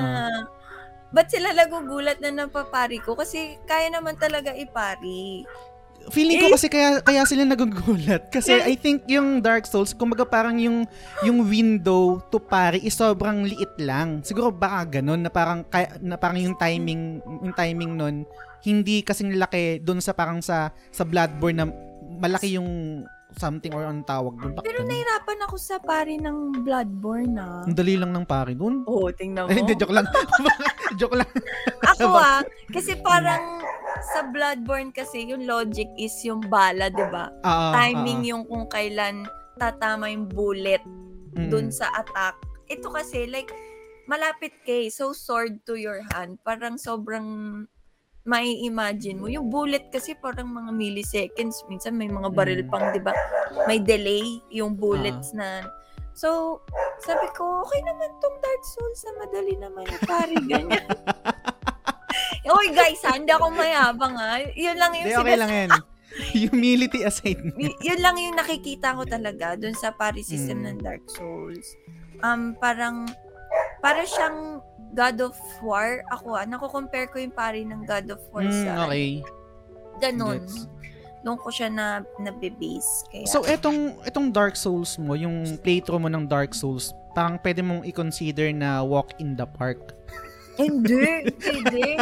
[1.12, 3.16] ba't sila nagugulat na napapari ko?
[3.16, 5.48] Kasi kaya naman talaga ipari.
[6.08, 8.70] Feeling ko kasi kaya kaya sila nagugulat kasi Yeah.
[8.70, 10.88] I think yung Dark Souls kumbaga parang yung
[11.26, 14.24] yung window to pari is sobrang liit lang.
[14.24, 18.16] Siguro baka ganun na parang kaya, na parang yung timing yung timing nun
[18.64, 21.68] hindi kasing laki doon sa parang sa sa Bloodborne na
[22.18, 23.04] malaki yung
[23.38, 24.58] something or ang tawag doon.
[24.66, 27.64] Pero nahirapan ako sa pari ng Bloodborne na.
[27.64, 28.84] Ang dali lang ng pari doon.
[28.90, 29.50] Oo, oh, tingnan mo.
[29.50, 30.06] Ay, hindi, joke lang.
[31.00, 31.30] joke lang.
[31.96, 32.42] Ako ah,
[32.74, 33.62] kasi parang
[34.14, 37.32] sa Bloodborne kasi yung logic is yung bala, 'di ba?
[37.42, 39.26] Ah, Timing ah, yung kung kailan
[39.58, 40.82] tatama yung bullet
[41.34, 41.50] mm.
[41.50, 42.38] dun sa attack.
[42.70, 43.50] Ito kasi like
[44.08, 47.28] malapit kay so sword to your hand, parang sobrang
[48.28, 49.26] mai imagine mo.
[49.26, 51.64] Yung bullet kasi parang mga milliseconds.
[51.66, 52.70] Minsan may mga baril Mm.
[52.70, 53.16] pang, di ba?
[53.64, 54.22] May delay
[54.52, 55.64] yung bullets na.
[56.12, 56.60] So,
[57.00, 60.86] sabi ko, okay naman tong Dark Souls na madali naman yung pari ganyan.
[62.50, 64.40] Oy guys, ha, hindi ako mayabang ha.
[64.50, 65.70] Yun lang yung Hindi, okay lang yan.
[66.34, 67.38] Humility aside.
[67.56, 70.66] Y- yun lang yung nakikita ko talaga dun sa pari system Mm.
[70.66, 71.68] ng Dark Souls.
[72.20, 73.06] Um, parang,
[73.78, 74.60] para siyang
[74.92, 76.04] God of War.
[76.10, 79.22] Ako ah, nako-compare ko yung pari ng God of War Mm, sa okay.
[79.98, 80.40] ganon.
[80.42, 80.68] Gets.
[81.22, 81.86] Doon ko siya na,
[82.18, 83.04] nabe-base.
[83.10, 87.60] Kaya, So etong etong Dark Souls mo, yung playthrough mo ng Dark Souls, parang pwede
[87.60, 89.98] mong i-consider na walk in the park.
[90.56, 91.22] hindi,
[91.54, 91.98] hindi.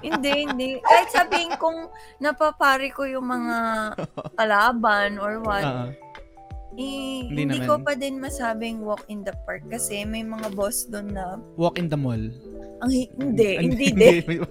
[0.00, 0.68] hindi, hindi.
[0.80, 3.56] Kahit sabihin kong napapari ko yung mga
[4.32, 5.88] kalaban or what, Ah,
[6.74, 7.68] eh, Hindi hindi, naman.
[7.68, 11.76] ko pa din masabing walk in the park kasi may mga boss doon na walk
[11.76, 12.20] in the mall.
[12.80, 14.42] ang hi- hindi, hindi din.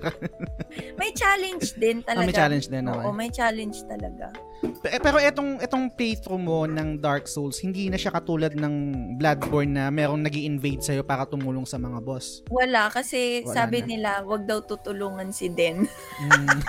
[0.96, 2.24] May challenge din Ah, talaga.
[2.24, 3.14] may challenge din Oo, naman.
[3.18, 4.32] may challenge talaga.
[4.80, 8.76] Pe- Pero etong etong playthrough mo ng Dark Souls, hindi na siya katulad ng
[9.18, 12.40] Bloodborne na merong nag invade sa'yo para tumulong sa mga boss.
[12.48, 13.88] Wala kasi Wala sabi na.
[13.90, 15.84] nila wag daw tutulungan si Den.
[16.22, 16.60] Mm.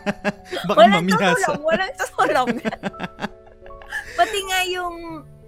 [0.64, 1.28] Baka walang mamiyasa.
[1.36, 2.48] tutulong, walang tutulong.
[4.12, 4.96] Pati nga yung,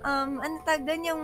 [0.01, 1.23] um, ano tag doon, yung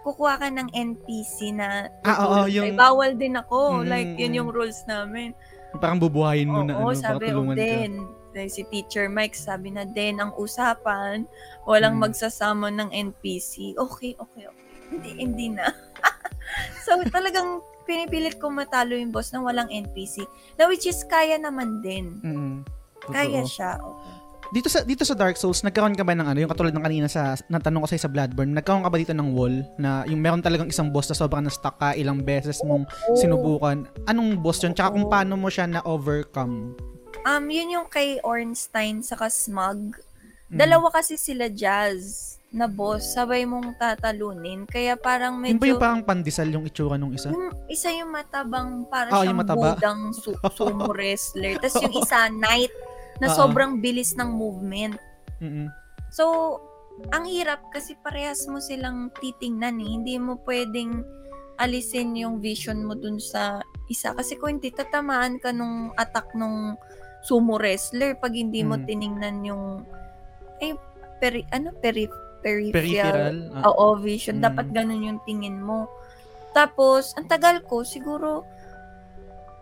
[0.00, 2.80] kukuha ka ng NPC na Ah, oo, tutulong yung- sa'yo.
[2.80, 3.84] bawal din ako.
[3.84, 4.38] Mm, like, yun mm.
[4.40, 5.36] yung rules namin.
[5.76, 8.18] Parang bubuhayin mo na Oo, ano, sabi, para oh, tulungan ka.
[8.30, 11.26] Like, si Teacher Mike sabi na, Den, ang usapan,
[11.66, 12.10] walang Mm.
[12.10, 13.74] magsasama ng NPC.
[13.76, 14.66] Okay, okay, okay.
[14.90, 15.66] Hindi, hindi na.
[16.86, 20.22] so, talagang pinipilit ko matalo yung boss na walang NPC.
[20.56, 22.18] Na which is, kaya naman din.
[22.22, 22.56] Mm.
[23.02, 23.12] Totoo.
[23.14, 23.80] Kaya siya.
[23.82, 24.19] Okay.
[24.50, 27.06] Dito sa dito sa Dark Souls, nagkaroon ka ba ng ano, yung katulad ng kanina
[27.06, 30.42] sa natanong ko sa'yo sa Bloodborne, nagkaroon ka ba dito ng wall na yung meron
[30.42, 32.82] talagang isang boss na sobrang na-stuck ka, ilang beses mong
[33.14, 33.86] sinubukan.
[34.04, 34.74] Anong boss yun?
[34.74, 36.74] Tsaka kung paano mo siya na-overcome?
[37.22, 39.94] Um, yun yung kay Ornstein saka Smug.
[40.50, 40.58] Mm.
[40.58, 44.66] Dalawa kasi sila Jazz na boss, sabay mong tatalunin.
[44.66, 45.70] Kaya parang Yun ba medyo...
[45.70, 47.30] yung parang pandesal yung itsura nung isa?
[47.30, 49.78] Yung isa yung matabang para Ah, siyang yung mataba.
[49.78, 51.54] budang su- sumo wrestler.
[51.56, 52.74] Tapos yung isa, knight,
[53.20, 53.36] na Oo.
[53.36, 54.96] sobrang bilis ng movement.
[55.38, 55.68] Mm-mm.
[56.10, 56.56] So,
[57.12, 59.90] ang hirap kasi parehas mo silang titingnan eh.
[59.96, 61.04] Hindi mo pwedeng
[61.56, 64.16] alisin yung vision mo dun sa isa.
[64.16, 66.76] Kasi kung hindi, tatamaan ka nung attack nung
[67.20, 68.84] sumo wrestler pag hindi mo Mm.
[68.88, 69.64] tiningnan yung
[70.60, 70.76] ay,
[71.20, 72.08] peri, ano, peri,
[72.40, 72.72] peripheral.
[72.72, 73.36] Peripheral?
[73.60, 74.40] Ah, Oo, vision.
[74.40, 74.44] Mm.
[74.44, 75.88] Dapat ganun yung tingin mo.
[76.52, 78.44] Tapos, ang tagal ko, siguro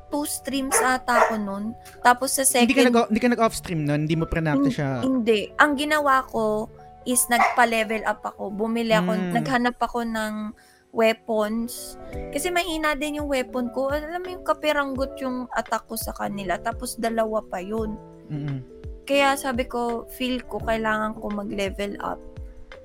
[0.09, 1.73] two streams ata ko nun.
[2.01, 5.01] Tapos sa hindi ka second, nag hindi ka nag-off-stream nun, hindi mo prenacte siya.
[5.01, 5.53] hindi.
[5.57, 6.69] Ang ginawa ko
[7.05, 8.53] is nagpa-level up ako.
[8.53, 9.33] Bumili ako, Mm.
[9.33, 10.53] naghanap ako ng
[10.91, 11.97] weapons.
[12.33, 13.89] Kasi mahina din yung weapon ko.
[13.89, 16.57] Alam mo yung kapiranggot yung attack ko sa kanila.
[16.57, 17.97] Tapos dalawa pa yun.
[18.29, 18.61] Mm-mm.
[19.05, 22.21] Kaya sabi ko, feel ko kailangan ko mag-level up.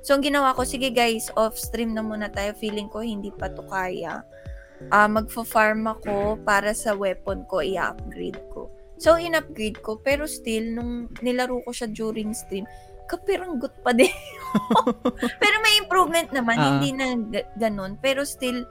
[0.04, 2.56] So, ang ginawa ko, sige guys, off-stream na muna tayo.
[2.56, 4.24] Feeling ko hindi pa to kaya.
[4.90, 8.72] Ah, magfa-farm ako para sa weapon ko, i-upgrade ko.
[9.00, 10.00] So, in-upgrade ko.
[10.00, 12.64] Pero still, nung nilaro ko siya during stream,
[13.12, 14.10] kapiranggot pa din.
[15.44, 16.56] pero may improvement naman.
[16.56, 16.64] Ah.
[16.78, 18.00] Hindi na ga- ganun.
[18.00, 18.64] Pero still,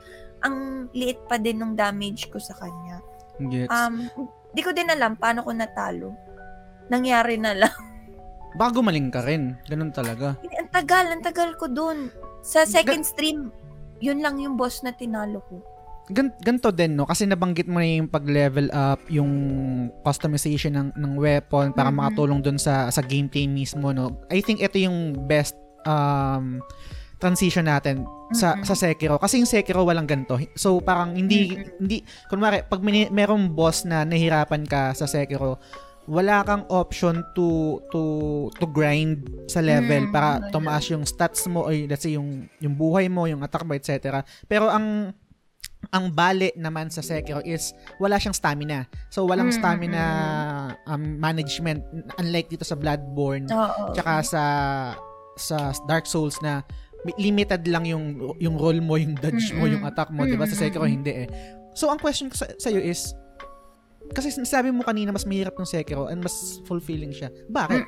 [0.42, 2.98] ang liit pa din ng damage ko sa kanya.
[3.38, 3.70] Gets.
[3.70, 4.08] Um,
[4.52, 6.16] di ko din alam paano ko natalo.
[6.90, 7.76] Nangyari na lang.
[8.58, 9.56] Baka gumaling ka rin.
[9.68, 10.36] Ganun talaga.
[10.44, 12.12] Ang tagal, ang tagal ko dun.
[12.44, 13.48] Sa second stream,
[14.02, 15.62] yun lang yung boss na tinalo ko.
[16.11, 17.07] Gan ganito din, no?
[17.07, 19.30] Kasi nabanggit mo na yung pag-level up, yung
[20.03, 21.96] customization ng, ng weapon para Mhm.
[21.96, 24.18] makatulong dun sa, sa gameplay mismo, no?
[24.26, 25.55] I think ito yung best
[25.86, 26.59] um,
[27.18, 28.03] transition natin
[28.34, 28.66] sa Mhm.
[28.66, 30.34] sa Sekiro kasi yung Sekiro walang ganito.
[30.59, 31.78] So parang hindi Mhm.
[31.78, 31.96] hindi
[32.26, 35.62] kunwari pag may, merong boss na nahirapan ka sa Sekiro,
[36.11, 38.03] wala kang option to to
[38.59, 40.50] to grind sa level Mm, para wala.
[40.50, 44.26] tumaas yung stats mo or let's say yung yung buhay mo, yung attack mo, etc.
[44.50, 45.14] Pero ang
[45.91, 48.87] ang bale naman sa Sekiro is wala siyang stamina.
[49.11, 50.05] So walang Mm, stamina
[50.87, 51.83] um, management
[52.22, 53.91] unlike dito sa Bloodborne Oo.
[53.91, 54.43] tsaka sa
[55.35, 55.57] sa
[55.91, 56.62] Dark Souls na
[57.18, 59.74] limited lang yung yung roll mo, yung dodge mo, Mm-mm.
[59.74, 60.47] yung attack mo, 'di ba?
[60.47, 61.28] Sa Sekiro hindi eh.
[61.74, 63.11] So ang question ko sa iyo is
[64.14, 67.26] kasi sabi mo kanina mas mahirap ng Sekiro and mas fulfilling siya.
[67.51, 67.83] Bakit?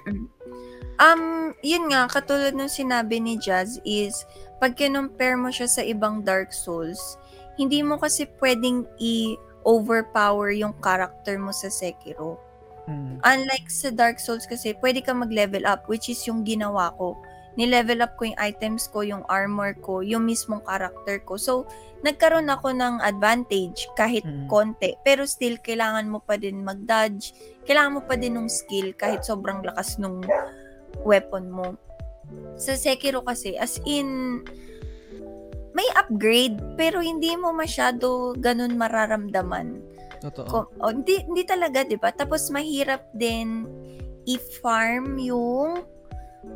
[0.94, 4.22] Um, yun nga, katulad ng sinabi ni Jazz is,
[4.62, 7.18] pag kinumpare mo siya sa ibang Dark Souls,
[7.54, 12.38] hindi mo kasi pwedeng i-overpower yung character mo sa Sekiro.
[12.84, 13.20] Mm.
[13.24, 17.16] Unlike sa Dark Souls kasi, pwede ka mag-level up, which is yung ginawa ko.
[17.54, 21.38] Ni-level up ko yung items ko, yung armor ko, yung mismong character ko.
[21.38, 21.64] So,
[22.02, 24.50] nagkaroon ako ng advantage kahit Mm.
[24.50, 24.98] konti.
[25.06, 27.32] Pero still, kailangan mo pa din mag-dodge.
[27.64, 30.20] Kailangan mo pa din ng skill kahit sobrang lakas nung
[31.06, 31.78] weapon mo.
[32.60, 34.42] Sa Sekiro kasi, as in,
[35.74, 39.82] may upgrade, pero hindi mo masyado ganun mararamdaman.
[40.20, 40.46] Totoo.
[40.46, 42.08] Ko- oh, hindi, hindi talaga, di ba?
[42.08, 43.66] Tapos mahirap din
[44.24, 45.82] i-farm yung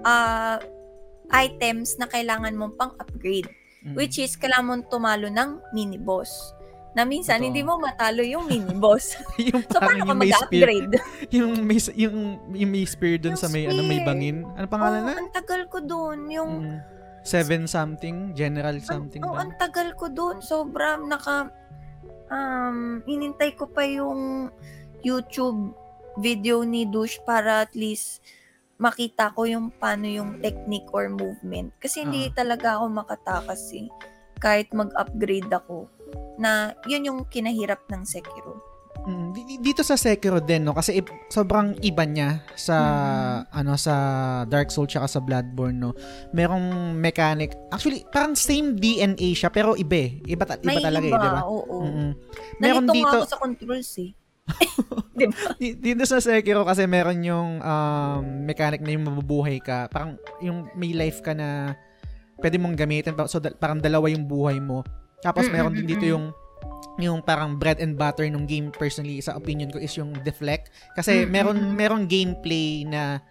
[0.03, 0.57] ah,
[1.31, 3.51] items na kailangan mong pang-upgrade.
[3.81, 3.95] Mm.
[3.95, 6.55] Which is, kailangan mong tumalo ng mini-boss.
[6.95, 7.47] Na minsan, Totoo.
[7.47, 9.19] hindi mo matalo yung mini-boss.
[9.45, 10.95] yung so, paano ka may mag-upgrade?
[11.31, 12.17] yung may yung
[12.51, 14.09] yung may spear dun Yung sa may ano may spear.
[14.09, 14.37] bangin.
[14.55, 15.15] Ano pangalan Oo, na?
[15.17, 16.19] ang tagal ko doon.
[16.29, 16.79] Yung, Mm.
[17.29, 19.45] Seven something, general something oh, ba?
[19.45, 20.41] ang tagal ko doon.
[20.41, 21.53] Sobra, naka,
[22.33, 24.49] um, inintay ko pa yung
[25.05, 25.77] YouTube
[26.17, 28.25] video ni Dush para at least
[28.81, 31.75] makita ko yung paano yung technique or movement.
[31.77, 33.93] Kasi hindi talaga ako makatakas eh.
[34.39, 35.91] Kahit mag-upgrade ako.
[36.39, 38.68] Na yun yung kinahirap ng Sekiro.
[39.09, 41.01] Mm, di- di- dito sa Sekiro din no kasi
[41.33, 42.77] sobrang iba niya sa
[43.49, 43.95] ano sa
[44.45, 45.97] Dark Souls tsaka sa Bloodborne no.
[46.31, 47.57] Merong mechanic.
[47.73, 50.21] Actually, parang same DNA siya pero iba eh.
[50.29, 51.41] Iba, ta- iba May talaga iba, eh, di ba?
[51.43, 51.77] oo.
[52.61, 54.11] Meron Nalito dito ako sa controls eh.
[55.19, 55.35] Diba?
[55.57, 59.89] Di- Dito sa Sekiro kasi meron yung um, mechanic na yung mabubuhay ka.
[59.89, 61.77] Parang yung may life ka na
[62.39, 63.13] pwede mong gamitin.
[63.27, 64.85] So, da- parang dalawa yung buhay mo.
[65.19, 66.31] Tapos meron din dito yung
[66.99, 71.23] yung parang bread and butter ng game personally sa opinion ko is yung deflect kasi
[71.23, 71.75] Mm, meron mm, mm.
[71.79, 73.23] meron gameplay na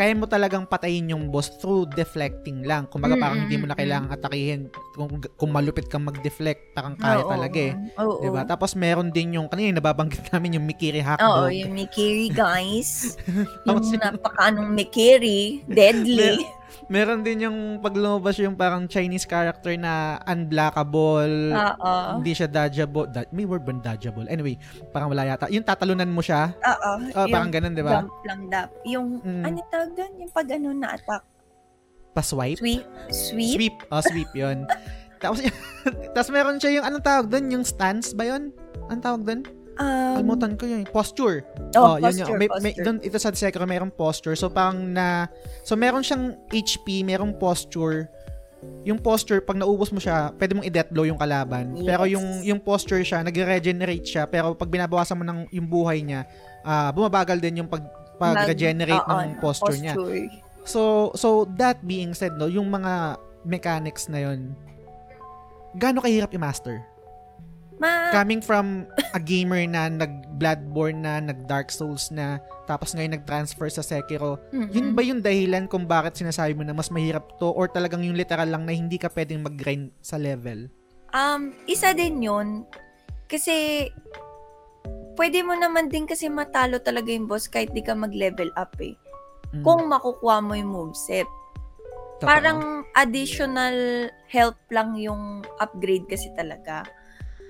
[0.00, 2.88] kaya mo talagang patayin yung boss through deflecting lang.
[2.88, 4.60] Kumbaga Mm, parang hindi mo na kailangang atakihin.
[4.96, 7.76] Kung, kung malupit kang mag-deflect, parang kaya Oo, talaga eh.
[8.00, 8.24] Oo.
[8.24, 8.48] Diba?
[8.48, 11.52] Tapos meron din yung, kanina yung nababanggit namin yung Mikiri Oo, Hackdog.
[11.52, 13.20] yung Mikiri, guys.
[13.68, 15.68] Yung napakaanong Mikiri.
[15.68, 16.48] Deadly.
[16.86, 21.52] Meron din yung pag lumabas yung parang Chinese character na unblockable.
[21.52, 21.92] Oo.
[22.16, 23.08] Hindi siya dodgeable.
[23.08, 24.26] Da- may word ba dodgeable?
[24.26, 24.54] Anyway,
[24.90, 25.46] parang wala yata.
[25.48, 26.52] Yung tatalunan mo siya.
[26.54, 26.90] Oo.
[27.14, 28.02] Oh, yung parang ganun, di ba?
[28.02, 28.68] Jump lang dap.
[28.84, 29.44] Yung, Mm.
[29.44, 30.12] ano tawag doon?
[30.18, 31.22] Yung pag ano na attack.
[32.10, 32.58] Pa-swipe?
[32.58, 32.82] Sweep?
[33.08, 33.54] Sweep?
[33.54, 33.76] Sweep.
[33.88, 34.66] Oh, sweep yun.
[35.22, 35.44] Tapos,
[36.16, 37.44] tapos meron siya yung, anong tawag doon?
[37.52, 38.56] Yung stance ba yun?
[38.88, 39.40] Anong tawag doon?
[39.80, 40.84] Um, Kalimutan ko yun.
[40.84, 41.40] Posture.
[41.80, 42.38] oh, yun posture, yun.
[42.38, 42.84] May, may, posture.
[42.84, 44.36] doon, ito sa Sekiro, mayroong posture.
[44.36, 45.32] So, parang na...
[45.64, 48.12] So, meron siyang HP, merong posture.
[48.84, 51.80] Yung posture, pag naubos mo siya, pwede mong i-death blow yung kalaban.
[51.80, 51.88] Yes.
[51.88, 54.28] Pero yung yung posture siya, nagre-regenerate siya.
[54.28, 56.28] Pero pag binabawasan mo ng yung buhay niya,
[56.60, 57.80] ah bumabagal din yung pag
[58.20, 59.96] pag-regenerate Mag- oo, ng posture, niya.
[59.96, 60.28] posture.
[60.68, 63.16] So, so that being said, no, yung mga
[63.48, 64.52] mechanics na yun,
[65.72, 66.84] gaano kahirap i-master?
[67.80, 68.84] Ma, Coming from
[69.16, 72.36] a gamer na nag-Bloodborne na, nag-Dark Souls na,
[72.68, 74.68] tapos ngayon nag-transfer sa Sekiro, Mm-mm.
[74.68, 78.20] yun ba yung dahilan kung bakit sinasabi mo na mas mahirap to or talagang yung
[78.20, 80.68] literal lang na hindi ka pwedeng mag-grind sa level?
[81.16, 82.68] Um, isa din yun.
[83.26, 83.88] Kasi,
[85.16, 88.92] pwede mo naman din kasi matalo talaga yung boss kahit di ka mag-level up eh.
[89.56, 91.26] Mm, Kung makukuha mo yung moveset.
[92.20, 92.28] totoo.
[92.28, 93.74] Parang additional
[94.28, 96.84] help lang yung upgrade kasi talaga.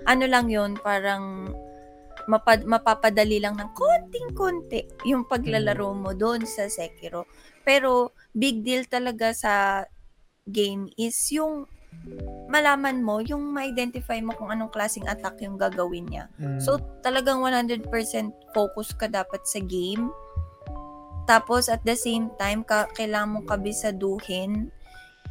[0.08, 1.52] Ano lang yun, parang
[2.28, 7.26] mapad- mapapadali lang ng konting-konti yung paglalaro mo doon sa Sekiro.
[7.64, 9.84] Pero big deal talaga sa
[10.46, 11.66] game is yung
[12.50, 16.24] malaman mo, yung ma-identify mo kung anong klaseng attack yung gagawin niya.
[16.38, 17.86] Mm, So, talagang 100%
[18.50, 20.10] focus ka dapat sa game.
[21.30, 24.74] Tapos, at the same time, ka, kailangan mong kabisaduhin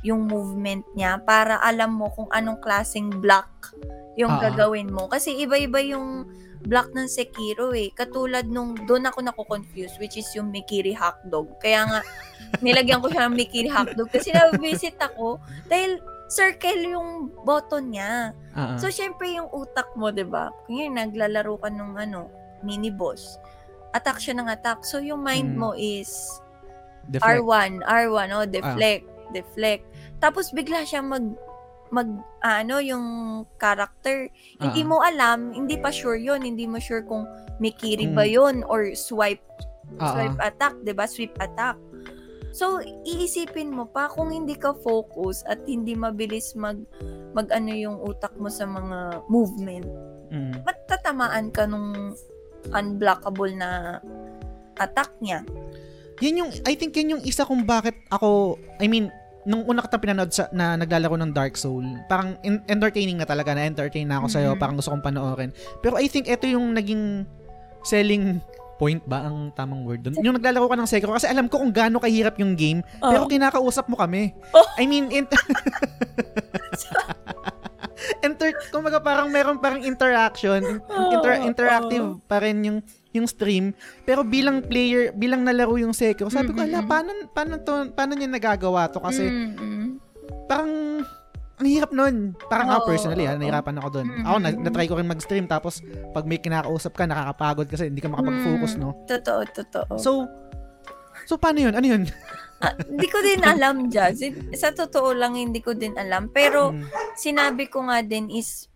[0.02, 3.76] yung movement niya para alam mo kung anong klaseng block
[4.16, 4.42] yung Ah.
[4.42, 5.08] gagawin mo.
[5.08, 6.28] Kasi iba-iba yung
[6.62, 7.88] block ng Sekiro eh.
[7.90, 11.56] Katulad nung, doon ako nako-confuse, which is yung Mikiri Hotdog.
[11.58, 12.00] Kaya nga,
[12.66, 17.10] nilagyan ko siya ng Mikiri Hotdog kasi na-visit ako dahil circle yung
[17.42, 18.36] button niya.
[18.54, 18.76] ah.
[18.76, 20.52] So, syempre, yung utak mo, di ba?
[20.64, 22.28] Kung naglalaro ka nung ano,
[22.62, 23.40] mini boss,
[23.90, 24.84] attack siya ng attack.
[24.84, 25.58] So, yung mind Mm.
[25.58, 26.12] mo is
[27.10, 27.42] Deflect.
[27.42, 29.02] R1, R1, oh, deflect,
[29.32, 29.89] deflect.
[30.20, 31.24] Tapos, bigla siya mag,
[31.90, 32.08] mag,
[32.40, 33.06] ano, yung
[33.56, 34.30] character.
[34.56, 34.90] Hindi Ah, ah.
[34.90, 36.44] mo alam, hindi pa sure yun.
[36.44, 37.26] Hindi mo sure kung
[37.58, 39.44] Mikiri Kung- ba yun or swipe,
[39.98, 40.14] ah.
[40.14, 41.04] swipe attack, di ba?
[41.04, 41.76] Sweep attack.
[42.50, 46.82] So, iisipin mo pa kung hindi ka focus at hindi mabilis mag,
[47.32, 49.86] mag ano yung utak mo sa mga movement,
[50.30, 50.62] Mm.
[50.62, 52.18] matatamaan ka nung
[52.70, 54.02] unblockable na
[54.76, 55.46] attack niya.
[56.20, 59.14] Yun yung, I think yun yung isa kung bakit ako, I mean,
[59.44, 63.56] nung una kita pinanood sa, na naglalaro ng Dark Soul, parang in- entertaining na talaga,
[63.56, 64.60] na-entertain na ako sa'yo, Mhm.
[64.60, 65.52] parang gusto kong panoorin.
[65.80, 67.24] Pero I think ito yung naging
[67.82, 68.44] selling
[68.76, 70.16] point ba ang tamang word doon?
[70.24, 73.88] Yung naglalaro ka ng Sekiro, kasi alam ko kung gaano kahirap yung game, pero kinakausap
[73.88, 74.32] mo kami.
[74.56, 74.64] Oh.
[74.80, 75.28] I mean, in-
[78.20, 83.74] Enter, kumbaga parang meron parang interaction, in- inter- interactive pa rin yung yung stream.
[84.06, 88.30] Pero bilang player, bilang nalaro yung Sekiro, sabi ko, ala, paano, paano, to, paano niya
[88.30, 89.02] nagagawa to?
[89.02, 89.98] Kasi Mm-mm.
[90.46, 91.02] parang,
[91.60, 92.38] ang hirap nun.
[92.48, 94.08] Parang ako Oo, personally, ha, nahirapan ako dun.
[94.08, 94.26] Mm-mm.
[94.30, 95.82] Ako, na, na-try ko rin mag-stream, tapos
[96.14, 98.90] pag may kinakausap ka, nakakapagod kasi hindi ka makapag-focus, Mm, no?
[99.10, 99.92] Totoo, totoo.
[99.98, 100.30] So,
[101.26, 101.74] so paano yun?
[101.74, 102.06] Ano yun?
[102.60, 104.20] Ah, Hindi ko din alam, Jazz.
[104.54, 106.28] Sa totoo lang, hindi ko din alam.
[106.28, 106.84] Pero, Mm.
[107.16, 108.68] sinabi ko nga din is,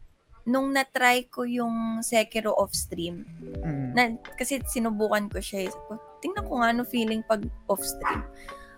[0.43, 3.27] nung na-try ko yung Sekiro off-stream,
[3.59, 3.87] Mm.
[3.91, 4.01] na,
[4.35, 5.67] kasi sinubukan ko siya.
[5.67, 5.71] eh.
[6.19, 8.23] Tingnan ko nga ano feeling pag off-stream.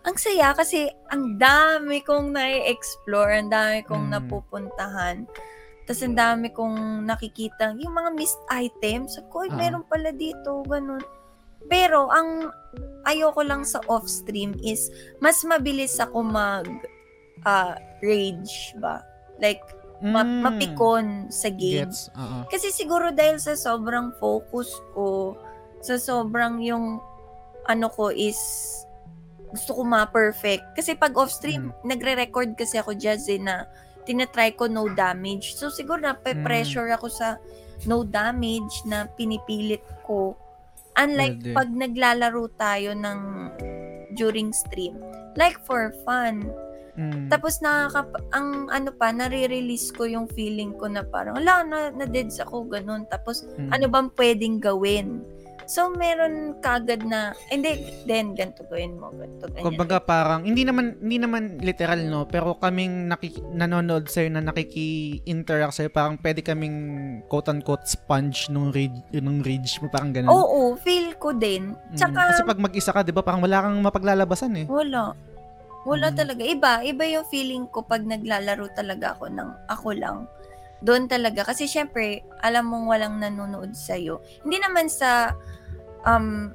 [0.06, 4.14] Ang saya kasi ang dami kong na-explore, ang dami kong Mm.
[4.14, 5.26] napupuntahan.
[5.86, 9.18] Tapos ang dami kong nakikita, yung mga missed items.
[9.18, 9.58] Sabi ko, "Ay, Ah.
[9.58, 11.02] meron pala dito, ganun.
[11.66, 12.50] Pero ang
[13.04, 16.66] ayoko lang sa off-stream is mas mabilis ako mag
[17.42, 19.06] ah, rage ba?
[19.38, 19.62] Like,
[20.02, 20.42] ma- Mm.
[20.42, 21.86] mapikon sa game.
[21.88, 22.10] Gets.
[22.14, 22.50] Oo.
[22.50, 25.38] Kasi siguro dahil sa sobrang focus ko,
[25.80, 26.98] sa sobrang yung
[27.66, 28.38] ano ko is
[29.50, 30.76] gusto ko ma-perfect.
[30.76, 33.66] Kasi pag off-stream, nagre-record kasi ako jazz eh, na
[34.04, 35.56] tinatry ko no damage.
[35.56, 37.38] So, siguro na pressure ako sa
[37.86, 40.36] no damage na pinipilit ko.
[40.96, 41.56] Unlike Pwede.
[41.56, 43.20] pag naglalaro tayo ng
[44.16, 44.96] during stream.
[45.36, 46.48] Like for fun.
[46.96, 47.28] Mm.
[47.28, 52.08] Tapos nakaka ang ano pa nare-release ko yung feeling ko na parang wala na na
[52.08, 53.04] deads ako ganun.
[53.12, 53.70] Tapos Mm.
[53.76, 55.20] ano bang pwedeng gawin?
[55.66, 57.74] So meron kagad na hindi
[58.06, 59.66] then ganito gawin mo ganito ganyan.
[59.66, 65.74] Kumbaga parang hindi naman hindi naman literal no, pero kaming nakiki, nanonood sa'yo na nakiki-interact
[65.74, 66.78] sa'yo, parang pwede kaming
[67.26, 70.30] quote unquote sponge nung rage, nung rage mo parang ganun.
[70.30, 71.74] Oo, feel ko din.
[71.74, 71.98] Mm.
[71.98, 74.66] Tsaka Kasi pag mag-isa ka, 'di ba, parang wala kang mapaglalabasan eh.
[74.70, 75.18] wala.
[75.86, 76.18] Wala Mm.
[76.18, 76.42] talaga.
[76.42, 80.18] Iba, iba yung feeling ko pag naglalaro talaga ako ng ako lang.
[80.82, 81.46] Doon talaga.
[81.46, 84.18] Kasi syempre, alam mong walang nanonood sa'yo.
[84.42, 85.34] Hindi naman sa
[86.06, 86.54] um,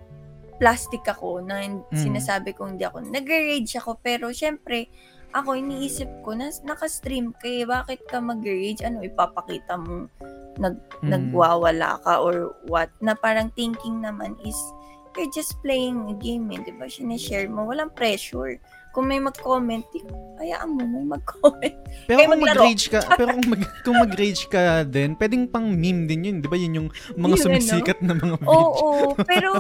[0.61, 1.83] plastic ako na Mm.
[1.93, 3.01] sinasabi kong hindi ako.
[3.09, 3.97] Nag-rage ako.
[4.05, 4.93] Pero syempre,
[5.33, 8.85] ako iniisip ko, na, naka-stream kaya bakit ka mag-rage?
[8.85, 10.11] Ano, ipapakita mo
[10.61, 11.09] nag, Mm.
[11.09, 12.93] nagwawala ka or what?
[13.01, 14.59] Na parang thinking naman is,
[15.17, 16.87] you're just playing a game eh, di ba?
[16.87, 18.61] Sinashare mo, walang pressure.
[18.91, 19.87] Kung may mag-comment,
[20.37, 21.77] hayaan mo, may mag-comment.
[22.05, 26.05] Pero Kayo kung mag-rage ka, pero kung mag kung mag-rage ka din, pwedeng pang meme
[26.05, 26.59] din 'yun, 'di ba?
[26.59, 27.45] Yun yung mga Yun, ano?
[27.47, 28.51] sumisikat na mga video.
[28.51, 29.51] Oo, pero,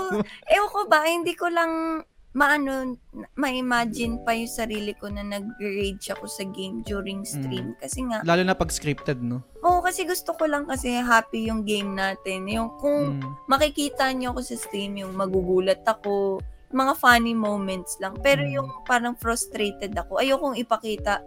[0.47, 2.94] ewan ko ba, hindi ko lang maano,
[3.35, 7.74] ma-imagine pa yung sarili ko na nag-rage ako sa game during stream.
[7.77, 9.43] Kasi nga, Lalo na pag scripted, no?
[9.61, 12.47] oo, kasi gusto ko lang kasi happy yung game natin.
[12.47, 13.35] Yung kung Mm.
[13.47, 16.39] makikita niyo ako sa stream, yung magugulat ako,
[16.71, 18.15] mga funny moments lang.
[18.23, 18.53] Pero Mm.
[18.55, 21.19] yung parang frustrated ako, ayokong ipakita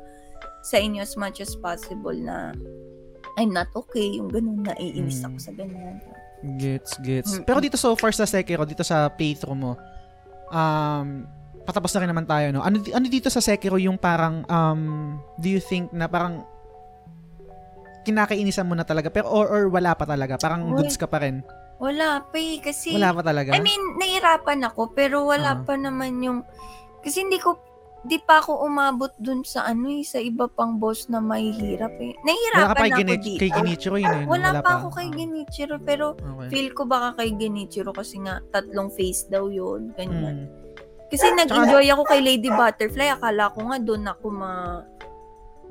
[0.63, 2.55] sa inyo as much as possible na
[3.35, 5.27] I'm not okay, yung ganun, naiinis Mm.
[5.27, 5.95] ako sa ganyan.
[6.59, 7.31] Gets, gets.
[7.43, 9.73] Pero dito so far sa Sekiro, dito sa playthrough mo,
[10.51, 11.23] um,
[11.63, 12.59] patapos na rin naman tayo, no?
[12.61, 14.81] Ano, ano dito sa Sekiro yung parang, um,
[15.39, 16.43] do you think na parang
[18.03, 20.35] kinakainisan mo na talaga, pero or, or wala pa talaga?
[20.35, 20.83] Parang Uy.
[20.83, 21.39] goods ka pa rin?
[21.77, 22.93] Wala pa eh, kasi...
[22.95, 23.49] Wala pa talaga?
[23.51, 25.61] I mean, nahirapan ako, pero wala Ah.
[25.61, 26.39] pa naman yung...
[27.01, 27.57] Kasi hindi ko...
[28.03, 32.11] Di pa ako umabot dun sa ano eh, sa iba pang boss na mahihirap eh.
[32.19, 33.39] wala ka pa kay, ako dito.
[33.39, 34.23] kay Genichiro yun eh.
[34.27, 34.27] no?
[34.27, 36.47] Wala, pa ako kay Ah, Genichiro, pero okay.
[36.51, 39.87] feel ko baka kay Genichiro kasi nga tatlong face daw yun.
[39.87, 39.95] Mm.
[39.95, 40.37] Ganyan.
[41.07, 43.07] Kasi nag-enjoy ako kay Lady Butterfly.
[43.15, 44.51] Akala ko nga doon ako ma...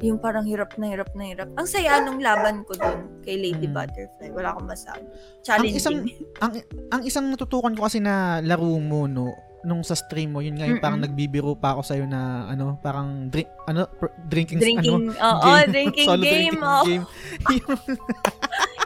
[0.02, 1.48] Yung parang hirap na hirap na hirap.
[1.54, 3.72] Ang saya nung laban ko doon kay Lady Mm.
[3.72, 4.28] Butterfly.
[4.30, 5.06] Wala akong masabi.
[5.06, 5.78] Ang Challenging.
[5.78, 5.96] isang,
[6.38, 6.52] ang,
[6.90, 9.30] ang isang natutukan ko kasi na laro mo, no,
[9.62, 11.06] nung sa stream mo, yun nga yung parang Mm-mm.
[11.08, 15.70] nagbibiro pa ako sa'yo na, ano, parang drink, ano, pr- drinking, ano, drinking, oo, game.
[15.72, 16.34] drinking Solo game.
[16.50, 16.82] drinking oo.
[16.84, 17.04] game.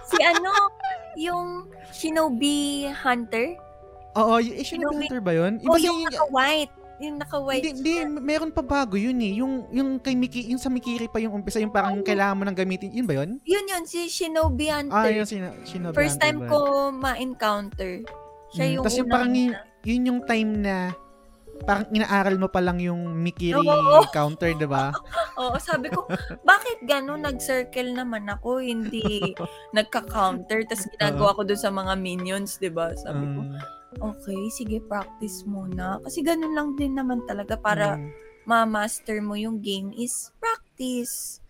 [0.07, 0.53] si ano,
[1.17, 1.49] yung
[1.89, 2.59] Shinobi
[2.93, 3.57] Hunter.
[4.15, 5.53] Oo, yung Asian Shinobi- Hunter ba yun?
[5.61, 6.73] Oh, Iba yung yung, naka-white.
[6.97, 7.61] Yung naka-white.
[7.61, 9.37] hindi, hindi, meron pa bago yun eh.
[9.37, 12.57] Yung, yung kay Miki, yung sa Mikiri pa yung umpisa, yung parang kailangan mo nang
[12.57, 12.89] gamitin.
[12.91, 13.37] Yun ba yun?
[13.45, 14.97] Yun yun, si Shinobi Hunter.
[14.97, 16.49] Ah, yun, sino, Shinobi First Hunter time ba?
[16.49, 16.59] ko
[16.91, 17.93] ma-encounter.
[18.49, 19.53] Siya Mm, yung tas yung parang yun,
[19.83, 20.77] yun yung time na
[21.59, 24.05] parang inaaral mo pa lang yung Mikiri Oo.
[24.11, 24.93] counter, di ba?
[25.41, 26.05] Oo, sabi ko,
[26.43, 29.05] bakit gano'n nag-circle naman ako, hindi
[29.77, 32.93] nagka-counter, tapos ginagawa ko dun sa mga minions, di ba?
[32.95, 33.57] Sabi ko, Um,
[34.01, 36.01] okay, sige, practice muna.
[36.05, 38.11] Kasi ganun lang din naman talaga para mm,
[38.47, 41.41] ma-master mo yung game is practice.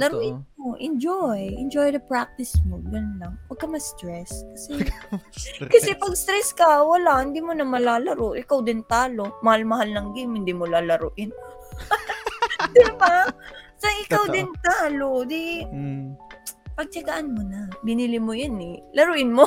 [0.00, 1.52] Laruin mo, enjoy.
[1.52, 2.80] Enjoy the practice mo.
[2.88, 3.36] Ganun lang.
[3.52, 4.32] Huwag ka ma-stress.
[4.56, 4.88] Kasi,
[5.68, 8.32] kasi pag stress ka, wala, hindi mo na malalaro.
[8.32, 9.36] Ikaw din talo.
[9.44, 11.28] Mahal-mahal ng game, hindi mo lalaruin.
[12.72, 13.28] Di ba?
[13.76, 14.34] So, ikaw Totoo.
[14.34, 15.10] din talo.
[15.28, 16.16] Di, Mm,
[16.72, 17.68] pagtsagaan mo na.
[17.84, 18.80] Binili mo yun eh.
[18.96, 19.44] Laruin mo.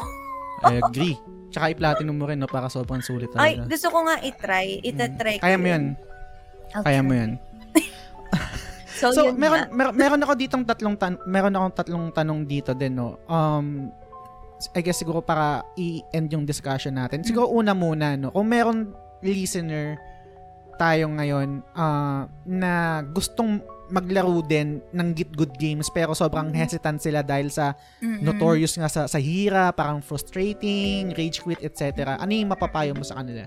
[0.62, 1.18] I agree.
[1.56, 3.72] Tsaka i-platinum mo rin, no, para sobrang sulit Ay, talaga.
[3.72, 4.84] gusto ko nga itry.
[4.84, 5.42] Itatry Mm.
[5.42, 5.84] Kaya mo yan.
[6.76, 7.08] I'll Kaya try.
[7.08, 7.32] mo yan.
[8.96, 9.72] So, So, yun meron, nga.
[9.72, 13.20] meron, meron ako ditong tatlong tan meron akong tatlong tanong dito din, no.
[13.26, 13.92] Um,
[14.72, 17.20] I guess siguro para i-end yung discussion natin.
[17.20, 17.28] Mm.
[17.28, 18.32] Siguro una muna, no.
[18.32, 20.00] Kung meron listener
[20.76, 22.72] tayo ngayon ah, na
[23.06, 26.58] gustong maglaro din ng Git Good Games pero sobrang Mm.
[26.58, 28.22] hesitant sila dahil sa Mm-mm.
[28.22, 32.18] notorious nga sa, sa hira, parang frustrating, rage quit, etc.
[32.18, 33.46] Ano yung mapapayo mo sa kanila?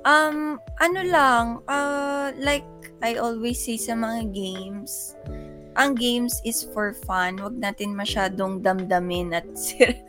[0.00, 2.64] Um, ano lang, uh, like
[3.00, 5.12] I always say sa mga games,
[5.76, 7.36] ang games is for fun.
[7.36, 10.00] Huwag natin masyadong damdamin at ser-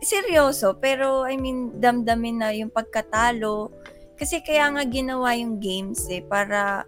[0.00, 0.78] seryoso.
[0.78, 3.70] Pero, I mean, damdamin na yung pagkatalo.
[4.14, 6.86] Kasi kaya nga ginawa yung games eh, para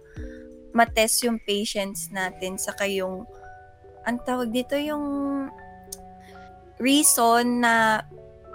[0.75, 2.59] matest yung patience natin.
[2.59, 3.23] Saka yung,
[4.03, 5.47] ang tawag dito, yung
[6.77, 8.03] reason na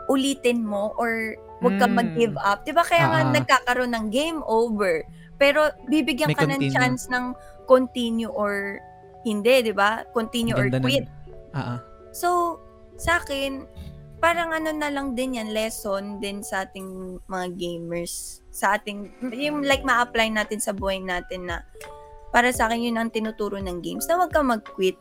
[0.06, 1.96] ulitin mo or huwag ka Mm.
[1.96, 2.64] mag-give up.
[2.64, 3.32] 'Di ba kaya nga Ah.
[3.32, 5.04] nagkakaroon ng game over,
[5.36, 6.74] pero bibigyan May ka ng continue.
[6.76, 7.32] chance ng
[7.64, 8.80] continue or
[9.22, 10.04] hindi, di ba?
[10.12, 10.84] Continue or Ganda nun.
[10.84, 11.06] quit.
[11.52, 11.78] Ah, ah.
[12.12, 12.58] So,
[12.96, 13.64] sa akin,
[14.18, 18.40] parang ano na lang din yan, lesson din sa ating mga gamers.
[18.50, 21.64] Sa ating, yung like ma-apply natin sa buhay natin na
[22.30, 24.96] para sa akin yun ang tinuturo ng games na huwag kang mag-quit.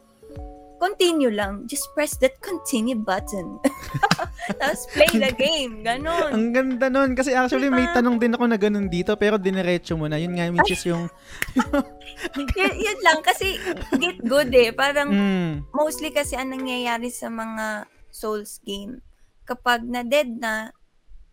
[0.80, 1.68] Continue lang.
[1.68, 3.60] Just press that continue button.
[4.64, 5.84] Tapos play the game.
[5.84, 6.32] Ganon.
[6.32, 7.20] Ang ganda nun.
[7.20, 8.00] Kasi actually, may Diba?
[8.00, 10.16] tanong din ako na ganun dito, pero diniretso mo na.
[10.16, 11.12] Yun nga, which is yung...
[12.56, 13.20] yun, yun lang.
[13.20, 13.60] Kasi
[14.00, 14.72] get good eh.
[14.72, 19.04] Parang Mm, mostly kasi ang nangyayari sa mga Souls game,
[19.44, 20.72] kapag na-dead na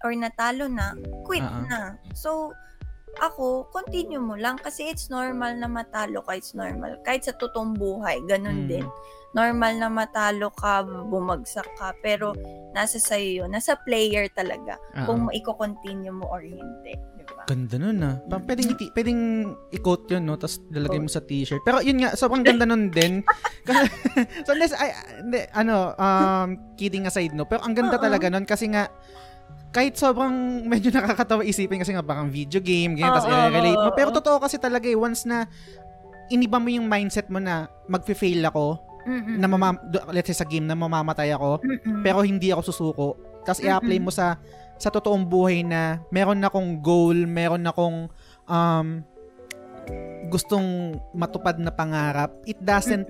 [0.05, 0.93] or natalo na,
[1.23, 1.62] quit ah.
[1.70, 1.81] na.
[2.12, 2.51] So,
[3.18, 6.97] ako, continue mo lang kasi it's normal na matalo ka, it's normal.
[7.01, 8.68] Kahit sa totoong buhay, ganun Mm.
[8.68, 8.86] din.
[9.32, 12.32] Normal na matalo ka, bumagsak ka, pero
[12.72, 13.51] nasa sa'yo yun.
[13.51, 14.76] Nasa player talaga.
[14.93, 16.97] ah, Kung i-continue mo or hindi.
[17.12, 17.44] Di ba?
[17.44, 18.16] Ganda nun ah.
[18.22, 19.20] Pa- Pwedeng, iti- pwedeng
[19.70, 20.34] i-quote yun, no?
[20.34, 21.60] Tapos lalagay mo sa t-shirt.
[21.62, 23.20] Pero yun nga, sobrang ganda nun din.
[24.47, 24.72] So, unless,
[25.18, 27.44] hindi, ano, um, kidding aside, no?
[27.44, 28.02] Pero ang ganda Oo.
[28.02, 28.88] talaga nun kasi nga,
[29.77, 30.32] kahit sobrang
[30.73, 33.90] medyo nakakatawa isipin kasi nga parang video game, ganyan, tapos Oo, i-relate mo.
[33.93, 34.16] Pero oo.
[34.16, 35.44] totoo kasi talaga eh, once na
[36.32, 39.39] iniba mo yung mindset mo na magfe-fail ako, Mm-mm.
[39.39, 39.47] na
[39.86, 42.01] do- let's say sa game na mamamatay ako, Mm-mm.
[42.01, 43.09] pero hindi ako susuko.
[43.44, 44.40] Tapos i-apply mo sa
[44.77, 48.11] sa totoong buhay na meron akong goal, meron akong
[48.44, 48.89] um,
[50.28, 52.35] gustong matupad na pangarap.
[52.44, 53.07] It doesn't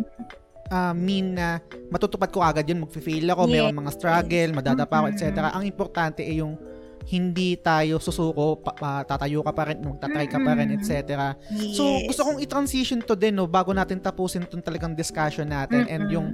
[0.70, 3.52] uh, mean na matutupad ko agad yun, magfe-fail ako, Yes.
[3.52, 5.24] meron mga struggle, madadapa ako, etc.
[5.54, 6.58] Ang importante ay yung
[7.06, 11.38] hindi tayo susuko, pa, pa- tatayo ka pa rin, magtatry ka pa rin, etc.
[11.70, 12.10] So, Yes.
[12.10, 16.14] gusto kong i-transition to din, no, bago natin tapusin itong talagang discussion natin and Mm-mm.
[16.14, 16.28] yung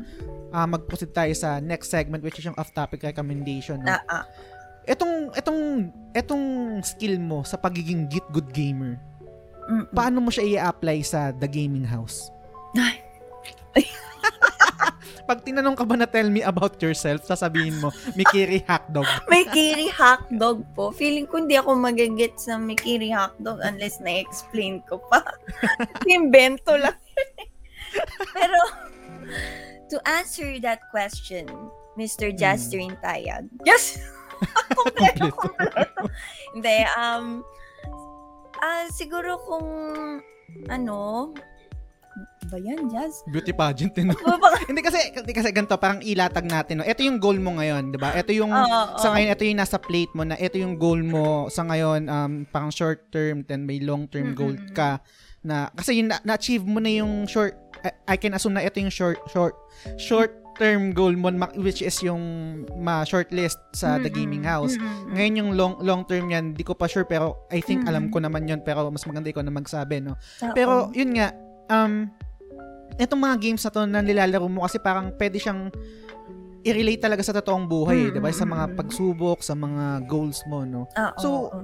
[0.48, 3.80] ah, mag-proceed tayo sa next segment which is yung off-topic recommendation.
[3.84, 3.96] No?
[4.09, 4.24] Ah.
[4.84, 5.60] Etong, etong,
[6.12, 6.44] etong
[6.82, 8.96] skill mo sa pagiging git good gamer,
[9.68, 9.92] Mm-mm.
[9.92, 12.32] paano mo siya i-apply sa The Gaming House?
[12.76, 12.96] Ay.
[15.22, 19.06] Pag tinanong ka ba na tell me about yourself, sasabihin mo, Mikiri Hotdog.
[19.30, 20.90] May kiri hotdog po.
[20.90, 25.22] Feeling ko hindi ako magagit sa may kiri hotdog unless na-explain ko pa.
[26.10, 26.98] Invento lang.
[28.36, 28.60] Pero,
[29.88, 31.46] to answer that question,
[31.94, 32.34] Mr.
[32.34, 33.46] Jasterin Tayag.
[33.62, 34.02] Yes!
[34.74, 36.10] kompleto, kompleto.
[36.50, 37.46] Hindi, um,
[38.58, 39.68] ah siguro kung,
[40.66, 41.30] ano,
[42.47, 43.24] ba yan, Jazz?
[43.24, 44.14] Beauty pageant, eh, no?
[44.68, 46.84] Hindi kasi, hindi kasi ganito, parang ilatag natin, no?
[46.84, 48.12] Ito yung goal mo ngayon, di ba?
[48.12, 49.12] Ito yung, Oo, sa oo.
[49.16, 52.68] ngayon, ito yung nasa plate mo na ito yung goal mo sa ngayon, um, parang
[52.68, 54.76] short term, then may long term goal Mm-mm.
[54.76, 55.01] ka
[55.40, 58.78] na, kasi yung na- na-achieve mo na yung short, I, I can assume na ito
[58.78, 59.56] yung short, short,
[59.97, 62.20] short term goal mo, ma- which is yung
[62.76, 64.12] ma-shortlist sa The.
[64.12, 64.76] Gaming House.
[65.09, 68.20] Ngayon yung long long term yan, di ko pa sure pero I think alam ko
[68.20, 70.20] naman yun pero mas maganda ikaw na magsabi, no?
[70.52, 71.32] Pero yun nga,
[71.72, 71.92] um,
[72.94, 75.72] itong mga games na to na nilalaro mo kasi parang pwede siyang
[76.62, 78.30] i-relate talaga sa totoong buhay, Mm, di ba?
[78.30, 78.78] Sa mga mm, mm.
[78.78, 80.86] pagsubok, sa mga goals mo, no?
[80.86, 81.58] Oo, So, oo.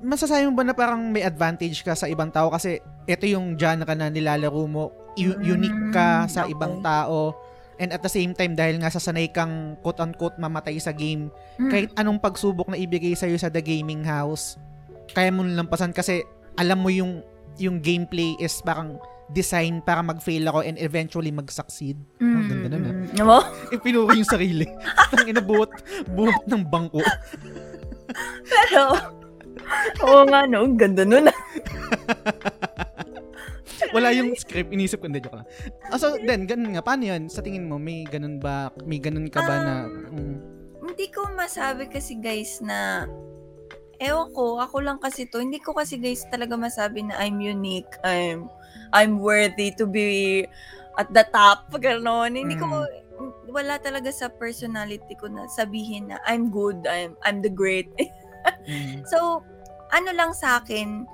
[0.00, 3.92] Masasabi mo ba na parang may advantage ka sa ibang tao kasi ito yung genre
[3.92, 6.56] na nilalaro mo, u- unique ka Mm, sa okay.
[6.56, 7.36] ibang tao,
[7.76, 11.28] and at the same time, dahil nga sasanay kang quote-unquote mamatay sa game,
[11.60, 11.68] Mm.
[11.68, 14.56] kahit anong pagsubok na ibigay sa'yo sa The Gaming House,
[15.12, 16.24] kaya mo lampasan kasi
[16.56, 17.20] alam mo yung
[17.60, 18.96] yung gameplay is parang
[19.30, 21.94] design para mag-fail ako and eventually mag-succeed.
[22.18, 22.94] Ang ganda nun, ah.
[23.14, 23.22] Mm.
[23.22, 23.38] Mo?
[23.76, 24.66] Ipinuri yung sarili.
[25.14, 25.70] Ang inabuot,
[26.10, 26.98] buhat ng bangko.
[28.42, 28.98] Pero,
[30.02, 31.30] oo nga no, ang ganda nun.
[31.30, 31.38] ah.
[33.94, 35.48] Wala yung script, inisip ko, hindi, joke lang.
[35.88, 37.30] Ah, so, then, ganun nga, paano yun?
[37.30, 40.36] Sa tingin mo, may ganun ba, may ganun ka ba na, mm,
[40.84, 43.06] Hindi ko masabi kasi guys na,
[44.00, 47.92] ewan ko, ako lang kasi to, hindi ko kasi guys talaga masabi na I'm unique,
[48.00, 48.48] I'm,
[48.96, 50.48] I'm worthy to be
[50.96, 52.34] at the top, gano'n.
[52.34, 52.88] Hindi ko,
[53.52, 57.92] wala talaga sa personality ko na sabihin na I'm good, I'm, I'm the great.
[58.64, 59.44] mm, So,
[59.92, 61.04] ano lang sa akin,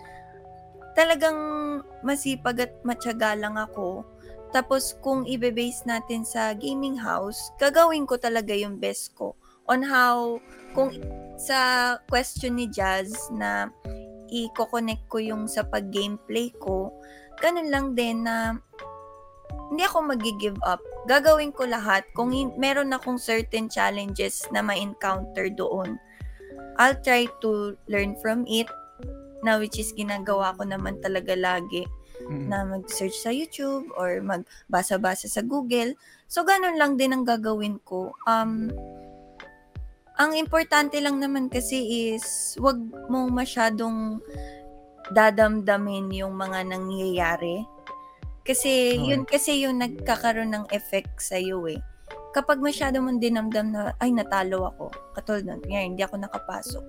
[0.96, 1.38] talagang
[2.00, 4.06] masipag at matyaga lang ako.
[4.54, 9.36] Tapos, kung ibe-base natin sa gaming house, gagawin ko talaga yung best ko
[9.66, 10.38] on how,
[10.76, 10.92] kung
[11.40, 13.72] sa question ni Jazz na
[14.28, 16.92] i-connect ko yung sa pag-gameplay ko,
[17.40, 18.60] ganun lang din na
[19.72, 20.78] hindi ako magi-give up.
[21.08, 22.04] Gagawin ko lahat.
[22.12, 25.98] Kung hin- meron akong certain challenges na ma-encounter doon,
[26.76, 28.68] I'll try to learn from it
[29.40, 31.88] na which is ginagawa ko naman talaga lagi
[32.26, 35.94] na mag-search sa YouTube or magbasa-basa sa Google.
[36.26, 38.10] So, ganun lang din ang gagawin ko.
[38.26, 38.72] Um,
[40.16, 42.80] ang importante lang naman kasi is wag
[43.12, 44.20] mong masyadong
[45.12, 47.62] dadamdamin yung mga nangyayari.
[48.46, 49.06] Kasi Okay.
[49.12, 51.78] yun kasi yung nagkakaroon ng effect sa iyo eh.
[52.32, 56.84] Kapag masyado mong dinamdam na ay natalo ako, katulad nun, kaya hindi ako nakapasok.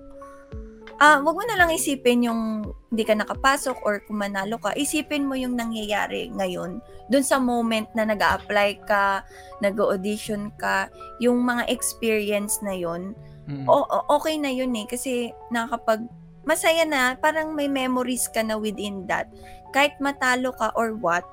[0.98, 4.74] Ah, wag mo na lang isipin yung hindi ka nakapasok or kung manalo ka.
[4.74, 9.22] Isipin mo yung nangyayari ngayon dun sa moment na nag apply ka,
[9.62, 10.90] nag-audition ka,
[11.22, 13.14] yung mga experience na yon
[13.48, 13.64] Mm.
[13.64, 13.80] o,
[14.12, 14.84] okay na yun eh.
[14.84, 16.04] Kasi nakakapag,
[16.44, 19.24] masaya na, parang may memories ka na within that.
[19.72, 21.24] Kahit matalo ka or what,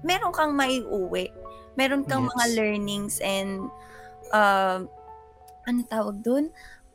[0.00, 1.28] meron kang maiuwi.
[1.76, 2.32] Meron kang Yes.
[2.32, 3.68] mga learnings and,
[4.32, 4.88] uh,
[5.68, 6.48] ano tawag dun?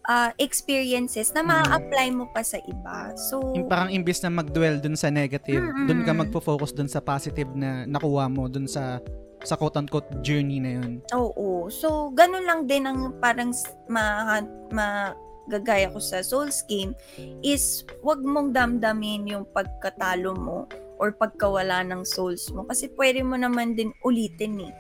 [0.09, 1.47] Uh, experiences na Mm.
[1.47, 3.13] ma-apply mo pa sa iba.
[3.29, 5.85] So, Yung parang imbis na mag-dwell dun sa negative, Mm-mm.
[5.85, 8.97] dun ka magfo-focus dun sa positive na nakuha mo dun sa
[9.39, 10.99] sa quote-unquote journey na yun.
[11.13, 11.69] Oo.
[11.69, 14.41] So, ganun lang din ang parang s- ma,
[14.73, 16.91] magagaya ko sa Souls game
[17.39, 20.65] is wag mong damdamin yung pagkatalo mo
[20.99, 24.73] or pagkawala ng souls mo kasi pwede mo naman din ulitin eh.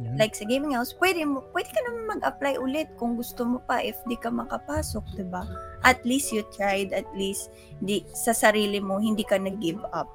[0.00, 0.16] Yun.
[0.16, 3.84] Like sa gaming house, pwede mo pwede ka naman mag-apply ulit kung gusto mo pa
[3.84, 5.44] if di ka makapasok, 'di ba?
[5.84, 7.52] At least you tried, at least
[7.84, 10.08] di sa sarili mo hindi ka nag-give up.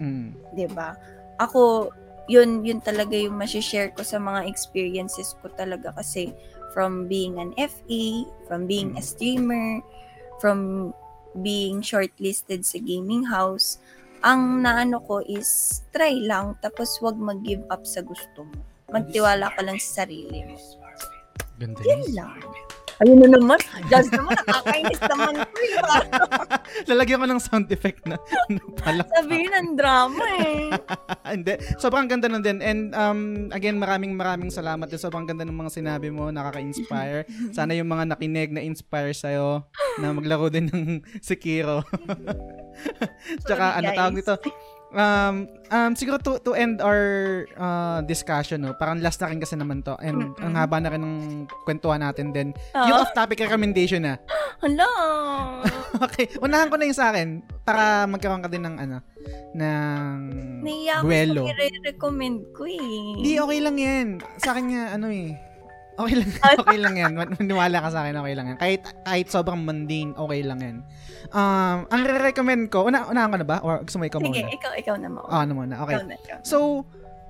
[0.00, 0.32] Mm.
[0.56, 0.96] 'di ba?
[1.36, 1.92] Ako,
[2.32, 6.32] yun yun talaga yung ma-share ko sa mga experiences ko talaga kasi
[6.72, 9.84] from being an FA, from being a streamer,
[10.40, 10.92] from
[11.44, 13.80] being shortlisted sa gaming house,
[14.24, 18.75] ang naano ko is try lang tapos wag mag-give up sa gusto mo.
[18.86, 20.56] Magtiwala ka lang sa sarili mo.
[21.56, 22.12] Ganda Yan yun.
[22.14, 22.38] lang.
[22.96, 23.60] Ayun na naman.
[23.92, 25.76] Just naman, nakakainis naman ko eh.
[26.88, 28.16] Lalagyan ko ng sound effect na,
[28.48, 29.04] na pala.
[29.12, 30.72] Sabihin ng drama eh.
[31.36, 31.60] Hindi.
[31.76, 32.64] Sobrang ganda nun din.
[32.64, 33.20] And um,
[33.52, 34.96] again, maraming maraming salamat din.
[34.96, 36.32] Sobrang ganda ng mga sinabi mo.
[36.32, 37.28] Nakaka-inspire.
[37.52, 39.60] Sana yung mga nakinig na inspire sa'yo
[40.00, 40.84] na maglaro din ng
[41.20, 41.84] Sekiro.
[43.44, 44.20] Tsaka Sorry, ano tawag guys.
[44.24, 44.34] dito?
[44.88, 47.02] Um, um, siguro to, to end our
[47.54, 48.72] uh, discussion, no?
[48.72, 49.98] parang last na rin kasi naman to.
[49.98, 50.40] And Mm-mm.
[50.40, 51.16] ang haba na rin ng
[51.66, 52.54] kwentuhan natin din.
[52.72, 54.14] Yung Oh, off-topic recommendation na.
[54.62, 54.88] hala.
[56.06, 57.28] okay, unahan ko na yung sa akin
[57.60, 58.96] para magkaroon ka din ng ano,
[59.52, 60.16] ng
[60.62, 61.42] Naiya ako duelo.
[61.44, 63.20] sa i-recommend ko eh.
[63.20, 64.06] Hindi, okay lang yan.
[64.40, 65.34] Sa akin nga, ano eh.
[65.96, 66.28] Okay lang,
[66.60, 67.12] okay lang yan.
[67.12, 68.58] Man- Maniwala ka sa akin, okay lang yan.
[68.58, 70.76] Kahit, kahit sobrang mundane, okay lang yan.
[71.32, 73.58] Um, ang re-recommend ko, una, unahan ko na ba?
[73.64, 74.52] Or gusto mo ikaw Sige, muna?
[74.52, 75.20] ikaw, ikaw na mo.
[75.24, 75.96] Ah, ano muna, okay.
[75.96, 76.38] Ikaw na, ikaw.
[76.44, 76.84] So,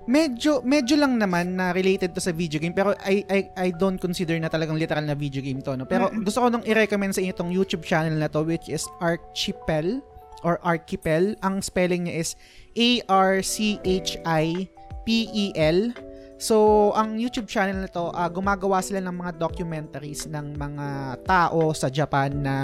[0.07, 3.99] medyo medyo lang naman na related to sa video game pero I I I don't
[3.99, 5.83] consider na talagang literal na video game to no.
[5.83, 6.23] Pero Mm-mm.
[6.23, 9.99] gusto ko nung i-recommend sa inyo itong YouTube channel na to which is Archipel
[10.43, 11.35] or Archipel.
[11.43, 12.39] Ang spelling niya is
[12.79, 14.71] A R C H I
[15.03, 15.91] P E L.
[16.37, 20.87] So, ang YouTube channel na to, ah, gumagawa sila ng mga documentaries ng mga
[21.25, 22.55] tao sa Japan na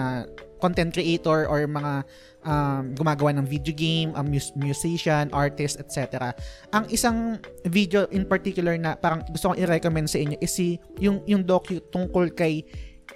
[0.60, 2.04] content creator or mga
[2.44, 6.30] um, gumagawa ng video game, um, mus- musician, artist, etc.
[6.70, 11.24] Ang isang video in particular na parang gusto kong i-recommend sa inyo is si, yung,
[11.26, 12.62] yung docu tungkol kay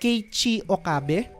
[0.01, 1.31] Keiichi Okabe.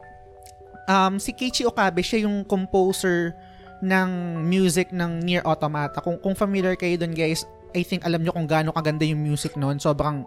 [0.87, 3.35] Um, si Keiichi Okabe, siya yung composer
[3.81, 5.99] ng music ng Nier Automata.
[6.01, 7.43] Kung, kung familiar kayo dun guys,
[7.75, 9.79] I think alam nyo kung gaano kaganda yung music noon.
[9.79, 10.23] Sobrang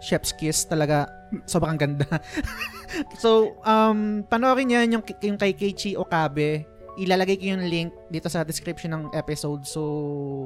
[0.00, 1.08] chef's kiss talaga.
[1.48, 2.06] Sobrang ganda.
[3.22, 6.68] so, um, panoorin niya yung, yung kay Keiichi Okabe.
[6.94, 9.66] Ilalagay ko yung link dito sa description ng episode.
[9.66, 9.80] So,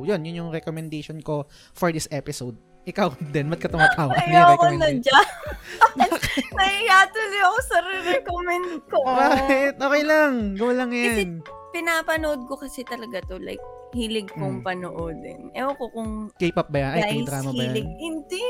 [0.09, 1.44] yun, yun yung recommendation ko
[1.76, 2.56] for this episode.
[2.88, 4.16] Ikaw din, ba't ka tumatawa?
[4.16, 5.28] Ayaw ko na dyan.
[6.56, 8.98] Nahiya tuloy ako sa re-recommend ko.
[9.05, 9.74] Bakit?
[9.76, 10.32] Okay lang.
[10.56, 11.32] Go lang Kasi yan.
[11.74, 13.36] pinapanood ko kasi talaga to.
[13.36, 13.60] Like,
[13.90, 14.65] hilig kong Mm.
[14.65, 15.40] panoodin.
[15.52, 16.93] Ewan ko kung K-pop ba yan?
[16.94, 17.82] Ay, K-drama ba hilig.
[17.82, 17.97] yan?
[17.98, 18.44] Hindi.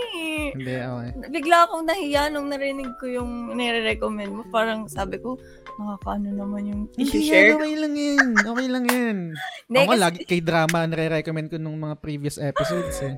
[0.51, 1.11] Hindi, okay.
[1.31, 4.43] Bigla akong nahiya nung narinig ko yung nire-recommend mo.
[4.49, 5.39] Parang sabi ko,
[5.77, 7.57] nakakaano naman yung Hindi yan, ko.
[7.59, 8.29] okay lang yan.
[8.37, 9.17] Okay lang yan.
[9.65, 13.15] Hindi, Ako lagi kay drama nare-recommend ko nung mga previous episodes eh.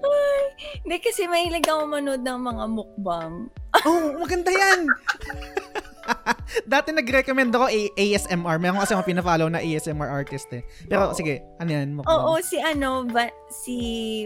[0.78, 3.48] hindi kasi mahilig ako manood ng mga mukbang.
[3.80, 4.80] Oh, maganda yan!
[6.66, 8.56] Dati nag-recommend ako A- ASMR.
[8.56, 10.62] Meron kasi ako pina-follow na ASMR artist eh.
[10.84, 11.14] Pero Oo.
[11.14, 11.88] sige, ano yan?
[12.00, 13.76] Oo, si ano, ba, si,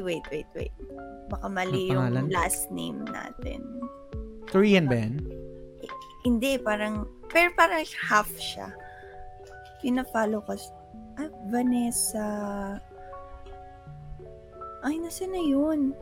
[0.00, 0.72] wait, wait, wait.
[1.26, 2.24] Baka mali Ang yung pangalan?
[2.30, 3.60] last name natin.
[4.46, 5.20] Korean ba yan?
[6.22, 8.72] Hindi, parang, pero parang half siya.
[9.78, 10.54] Pina-follow ko.
[10.54, 10.72] si-
[11.14, 12.26] Ah, Vanessa.
[14.82, 15.94] Ay, nasa na yun?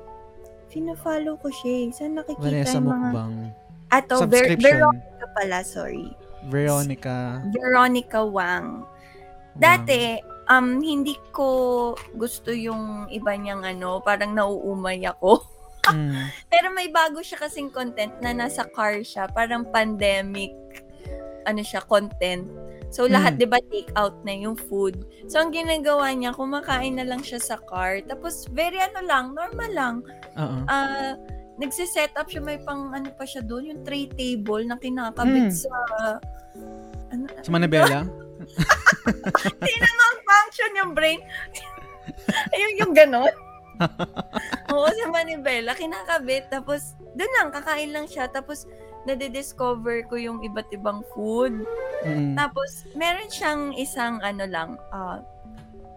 [0.66, 1.88] Pina-follow ko siya eh.
[1.92, 3.08] Saan nakikita Vanessa yung mga...
[3.12, 3.34] Mukbang.
[3.92, 4.80] Ato, Ver- Subscription.
[4.80, 6.08] Veronica pala, sorry.
[6.48, 7.44] Veronica.
[7.52, 8.88] Veronica Wang.
[9.52, 10.16] Dati,
[10.48, 15.38] um, hindi ko gusto yung iba niyang ano, parang nauumay ako.
[15.82, 16.30] Mm.
[16.46, 20.54] Pero may bago siya kasing content na nasa car siya, parang pandemic,
[21.42, 22.46] ano siya, content.
[22.94, 23.40] So, lahat, Mm.
[23.42, 25.02] di ba, take out na yung food.
[25.26, 27.98] So, ang ginagawa niya, kumakain na lang siya sa car.
[28.06, 29.94] Tapos, very ano lang, normal lang.
[30.38, 30.58] Oo.
[30.70, 31.18] Ah,
[31.60, 35.54] nagsiset up siya, may pang ano pa siya doon, yung tray table na kinakabit Mm.
[35.54, 35.76] sa...
[37.12, 38.08] Ano, Sa Manabela?
[39.60, 40.02] Hindi na
[40.52, 41.20] function yung brain.
[42.56, 43.32] Ayun yung ganon.
[44.72, 46.48] Oo, sa manibela, kinakabit.
[46.52, 48.28] Tapos, doon lang, kakain lang siya.
[48.28, 48.68] Tapos,
[49.08, 51.66] nade-discover ko yung iba't ibang food.
[52.06, 52.38] Mm.
[52.38, 55.18] Tapos, meron siyang isang, ano lang, ah,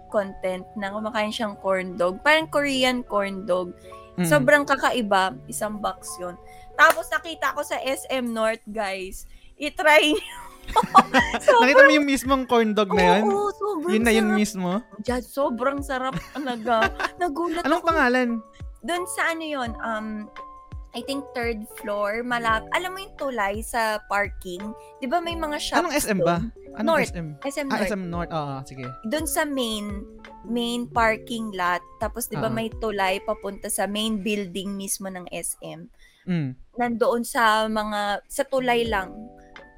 [0.09, 2.23] content na kumakain siyang corn dog.
[2.23, 3.75] Parang Korean corn dog.
[4.15, 4.25] Mm.
[4.25, 5.35] Sobrang kakaiba.
[5.45, 6.35] Isang box yun.
[6.73, 9.27] Tapos, nakita ko sa SM North, guys.
[9.55, 10.37] I-try niyo.
[11.61, 13.23] Nakita mo yung mismong corn dog na yun?
[13.27, 14.39] Oo, sobrang Yun na yun sarap.
[14.39, 14.71] mismo?
[14.99, 16.89] Diyad, sobrang sarap talaga.
[17.21, 17.87] Nagulat Anong ako.
[17.87, 18.29] pangalan?
[18.81, 20.07] Doon sa ano yun, um,
[20.91, 22.65] I think third floor, malap.
[22.71, 24.63] Alam mo yung tulay sa parking?
[24.97, 26.41] Di ba may mga shops Anong SM ba?
[26.73, 27.09] Anong North.
[27.09, 27.27] SM?
[27.41, 27.87] SM Ah, North.
[27.87, 28.31] SM North.
[28.31, 28.85] Oo, sige.
[29.05, 30.01] Doon sa main,
[30.47, 31.81] main parking lot.
[31.97, 32.55] Tapos di ba Oo.
[32.55, 35.89] may tulay papunta sa main building mismo ng SM.
[36.25, 36.57] Mm.
[36.75, 39.13] Nandoon sa mga, sa tulay lang.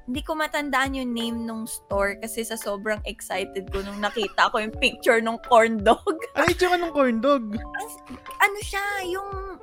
[0.08, 4.56] Hindi ko matandaan yung name nung store kasi sa sobrang excited ko nung nakita ko
[4.56, 6.16] yung picture ng corn dog.
[6.32, 7.44] Ano yung tsura ng corn dog?
[8.40, 9.60] ano siya, yung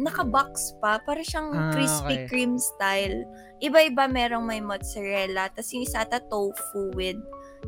[0.00, 2.28] naka-box pa, para siyang Ah, Krispy okay.
[2.32, 3.28] Kreme style.
[3.60, 7.20] Iba-iba merong may mozzarella, tapos yung isa ata tofu with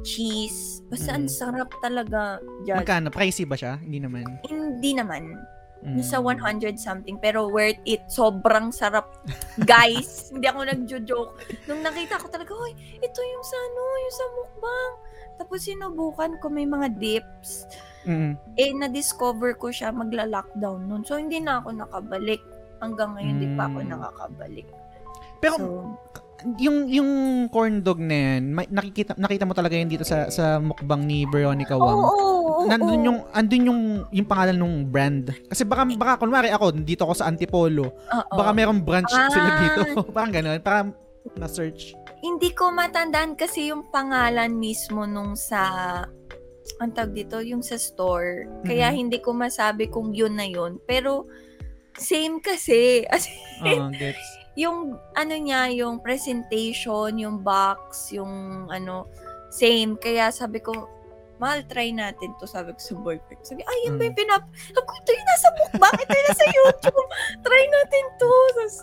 [0.03, 0.83] cheese.
[0.89, 1.33] Basta ang Mm.
[1.33, 2.41] sarap talaga.
[2.65, 2.83] Dyan.
[2.83, 3.09] Magkano?
[3.09, 3.79] Pricey ba siya?
[3.79, 4.27] Hindi naman.
[4.43, 5.39] Hindi naman.
[5.85, 6.01] Mm.
[6.01, 8.01] Nasa 100 something, pero worth it.
[8.09, 9.21] Sobrang sarap.
[9.69, 11.37] Guys, hindi ako nagjo-joke.
[11.69, 14.93] Nung nakita ko talaga, hoy, ito yung sa ano, yung sa mukbang.
[15.35, 17.69] Tapos sinubukan ko may mga dips.
[18.05, 18.37] Mm.
[18.61, 21.09] eh, na-discover ko siya magla-lockdown nun.
[21.09, 22.45] So, hindi na ako nakabalik.
[22.77, 23.89] Hanggang ngayon, hindi pa ako Mm.
[23.97, 24.69] nakakabalik.
[25.41, 25.65] Pero so,
[26.57, 27.11] yung yung
[27.49, 31.25] corn dog na yan, may- nakikita nakita mo talaga yun dito sa sa mukbang ni
[31.25, 31.99] Veronica Wang.
[31.99, 33.07] oo, oo, Nandun oo.
[33.07, 33.81] yung andun yung
[34.11, 35.33] yung pangalan ng brand.
[35.47, 38.35] Kasi baka baka kunwari ako dito ako sa Antipolo, Oo.
[38.35, 39.59] baka merong branch sila Ah.
[39.59, 39.81] dito.
[40.15, 40.93] Parang gano'n, para
[41.35, 41.97] na-search.
[42.21, 45.65] Hindi ko matandaan kasi yung pangalan mismo nung sa
[46.79, 48.49] ang tawag dito, yung sa store.
[48.63, 48.97] Kaya Mhm.
[48.97, 50.81] hindi ko masabi kung yun na yun.
[50.83, 51.29] Pero,
[51.95, 53.05] same kasi.
[53.13, 53.29] As
[53.61, 54.21] Oo, gets.
[54.55, 59.11] Yung ano niya, yung presentation, yung box, yung ano,
[59.51, 59.99] same.
[59.99, 60.87] Kaya sabi ko,
[61.43, 62.47] mahal, try natin to.
[62.47, 63.43] Sabi ko sa boyfriend.
[63.43, 64.43] Sabi, ay, yan ba yung pinap...
[64.71, 67.09] Sabi ko, ito yung nasa mukbang, ito yung nasa YouTube.
[67.47, 68.31] try natin to.
[68.31, 68.75] Tapos,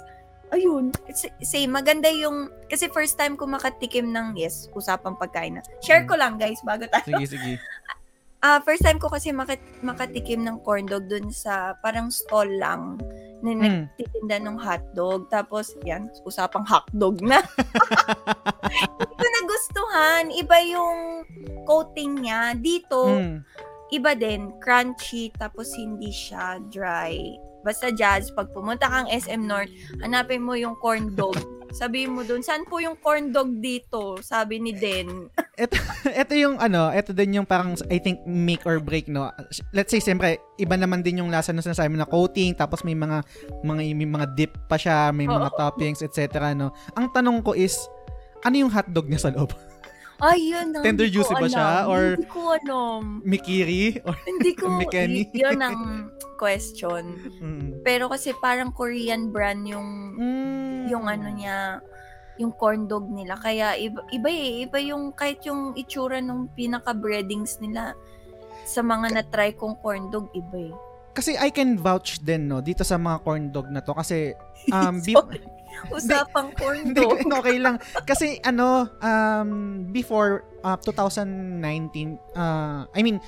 [0.52, 0.86] ayun.
[1.08, 2.52] It's- Same, maganda yung...
[2.68, 5.64] Kasi first time ko makatikim ng, yes, usapang pagkain na.
[5.80, 7.08] Share ko lang, guys, bago tayo.
[7.08, 7.54] Sige, sige.
[8.42, 12.98] Ah, first time ko kasi makat makatikim ng corn dog dun sa parang stall lang
[13.46, 13.62] na Mm.
[13.62, 15.30] nagtitinda ng hotdog.
[15.30, 17.42] Tapos, yan, usapang hotdog na.
[18.98, 20.24] Hindi ko nagustuhan.
[20.34, 21.00] Iba yung
[21.66, 22.58] coating niya.
[22.58, 23.38] Dito, Mm.
[23.94, 24.54] iba din.
[24.58, 27.38] Crunchy, tapos hindi siya dry.
[27.62, 29.70] Basta Jazz, pag pumunta kang SM North,
[30.02, 31.38] hanapin mo yung corn dog.
[31.72, 34.20] Sabihin mo dun, saan po yung corn dog dito?
[34.20, 35.32] Sabi ni Den.
[36.22, 39.32] ito yung ano, ito din yung parang I think make or break no.
[39.72, 43.24] Let's say siyempre iba naman din yung lasa ng sinasabi na coating tapos may mga
[43.64, 45.56] mga may mga dip pa siya, may mga Oo.
[45.56, 46.52] toppings etc.
[46.52, 46.76] no.
[47.00, 47.80] Ang tanong ko is
[48.44, 49.56] ano yung hotdog niya sa loob?
[50.22, 51.70] Ay, yun ang Tender juicy ba siya?
[51.90, 53.02] Or- Hindi ko alam.
[53.26, 55.34] Mikiri or Hindi ko, Mikeni?
[55.34, 55.78] yun ang
[56.38, 57.18] question.
[57.42, 57.82] mm.
[57.82, 60.94] Pero kasi parang Korean brand yung, Mm.
[60.94, 61.82] yung ano niya,
[62.38, 63.34] yung corn dog nila.
[63.36, 67.94] Kaya iba, iba eh, iba yung kahit yung itsura ng pinaka-breadings nila
[68.64, 70.74] sa mga na-try kong corn dog, iba eh.
[71.12, 74.32] Kasi I can vouch din no dito sa mga corn dog na to kasi
[74.72, 75.18] um be-.
[75.96, 77.20] Usapang corn Hindi, dog.
[77.40, 77.80] okay lang.
[78.06, 79.50] Kasi ano, um,
[79.92, 83.20] before uh, 2019, uh, I mean,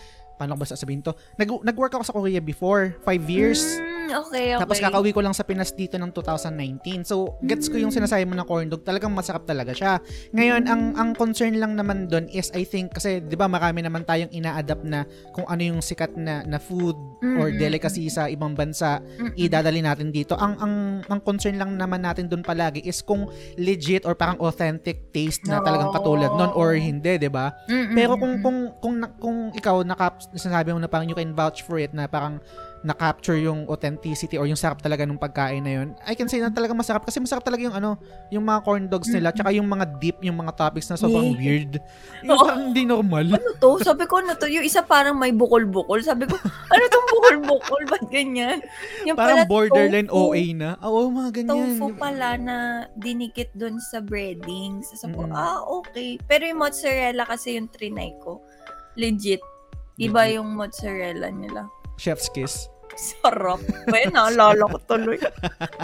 [0.43, 1.15] paano ko ba sasabihin to?
[1.39, 3.63] Nag, nag-work ako sa Korea before, five years.
[3.79, 4.59] Mm, okay, okay.
[4.59, 7.07] Tapos kakauwi ko lang sa Pinas dito ng 2019.
[7.07, 8.83] So, gets ko yung sinasabi mo na corn dog.
[8.83, 10.03] Talagang masarap talaga siya.
[10.35, 14.03] Ngayon, ang ang concern lang naman doon is I think kasi 'di ba marami naman
[14.03, 16.99] tayong ina-adapt na kung ano yung sikat na na food
[17.39, 18.99] or delicacy sa ibang bansa
[19.39, 20.35] idadali natin dito.
[20.35, 20.73] Ang ang
[21.07, 25.63] ang concern lang naman natin doon palagi is kung legit or parang authentic taste na
[25.63, 27.55] talagang katulad nun or hindi, 'di ba?
[27.71, 27.95] Mm-mm.
[27.95, 31.61] Pero kung kung kung na- kung ikaw naka sinasabi mo na parang you can vouch
[31.61, 32.41] for it na parang
[32.83, 35.95] na-capture yung authenticity or yung sarap talaga ng pagkain na yun.
[36.03, 37.95] I can say na talaga masarap kasi masarap talaga yung ano,
[38.27, 41.39] yung mga corn dogs nila, tsaka yung mga dip, yung mga toppings na sobrang Yeah.
[41.39, 41.71] weird.
[42.27, 42.43] Yung Oo.
[42.43, 43.25] parang hindi normal.
[43.31, 43.79] Ano to?
[43.79, 44.51] Sabi ko, ano to?
[44.51, 46.03] Yung isa parang may bukol-bukol.
[46.03, 47.81] Sabi ko, ano tong bukol-bukol?
[47.87, 48.59] Ba't ganyan?
[49.07, 50.35] Yung Parang pala borderline tofu.
[50.35, 50.75] OA na.
[50.75, 51.79] Ah, Oo, mga ganyan.
[51.79, 52.55] Tofu pala na
[52.99, 54.91] dinikit dun sa breadings.
[54.91, 55.39] Sabi ko, Mm-mm.
[55.39, 56.19] ah, okay.
[56.27, 58.43] Pero yung mozzarella kasi yung trinay ko.
[58.99, 59.39] Legit.
[60.01, 61.69] Iba yung mozzarella nila.
[62.01, 62.69] Chef's kiss.
[62.93, 63.61] Sarap.
[63.89, 65.17] Well, naalala ko tuloy.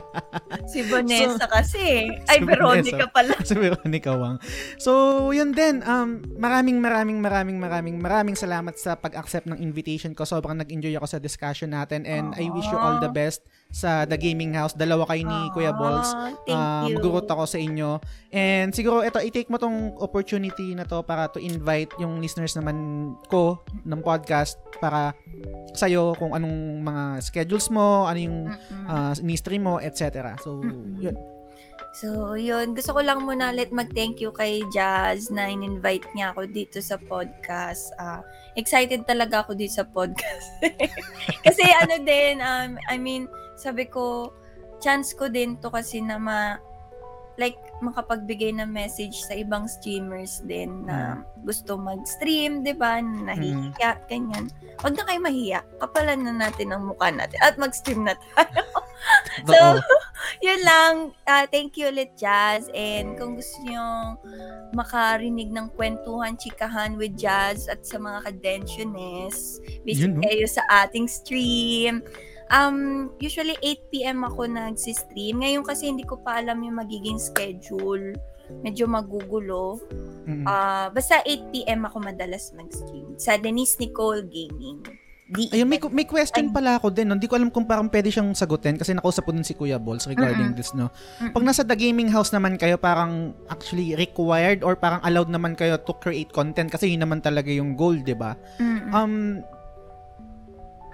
[0.72, 2.06] si Vanessa kasi.
[2.30, 3.34] Ay, Si Veronica pala.
[3.50, 4.38] si Veronica Wang.
[4.78, 5.82] So, yun din.
[5.86, 10.26] Um, maraming, maraming, maraming, maraming, maraming salamat sa pag-accept ng invitation ko.
[10.26, 14.18] Sobrang nag-enjoy ako sa discussion natin and I wish you all the best sa The
[14.18, 14.74] Gaming House.
[14.74, 16.10] Dalawa kayo ni Kuya Balls.
[16.10, 16.98] Ah, Thank Ah, you.
[16.98, 18.02] Magurot ako sa inyo.
[18.34, 22.76] And siguro ito, i-take mo tong opportunity na to para to invite yung listeners naman
[23.30, 25.14] ko ng podcast para
[25.78, 28.38] sa'yo kung anong mga schedules mo, ano yung
[28.90, 30.34] uh, ni-stream mo, etc.
[30.42, 30.66] So,
[30.98, 31.14] yun.
[31.94, 32.74] So, yun.
[32.74, 36.98] Gusto ko lang muna ulit mag-thank you kay Jazz na in-invite niya ako dito sa
[36.98, 37.94] podcast.
[38.02, 38.26] Ah,
[38.58, 40.50] excited talaga ako dito sa podcast.
[41.46, 43.30] kasi ano din, um, I mean,
[43.60, 44.32] sabi ko,
[44.80, 46.56] chance ko din to kasi na ma,
[47.36, 53.00] like, makapagbigay ng message sa ibang streamers din na gusto mag-stream, di ba?
[53.00, 54.52] Nahihiya, ganyan.
[54.84, 55.60] Huwag na kayo mahiya.
[55.80, 58.64] Kapalan na natin ang mukha natin at mag-stream na tayo.
[59.48, 59.56] So,
[60.46, 61.16] yun lang.
[61.24, 62.68] Ah, thank you ulit, Jazz.
[62.76, 64.20] And kung gusto nyo
[64.76, 70.24] makarinig ng kwentuhan, chikahan with Jazz at sa mga kadensionists, visit Yun, no?
[70.28, 72.04] kayo sa ating stream.
[72.50, 75.46] Um, usually 8pm ako nagsi-stream.
[75.46, 78.18] Ngayon kasi hindi ko pa alam yung magiging schedule.
[78.66, 79.78] Medyo magugulo.
[80.26, 80.46] Mm.
[80.50, 83.14] Ah, basta 8pm ako madalas mag-stream.
[83.22, 84.82] Sa Denise Nicole Gaming.
[85.30, 87.06] D- Ayun, may, may question pala ako din.
[87.06, 87.14] No?
[87.14, 90.10] Hindi ko alam kung parang pwede siyang sagutin kasi nakausap ko din si Kuya Balls
[90.10, 90.58] regarding Mm-mm.
[90.58, 90.90] this, no?
[91.22, 91.38] Mm-mm.
[91.38, 95.78] Pag nasa The Gaming House naman kayo, parang actually required or parang allowed naman kayo
[95.78, 98.34] to create content kasi yun naman talaga yung goal, di ba?
[98.58, 98.90] Mm-mm.
[98.90, 99.46] Um,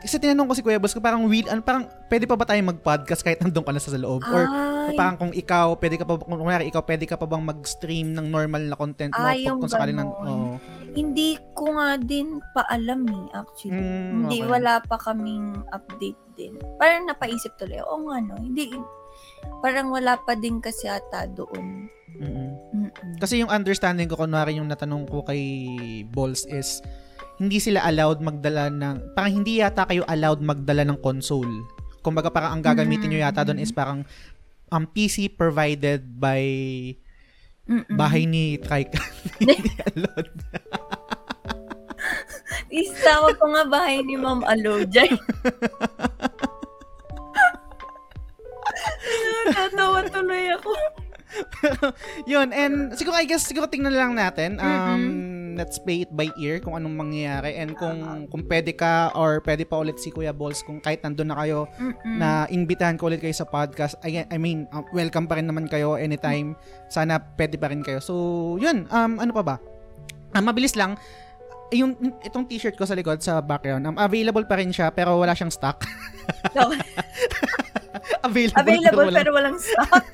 [0.06, 3.26] kasi tinanong ko si Kuya kung parang will, ano, parang pwede pa ba tayo mag-podcast
[3.26, 4.22] kahit nandun ka na sa loob?
[4.30, 7.42] Or Ay, parang kung ikaw, pwede ka pa, kung kunwari, ikaw, pwede ka pa bang
[7.42, 9.26] mag-stream ng normal na content mo?
[9.34, 10.62] Yung kung sakali ng, oo.
[10.94, 13.82] Hindi ko nga din pa alam eh, actually.
[13.82, 14.52] Mm, hindi, okay.
[14.54, 16.54] wala pa kaming update din.
[16.78, 18.78] Parang napaisip tuloy, oo nga no, hindi,
[19.66, 21.90] parang wala pa din kasi ata doon.
[22.16, 22.50] Mm-mm.
[22.72, 23.12] Mm-mm.
[23.20, 25.42] Kasi yung understanding ko, kunwari yung natanong ko kay
[26.14, 26.80] Balls is,
[27.36, 31.68] hindi sila allowed magdala ng, parang hindi yata kayo allowed magdala ng console.
[32.00, 34.08] Kumbaga parang ang gagamitin nyo yata doon is parang
[34.72, 36.42] um, PC provided by
[37.66, 37.98] Mm-mm.
[37.98, 38.94] bahay ni Trike.
[39.42, 40.32] hindi allowed.
[42.72, 45.12] Isa ko nga bahay ni Ma'am Alojay.
[49.56, 50.72] Tatawa tuloy ako.
[52.32, 54.58] Yun, and siguro I guess siguro tingnan lang natin.
[54.60, 55.34] Um Mm-mm.
[55.56, 59.64] let's play it by ear kung anong mangyayari and kung kung pwede ka or pwede
[59.64, 62.20] pa ulit si Kuya Balls kung kahit nandun na kayo Mm-mm.
[62.20, 63.96] na imbitahan ko ulit kayo sa podcast.
[64.04, 66.60] I, I mean, uh, welcome pa rin naman kayo anytime.
[66.92, 68.04] Sana pwede pa rin kayo.
[68.04, 68.14] So,
[68.60, 68.84] yun.
[68.92, 69.56] Um, ano pa ba?
[70.36, 71.00] Ah, mabilis lang.
[71.72, 75.32] Yung itong t-shirt ko sa likod sa background, um, available pa rin siya pero wala
[75.32, 75.80] siyang stock.
[78.24, 80.06] available, Available wala- pero walang stock.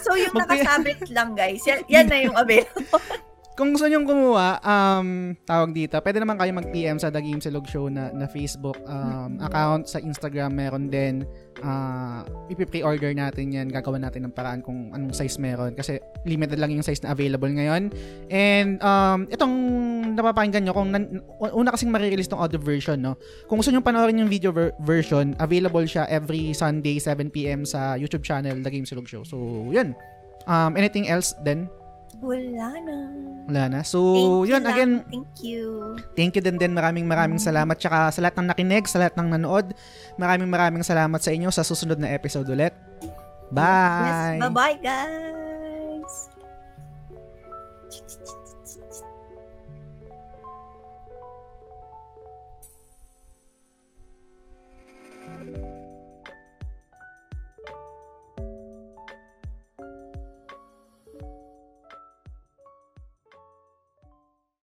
[0.00, 1.62] So, yung nakasabit lang, guys.
[1.64, 3.00] Yan, yan na yung available.
[3.52, 7.68] Kung gusto nyong kumuha, um, tawag dito, pwede naman kayo mag-PM sa The Game Silog
[7.68, 9.84] Show na, na Facebook um, account.
[9.84, 11.28] Sa Instagram meron din.
[11.60, 13.68] Uh, ipi-pre-order natin yan.
[13.68, 15.76] Gagawa natin ng paraan kung anong size meron.
[15.76, 17.92] Kasi limited lang yung size na available ngayon.
[18.32, 19.54] And um, itong
[20.16, 21.20] napapakinggan nyo, kung nan-
[21.52, 23.20] una kasing marirelease tong audio version, no?
[23.52, 28.24] Kung gusto nyo panoorin yung video ver- version, available siya every Sunday, 7pm sa YouTube
[28.24, 29.28] channel, The Game Silog Show.
[29.28, 29.36] So,
[29.68, 29.92] yun.
[30.48, 31.68] Um, anything else then?
[32.22, 32.96] Wala na.
[33.50, 33.80] Wala na.
[33.82, 34.70] So, Thank yun, lang.
[34.70, 35.62] again, Thank you.
[36.14, 36.70] thank you din din.
[36.70, 37.74] Maraming maraming salamat.
[37.74, 39.74] Tsaka sa lahat ng nakinig, sa lahat ng nanood,
[40.14, 42.70] maraming maraming salamat sa inyo sa susunod na episode ulit.
[43.50, 44.38] Bye!
[44.38, 45.61] Yes, bye-bye, guys.